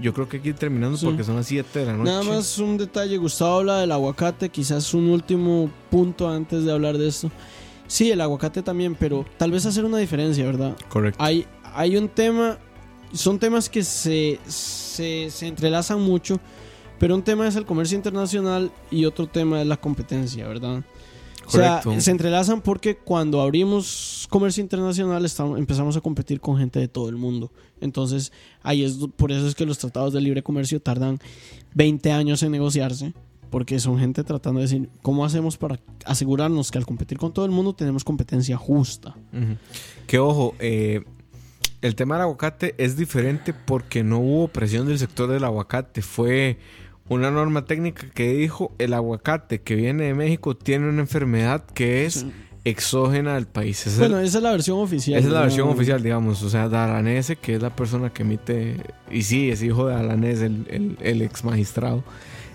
yo 0.00 0.14
creo 0.14 0.28
que 0.28 0.38
aquí 0.38 0.52
terminando 0.52 0.96
Sí. 0.96 1.06
porque 1.06 1.24
son 1.24 1.36
las 1.36 1.46
7 1.46 1.80
de 1.80 1.86
la 1.86 1.92
noche. 1.94 2.10
Nada 2.10 2.22
más 2.22 2.58
un 2.58 2.78
detalle, 2.78 3.16
Gustavo 3.18 3.58
habla 3.58 3.78
del 3.80 3.92
aguacate, 3.92 4.48
quizás 4.48 4.94
un 4.94 5.10
último 5.10 5.70
punto 5.90 6.28
antes 6.30 6.64
de 6.64 6.72
hablar 6.72 6.96
de 6.96 7.08
esto. 7.08 7.30
Sí, 7.86 8.10
el 8.10 8.20
aguacate 8.20 8.62
también, 8.62 8.94
pero 8.94 9.26
tal 9.36 9.50
vez 9.50 9.66
hacer 9.66 9.84
una 9.84 9.98
diferencia, 9.98 10.44
¿verdad? 10.46 10.76
Correcto. 10.88 11.22
Hay, 11.22 11.44
hay 11.74 11.96
un 11.96 12.08
tema, 12.08 12.56
son 13.12 13.38
temas 13.40 13.68
que 13.68 13.82
se, 13.82 14.38
se, 14.46 15.28
se 15.30 15.46
entrelazan 15.48 16.00
mucho, 16.00 16.38
pero 17.00 17.14
un 17.16 17.22
tema 17.22 17.48
es 17.48 17.56
el 17.56 17.64
comercio 17.66 17.96
internacional 17.96 18.70
y 18.92 19.04
otro 19.06 19.26
tema 19.26 19.60
es 19.60 19.66
la 19.66 19.76
competencia, 19.76 20.46
¿verdad? 20.46 20.82
O 21.58 21.60
sea, 21.60 22.00
se 22.00 22.10
entrelazan 22.10 22.60
porque 22.60 22.96
cuando 22.96 23.40
abrimos 23.40 24.26
comercio 24.30 24.62
internacional 24.62 25.24
estamos, 25.24 25.58
empezamos 25.58 25.96
a 25.96 26.00
competir 26.00 26.40
con 26.40 26.56
gente 26.56 26.78
de 26.78 26.88
todo 26.88 27.08
el 27.08 27.16
mundo. 27.16 27.50
Entonces, 27.80 28.32
ahí 28.62 28.84
es 28.84 28.98
por 29.16 29.32
eso 29.32 29.46
es 29.46 29.54
que 29.54 29.66
los 29.66 29.78
tratados 29.78 30.12
de 30.12 30.20
libre 30.20 30.42
comercio 30.42 30.80
tardan 30.80 31.18
20 31.74 32.12
años 32.12 32.42
en 32.42 32.52
negociarse, 32.52 33.14
porque 33.50 33.80
son 33.80 33.98
gente 33.98 34.22
tratando 34.22 34.60
de 34.60 34.66
decir, 34.66 34.88
¿cómo 35.02 35.24
hacemos 35.24 35.56
para 35.56 35.80
asegurarnos 36.04 36.70
que 36.70 36.78
al 36.78 36.86
competir 36.86 37.18
con 37.18 37.32
todo 37.32 37.44
el 37.44 37.50
mundo 37.50 37.74
tenemos 37.74 38.04
competencia 38.04 38.56
justa? 38.56 39.16
Que 40.06 40.18
ojo, 40.18 40.54
eh, 40.60 41.02
el 41.82 41.94
tema 41.94 42.16
del 42.16 42.22
aguacate 42.22 42.74
es 42.78 42.96
diferente 42.96 43.54
porque 43.54 44.04
no 44.04 44.18
hubo 44.18 44.48
presión 44.48 44.86
del 44.86 44.98
sector 44.98 45.30
del 45.30 45.44
aguacate. 45.44 46.02
Fue 46.02 46.58
una 47.10 47.30
norma 47.32 47.64
técnica 47.64 48.06
que 48.14 48.32
dijo 48.32 48.72
el 48.78 48.94
aguacate 48.94 49.60
que 49.60 49.74
viene 49.74 50.04
de 50.04 50.14
México 50.14 50.56
tiene 50.56 50.88
una 50.88 51.00
enfermedad 51.00 51.64
que 51.74 52.06
es 52.06 52.24
exógena 52.64 53.34
al 53.34 53.48
país. 53.48 53.84
Bueno, 53.98 54.20
esa 54.20 54.38
es 54.38 54.44
la 54.44 54.52
versión 54.52 54.78
oficial. 54.78 55.18
Esa 55.18 55.26
es 55.26 55.34
la 55.34 55.40
versión 55.40 55.68
oficial, 55.68 56.02
digamos. 56.02 56.40
O 56.44 56.48
sea, 56.48 56.68
Daranese, 56.68 57.34
que 57.34 57.56
es 57.56 57.62
la 57.62 57.74
persona 57.74 58.10
que 58.10 58.22
emite. 58.22 58.76
Y 59.10 59.22
sí, 59.22 59.50
es 59.50 59.60
hijo 59.60 59.88
de 59.88 59.94
Alanés, 59.94 60.40
el, 60.40 60.66
el, 60.70 60.98
el 61.00 61.22
ex 61.22 61.42
magistrado. 61.42 62.04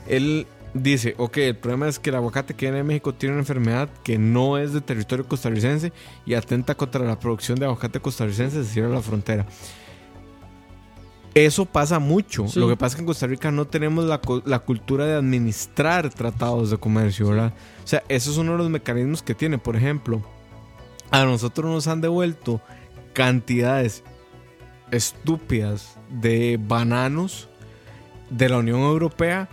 Él 0.08 0.47
dice: 0.74 1.16
Ok, 1.18 1.38
el 1.38 1.58
problema 1.58 1.89
es 1.89 1.99
que 1.99 2.12
el 2.12 2.16
aguacate 2.16 2.53
que 2.53 2.68
viene 2.68 2.78
de 2.78 2.84
México 2.84 3.14
tiene 3.14 3.34
una 3.34 3.41
enfermedad 3.41 3.89
que 4.03 4.18
no 4.18 4.58
es 4.58 4.72
de 4.72 4.80
territorio 4.80 5.28
costarricense 5.28 5.91
y 6.26 6.36
atenta 6.36 6.76
contra 6.76 7.03
la 7.03 7.20
producción 7.20 7.60
de 7.60 7.66
aguacate 7.66 7.99
costarricense, 7.99 8.64
se 8.64 8.70
cierra 8.72 8.88
la 8.88 9.01
frontera. 9.01 9.45
Eso 11.36 11.65
pasa 11.65 11.99
mucho. 11.99 12.47
Sí. 12.47 12.59
Lo 12.59 12.67
que 12.69 12.77
pasa 12.77 12.93
es 12.93 12.95
que 12.95 13.01
en 13.01 13.07
Costa 13.07 13.27
Rica 13.27 13.51
no 13.51 13.65
tenemos 13.65 14.05
la, 14.05 14.19
la 14.45 14.59
cultura 14.59 15.05
de 15.05 15.15
administrar 15.15 16.09
tratados 16.09 16.71
de 16.71 16.77
comercio, 16.77 17.27
¿verdad? 17.27 17.53
O 17.83 17.88
sea, 17.88 18.01
eso 18.07 18.31
es 18.31 18.38
uno 18.38 18.53
de 18.53 18.57
los 18.57 18.69
mecanismos 18.69 19.21
que 19.21 19.36
tiene. 19.36 19.57
Por 19.57 19.75
ejemplo, 19.75 20.21
a 21.11 21.25
nosotros 21.25 21.69
nos 21.69 21.88
han 21.88 21.99
devuelto 22.01 22.61
cantidades 23.13 24.01
estúpidas 24.91 25.97
de 26.09 26.59
bananos 26.61 27.49
de 28.29 28.49
la 28.49 28.57
Unión 28.57 28.79
Europea 28.81 29.49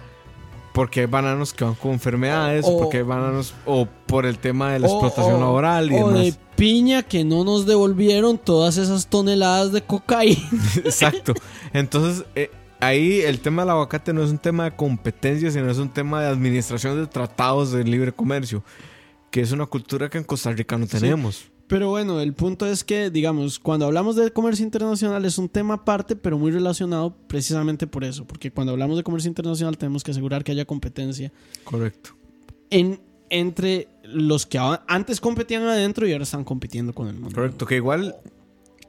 porque 0.72 1.00
hay 1.00 1.06
bananos 1.06 1.52
que 1.52 1.64
van 1.64 1.74
con 1.74 1.92
enfermedades 1.92 2.64
O- 2.66 2.78
porque 2.78 2.98
hay 2.98 3.02
bananos 3.02 3.54
o 3.66 3.86
por 4.06 4.24
el 4.24 4.38
tema 4.38 4.72
de 4.72 4.78
la 4.78 4.88
O- 4.88 4.90
explotación 4.90 5.36
o- 5.36 5.40
laboral 5.40 5.90
y 5.90 5.94
demás. 5.94 6.14
de 6.14 6.34
piña 6.62 7.02
que 7.02 7.24
no 7.24 7.42
nos 7.42 7.66
devolvieron 7.66 8.38
todas 8.38 8.76
esas 8.76 9.08
toneladas 9.08 9.72
de 9.72 9.82
cocaína. 9.82 10.48
Exacto. 10.76 11.34
Entonces, 11.72 12.24
eh, 12.36 12.52
ahí 12.78 13.18
el 13.18 13.40
tema 13.40 13.62
del 13.62 13.70
aguacate 13.70 14.12
no 14.12 14.22
es 14.22 14.30
un 14.30 14.38
tema 14.38 14.62
de 14.62 14.76
competencia, 14.76 15.50
sino 15.50 15.68
es 15.68 15.78
un 15.78 15.88
tema 15.88 16.22
de 16.22 16.28
administración 16.28 17.00
de 17.00 17.08
tratados 17.08 17.72
de 17.72 17.82
libre 17.82 18.12
comercio, 18.12 18.62
que 19.32 19.40
es 19.40 19.50
una 19.50 19.66
cultura 19.66 20.08
que 20.08 20.18
en 20.18 20.24
Costa 20.24 20.52
Rica 20.52 20.78
no 20.78 20.86
tenemos. 20.86 21.50
Pero 21.66 21.88
bueno, 21.88 22.20
el 22.20 22.32
punto 22.32 22.64
es 22.64 22.84
que, 22.84 23.10
digamos, 23.10 23.58
cuando 23.58 23.86
hablamos 23.86 24.14
de 24.14 24.30
comercio 24.30 24.64
internacional 24.64 25.24
es 25.24 25.38
un 25.38 25.48
tema 25.48 25.74
aparte, 25.74 26.14
pero 26.14 26.38
muy 26.38 26.52
relacionado 26.52 27.12
precisamente 27.26 27.88
por 27.88 28.04
eso. 28.04 28.24
Porque 28.24 28.52
cuando 28.52 28.70
hablamos 28.70 28.96
de 28.96 29.02
comercio 29.02 29.28
internacional 29.28 29.76
tenemos 29.76 30.04
que 30.04 30.12
asegurar 30.12 30.44
que 30.44 30.52
haya 30.52 30.64
competencia 30.64 31.32
Correcto. 31.64 32.10
en, 32.70 33.00
entre 33.30 33.88
los 34.12 34.46
que 34.46 34.58
antes 34.86 35.20
competían 35.20 35.62
adentro 35.64 36.06
y 36.06 36.12
ahora 36.12 36.24
están 36.24 36.44
compitiendo 36.44 36.92
con 36.94 37.08
el 37.08 37.14
mundo. 37.14 37.34
Correcto, 37.34 37.66
que 37.66 37.76
igual. 37.76 38.16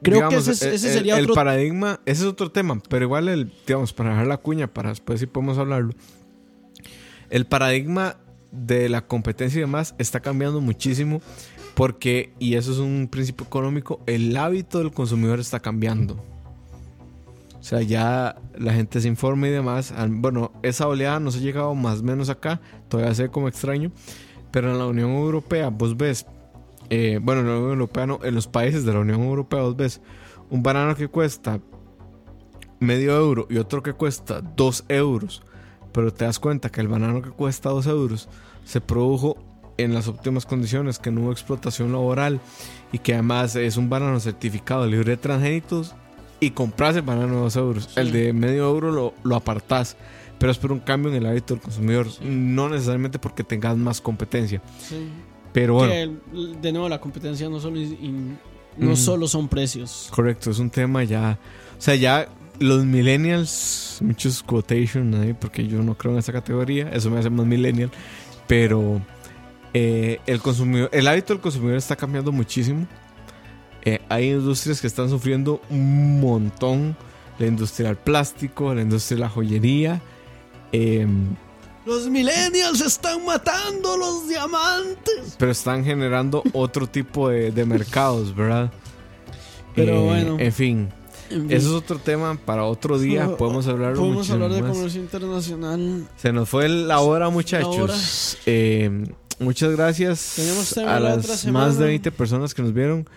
Creo 0.02 0.28
que 0.28 0.36
ese 0.36 0.52
es- 0.52 0.62
ese 0.64 0.88
el- 0.90 0.94
sería 0.94 1.18
el, 1.18 1.24
otro- 1.24 1.36
paradigma, 1.36 2.02
ese 2.06 2.24
es 2.24 2.28
otro 2.28 2.52
tema, 2.52 2.82
pero 2.90 3.06
igual, 3.06 3.30
el, 3.30 3.54
digamos, 3.66 3.94
para 3.94 4.10
dejar 4.10 4.28
la 4.28 4.38
cuña, 4.38 4.68
para 4.68 4.90
después 4.90 5.20
si 5.20 5.28
podemos 5.28 5.58
hablarlo. 5.58 5.94
El 7.30 7.46
paradigma 7.46 8.18
de 8.52 8.90
la 8.90 9.08
competencia 9.08 9.58
y 9.58 9.62
demás 9.62 9.96
está 9.98 10.20
cambiando 10.20 10.62
muchísimo 10.62 11.22
porque, 11.74 12.34
y 12.38 12.56
eso 12.56 12.72
es 12.72 12.78
un 12.80 13.08
principio 13.10 13.46
económico, 13.46 14.02
el 14.06 14.36
hábito 14.38 14.80
del 14.80 14.92
consumidor 14.92 15.40
está 15.40 15.60
cambiando. 15.60 16.22
O 17.60 17.64
sea, 17.66 17.82
ya 17.82 18.36
la 18.58 18.74
gente 18.74 19.00
se 19.00 19.08
informa 19.08 19.48
y 19.48 19.52
demás. 19.52 19.94
Bueno, 20.10 20.52
esa 20.64 20.86
oleada 20.88 21.20
nos 21.22 21.38
ha 21.38 21.40
llegado 21.40 21.74
más 21.76 22.02
o 22.02 22.04
menos 22.04 22.30
acá, 22.30 22.60
todavía 22.90 23.16
se 23.16 23.24
ve 23.24 23.30
como 23.30 23.48
extraño, 23.48 23.90
pero 24.54 24.72
en 24.72 24.78
la 24.78 24.86
Unión 24.86 25.10
Europea 25.10 25.70
vos 25.70 25.98
ves 25.98 26.28
eh, 26.92 27.20
bueno, 27.20 27.42
en 27.42 27.48
la 27.48 27.54
Unión 27.56 27.72
Europea 27.72 28.06
no, 28.06 28.20
en 28.24 28.36
los 28.36 28.48
países 28.48 28.86
de 28.86 28.94
la 28.94 29.00
Unión 29.00 29.22
Europea 29.24 29.64
vos 29.64 29.76
ves 29.76 30.00
un 30.52 30.62
banano 30.62 30.96
que 30.96 31.08
cuesta 31.08 31.60
medio 32.80 33.16
euro 33.16 33.48
y 33.50 33.58
otro 33.58 33.82
que 33.82 33.94
cuesta 33.94 34.42
dos 34.42 34.86
euros, 34.90 35.42
pero 35.92 36.14
te 36.14 36.26
das 36.26 36.38
cuenta 36.38 36.70
que 36.70 36.82
el 36.82 36.88
banano 36.88 37.24
que 37.24 37.32
cuesta 37.32 37.70
dos 37.70 37.88
euros 37.88 38.30
se 38.64 38.80
produjo 38.80 39.38
en 39.78 39.96
las 39.96 40.08
óptimas 40.08 40.46
condiciones, 40.46 41.00
que 41.00 41.10
no 41.10 41.22
hubo 41.22 41.32
explotación 41.32 41.92
laboral 41.92 42.40
y 42.92 43.00
que 43.00 43.14
además 43.14 43.56
es 43.56 43.76
un 43.76 43.90
banano 43.90 44.20
certificado 44.20 44.86
libre 44.86 45.12
de 45.12 45.18
transgénitos 45.18 45.96
y 46.40 46.52
compras 46.52 46.96
el 46.96 47.02
banano 47.02 47.36
de 47.36 47.42
dos 47.42 47.56
euros. 47.56 47.86
Sí. 47.86 48.00
El 48.00 48.12
de 48.12 48.34
medio 48.34 48.70
euro 48.70 48.92
lo, 48.92 49.14
lo 49.24 49.36
apartás, 49.36 49.98
pero 50.40 50.52
es 50.52 50.58
por 50.58 50.72
un 50.72 50.80
cambio 50.80 51.10
en 51.12 51.18
el 51.18 51.26
hábito 51.26 51.54
del 51.54 51.64
consumidor, 51.64 52.08
no 52.22 52.70
necesariamente 52.70 53.20
porque 53.20 53.44
tengas 53.44 53.78
más 53.78 54.02
competencia. 54.02 54.62
Sí. 54.80 55.08
Pero 55.54 55.76
bueno. 55.76 55.92
Que, 55.94 56.12
de 56.62 56.72
nuevo, 56.72 56.90
la 56.90 57.00
competencia 57.00 57.48
no 57.50 57.60
solo, 57.60 57.80
in- 57.80 58.38
no 58.78 58.88
Ujú. 58.88 58.96
solo 58.98 59.28
son 59.28 59.48
precios. 59.48 60.08
Correcto, 60.12 60.50
es 60.52 60.60
un 60.60 60.70
tema 60.70 61.04
ya. 61.04 61.38
O 61.78 61.82
sea, 61.82 61.96
ya 61.96 62.28
los 62.60 62.86
millennials, 62.86 63.98
muchos 64.02 64.42
quotation 64.44 65.14
ahí, 65.16 65.34
porque 65.34 65.68
yo 65.68 65.82
no 65.84 65.96
creo 65.96 66.14
en 66.14 66.20
esa 66.20 66.34
categoría, 66.34 66.90
eso 66.90 67.10
me 67.12 67.20
hace 67.20 67.30
más 67.30 67.46
millennial. 67.46 67.92
Pero 68.48 69.02
eh, 69.74 70.20
el 70.26 70.40
consumidor, 70.40 70.90
el 70.92 71.08
hábito 71.08 71.34
del 71.34 71.42
consumidor 71.42 71.78
está 71.78 71.96
cambiando 71.96 72.32
muchísimo. 72.32 72.88
Eh, 73.86 74.00
hay 74.10 74.32
industrias 74.32 74.82
que 74.82 74.88
están 74.88 75.10
sufriendo 75.10 75.62
un 75.70 76.20
montón. 76.20 76.96
La 77.40 77.48
industria 77.48 77.88
del 77.88 77.98
plástico, 77.98 78.74
la 78.76 78.82
industria 78.84 79.16
de 79.18 79.22
la 79.22 79.30
joyería. 79.30 80.02
Em, 80.74 81.36
Los 81.86 82.08
millennials 82.10 82.82
están 82.82 83.26
matando 83.26 83.96
los 83.98 84.28
diamantes. 84.28 85.36
pero 85.38 85.52
están 85.52 85.84
generando 85.86 86.44
otro 86.54 86.88
tipo 86.88 87.30
de, 87.30 87.52
de 87.52 87.66
mercados, 87.66 88.36
¿verdad? 88.36 88.72
Pero 89.76 90.04
bueno. 90.04 90.38
En 90.40 90.52
fin, 90.54 90.90
En 91.30 91.48
fin, 91.48 91.52
Eso 91.52 91.70
es 91.70 91.74
otro 91.84 91.98
tema 92.00 92.36
para 92.46 92.64
otro 92.66 93.00
día. 93.00 93.28
Podemos 93.38 93.68
hablar 93.68 93.94
Podemos 93.96 94.30
hablar 94.30 94.52
de 94.52 94.62
más. 94.62 94.72
comercio 94.72 95.02
internacional. 95.02 96.08
Se 96.18 96.32
nos 96.32 96.48
fue 96.50 96.70
la 96.70 97.00
hora, 97.00 97.26
La 97.26 97.32
muchachos. 97.32 97.78
hora. 97.78 97.96
Eh, 98.46 99.06
muchas 99.40 99.72
gracias 99.72 100.34
Tenemos 100.36 100.78
a 100.78 101.00
la 101.00 101.16
las 101.18 101.46
más 101.48 101.78
de 101.80 101.86
20 101.86 102.12
personas 102.12 102.54
que 102.54 102.62
nos 102.62 102.74
vieron. 102.74 103.08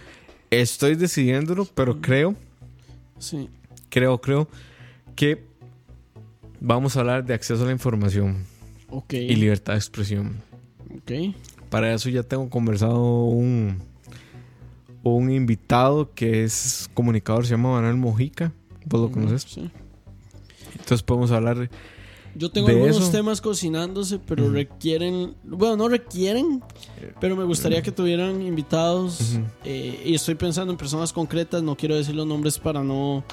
Estoy 0.50 0.94
decidiéndolo, 0.94 1.66
pero 1.74 2.00
creo, 2.00 2.34
Sí. 3.18 3.48
creo, 3.90 4.18
creo 4.20 4.48
que 5.14 5.44
vamos 6.60 6.96
a 6.96 7.00
hablar 7.00 7.24
de 7.24 7.34
acceso 7.34 7.62
a 7.62 7.66
la 7.66 7.72
información. 7.72 8.44
Ok. 8.88 9.14
y 9.14 9.34
libertad 9.36 9.72
de 9.72 9.78
expresión. 9.80 10.36
Ok. 10.96 11.34
Para 11.70 11.92
eso 11.92 12.08
ya 12.08 12.22
tengo 12.22 12.48
conversado 12.48 13.24
un, 13.24 13.78
un 15.02 15.30
invitado 15.30 16.12
que 16.14 16.44
es 16.44 16.88
comunicador, 16.94 17.44
se 17.44 17.52
llama 17.52 17.72
Manuel 17.72 17.96
Mojica. 17.96 18.52
¿Vos 18.84 19.00
lo 19.00 19.10
conoces? 19.10 19.42
Sí. 19.42 19.68
Entonces 20.72 21.02
podemos 21.02 21.32
hablar. 21.32 21.68
Yo 22.36 22.50
tengo 22.50 22.68
De 22.68 22.74
algunos 22.74 22.98
eso. 22.98 23.10
temas 23.10 23.40
cocinándose, 23.40 24.18
pero 24.20 24.50
requieren. 24.50 25.34
Bueno, 25.42 25.76
no 25.76 25.88
requieren, 25.88 26.62
pero 27.18 27.34
me 27.34 27.44
gustaría 27.44 27.82
que 27.82 27.90
tuvieran 27.90 28.42
invitados. 28.42 29.38
Eh, 29.64 30.02
y 30.04 30.14
estoy 30.14 30.34
pensando 30.36 30.70
en 30.72 30.78
personas 30.78 31.12
concretas, 31.12 31.62
no 31.62 31.76
quiero 31.76 31.96
decir 31.96 32.14
los 32.14 32.26
nombres 32.26 32.58
para 32.58 32.84
no. 32.84 33.24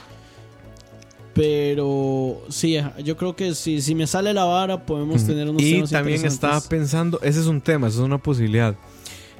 Pero 1.34 2.43
sí, 2.49 2.77
yo 3.03 3.17
creo 3.17 3.36
que 3.36 3.55
si, 3.55 3.81
si 3.81 3.95
me 3.95 4.05
sale 4.05 4.34
la 4.34 4.45
vara, 4.45 4.86
podemos 4.86 5.25
tener 5.25 5.49
unos 5.49 5.61
Y 5.61 5.73
temas 5.73 5.89
también 5.89 6.25
estaba 6.25 6.61
pensando, 6.61 7.19
ese 7.23 7.39
es 7.39 7.47
un 7.47 7.59
tema, 7.59 7.88
esa 7.88 7.97
es 7.99 8.03
una 8.03 8.19
posibilidad. 8.19 8.75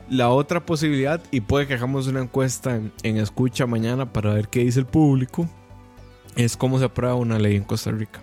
La 0.10 0.30
otra 0.30 0.66
posibilidad, 0.66 1.22
y 1.32 1.42
puede 1.42 1.68
que 1.68 1.76
hagamos 1.76 2.08
una 2.08 2.22
encuesta 2.22 2.76
en, 2.76 2.92
en 3.04 3.18
escucha 3.18 3.68
mañana 3.68 4.12
para 4.12 4.34
ver 4.34 4.48
qué 4.48 4.62
dice 4.62 4.80
el 4.80 4.86
público, 4.86 5.48
es 6.36 6.58
cómo 6.58 6.80
se 6.80 6.86
aprueba 6.86 7.16
una 7.16 7.38
ley 7.38 7.56
en 7.56 7.64
Costa 7.64 7.92
Rica. 7.92 8.22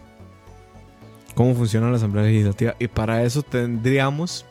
Cómo 1.34 1.54
funciona 1.54 1.90
la 1.90 1.96
Asamblea 1.96 2.24
Legislativa. 2.24 2.74
Y 2.78 2.88
para 2.88 3.22
eso 3.22 3.42
tendríamos 3.42 4.44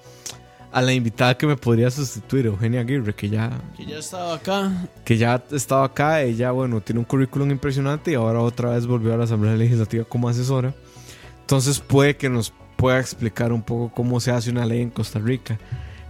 a 0.72 0.82
la 0.82 0.94
invitada 0.94 1.36
que 1.38 1.48
me 1.48 1.56
podría 1.56 1.90
sustituir, 1.90 2.46
Eugenia 2.46 2.82
Aguirre, 2.82 3.14
que 3.16 3.30
ya, 3.30 3.50
Que 3.76 3.86
ya 3.86 3.98
estaba 3.98 4.36
acá. 4.36 4.72
que 5.04 5.18
ya 5.18 5.44
estaba 5.52 5.86
acá. 5.86 6.22
Ella, 6.22 6.52
bueno, 6.52 6.82
tiene 6.82 7.00
un 7.00 7.06
currículum 7.06 7.50
impresionante 7.52 8.12
y 8.12 8.16
ahora 8.16 8.40
otra 8.42 8.72
vez 8.72 8.86
volvió 8.86 9.14
a 9.14 9.18
la 9.18 9.24
Asamblea 9.24 9.56
Legislativa 9.56 10.04
como 10.06 10.30
asesora. 10.30 10.74
Entonces 11.42 11.80
puede 11.80 12.16
que 12.18 12.30
nos 12.30 12.54
pueda 12.76 13.00
explicar 13.00 13.52
un 13.52 13.64
poco 13.64 13.92
cómo 13.94 14.20
se 14.20 14.32
hace 14.32 14.52
una 14.52 14.66
ley 14.66 14.82
en 14.82 14.90
Costa 14.92 15.20
Rica. 15.20 15.58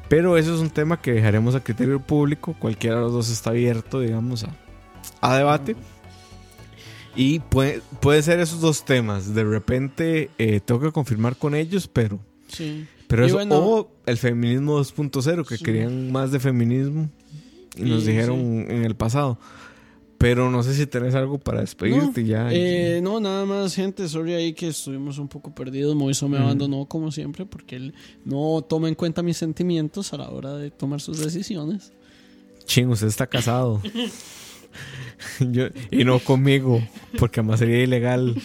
Pero 0.10 0.38
eso 0.38 0.53
es 0.53 0.60
un 0.60 0.70
tema 0.72 0.99
que 1.01 1.14
dejaremos 1.14 1.55
a 1.55 1.64
criterio 1.64 1.99
público. 1.99 2.55
Cualquiera 2.60 2.97
de 2.97 3.01
los 3.03 3.14
dos 3.14 3.30
está 3.30 3.51
abierto, 3.51 3.99
digamos, 4.01 4.43
a, 4.43 4.49
a 5.22 5.38
debate. 5.38 5.76
Y 7.16 7.39
puede, 7.39 7.82
puede 8.01 8.22
ser 8.22 8.39
esos 8.39 8.60
dos 8.62 8.84
temas. 8.86 9.34
De 9.34 9.43
repente 9.43 10.30
eh, 10.38 10.60
tengo 10.60 10.82
que 10.82 10.91
confirmar 10.91 11.36
con 11.36 11.55
ellos, 11.55 11.88
pero, 11.88 12.20
Sí. 12.47 12.88
Pero 13.10 13.26
eso, 13.26 13.36
bueno- 13.36 13.57
o 13.57 13.91
el 14.05 14.16
feminismo 14.18 14.78
2.0, 14.78 15.43
que 15.45 15.57
Sí. 15.57 15.64
querían 15.66 16.12
más 16.14 16.32
de 16.32 16.39
feminismo 16.39 17.10
y 17.76 17.82
nos 17.82 18.03
Sí, 18.03 18.12
dijeron 18.12 18.39
en 18.39 18.86
el 18.86 18.95
pasado. 18.95 19.38
Pero 20.18 20.51
no 20.51 20.64
sé 20.64 20.74
si 20.74 20.86
tenés 20.86 21.16
algo 21.16 21.38
para 21.39 21.62
despedirte 21.62 22.26
ya. 22.26 22.49
Eh, 22.51 22.99
no, 23.01 23.20
nada 23.22 23.45
más, 23.45 23.74
gente. 23.74 24.05
Sorry 24.10 24.34
ahí 24.34 24.51
que 24.53 24.68
estuvimos 24.68 25.18
un 25.18 25.30
poco 25.30 25.55
perdidos. 25.55 25.95
Moiso 25.95 26.28
me 26.28 26.38
Mm. 26.39 26.41
abandonó 26.41 26.86
como 26.88 27.10
siempre 27.12 27.45
porque 27.45 27.78
él 27.78 27.93
no 28.26 28.62
toma 28.68 28.89
en 28.89 28.95
cuenta 28.95 29.24
mis 29.24 29.38
sentimientos 29.38 30.12
a 30.14 30.18
la 30.18 30.30
hora 30.30 30.55
de 30.55 30.72
tomar 30.72 30.99
sus 30.99 31.20
decisiones. 31.20 31.93
Ching, 32.66 32.89
usted 32.89 33.07
está 33.07 33.28
casado. 33.28 33.82
Yo- 35.39 35.70
y 35.89 36.03
no 36.03 36.20
conmigo, 36.20 36.82
porque 37.18 37.39
además 37.39 37.60
sería 37.60 37.82
ilegal. 37.84 38.36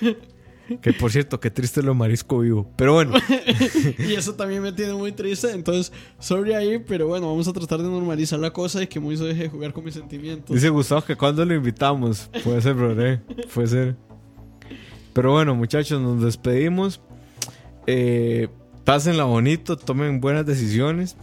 Que 0.80 0.92
por 0.92 1.12
cierto, 1.12 1.40
qué 1.40 1.50
triste 1.50 1.82
lo 1.82 1.94
marisco 1.94 2.38
vivo. 2.38 2.70
Pero 2.76 2.94
bueno, 2.94 3.14
y 3.98 4.14
eso 4.14 4.34
también 4.34 4.62
me 4.62 4.72
tiene 4.72 4.94
muy 4.94 5.12
triste. 5.12 5.50
Entonces, 5.50 5.92
sorry 6.18 6.54
ahí, 6.54 6.78
pero 6.78 7.06
bueno, 7.06 7.26
vamos 7.28 7.46
a 7.48 7.52
tratar 7.52 7.82
de 7.82 7.88
normalizar 7.88 8.38
la 8.38 8.52
cosa 8.52 8.82
y 8.82 8.86
que 8.86 8.98
Moiso 8.98 9.24
deje 9.24 9.44
de 9.44 9.48
jugar 9.48 9.72
con 9.72 9.84
mis 9.84 9.94
sentimientos. 9.94 10.54
dice 10.54 10.68
Gustavo 10.70 11.02
que 11.04 11.16
cuando 11.16 11.44
lo 11.44 11.54
invitamos. 11.54 12.30
Puede 12.42 12.62
ser, 12.62 12.74
bro, 12.74 13.00
eh, 13.00 13.20
Puede 13.52 13.68
ser. 13.68 13.96
Pero 15.12 15.32
bueno, 15.32 15.54
muchachos, 15.54 16.00
nos 16.00 16.22
despedimos. 16.22 17.00
Eh, 17.86 18.48
pásenla 18.84 19.24
bonito, 19.24 19.76
tomen 19.76 20.20
buenas 20.20 20.46
decisiones. 20.46 21.16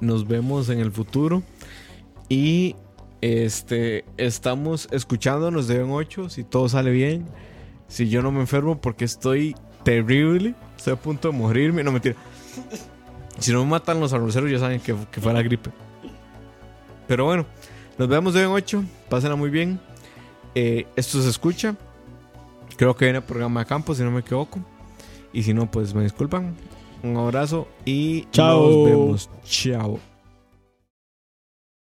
Nos 0.00 0.26
vemos 0.26 0.68
en 0.68 0.80
el 0.80 0.90
futuro. 0.90 1.42
Y 2.28 2.76
este 3.20 4.04
estamos 4.18 4.88
escuchándonos 4.90 5.66
de 5.66 5.76
en 5.76 5.90
8 5.90 6.28
si 6.28 6.44
todo 6.44 6.68
sale 6.68 6.90
bien. 6.90 7.26
Si 7.94 8.08
yo 8.08 8.22
no 8.22 8.32
me 8.32 8.40
enfermo 8.40 8.80
porque 8.80 9.04
estoy 9.04 9.54
terrible, 9.84 10.56
estoy 10.76 10.94
a 10.94 10.96
punto 10.96 11.30
de 11.30 11.38
morirme, 11.38 11.84
no 11.84 11.92
mentira. 11.92 12.16
Si 13.38 13.52
no 13.52 13.64
me 13.64 13.70
matan 13.70 14.00
los 14.00 14.12
arroceros 14.12 14.50
ya 14.50 14.58
saben 14.58 14.80
que, 14.80 14.96
que 15.12 15.20
fue 15.20 15.32
la 15.32 15.42
gripe. 15.42 15.70
Pero 17.06 17.26
bueno, 17.26 17.46
nos 17.96 18.08
vemos 18.08 18.34
de 18.34 18.42
en 18.42 18.48
8, 18.48 18.82
pásenla 19.08 19.36
muy 19.36 19.48
bien. 19.48 19.78
Eh, 20.56 20.88
esto 20.96 21.22
se 21.22 21.28
escucha. 21.28 21.76
Creo 22.76 22.96
que 22.96 23.04
viene 23.04 23.18
el 23.18 23.24
programa 23.24 23.60
de 23.60 23.66
campo, 23.66 23.94
si 23.94 24.02
no 24.02 24.10
me 24.10 24.20
equivoco. 24.22 24.58
Y 25.32 25.44
si 25.44 25.54
no, 25.54 25.70
pues 25.70 25.94
me 25.94 26.02
disculpan. 26.02 26.52
Un 27.04 27.16
abrazo 27.16 27.68
y 27.84 28.24
Chao. 28.32 28.70
nos 28.70 28.84
vemos. 28.90 29.30
Chao. 29.44 30.13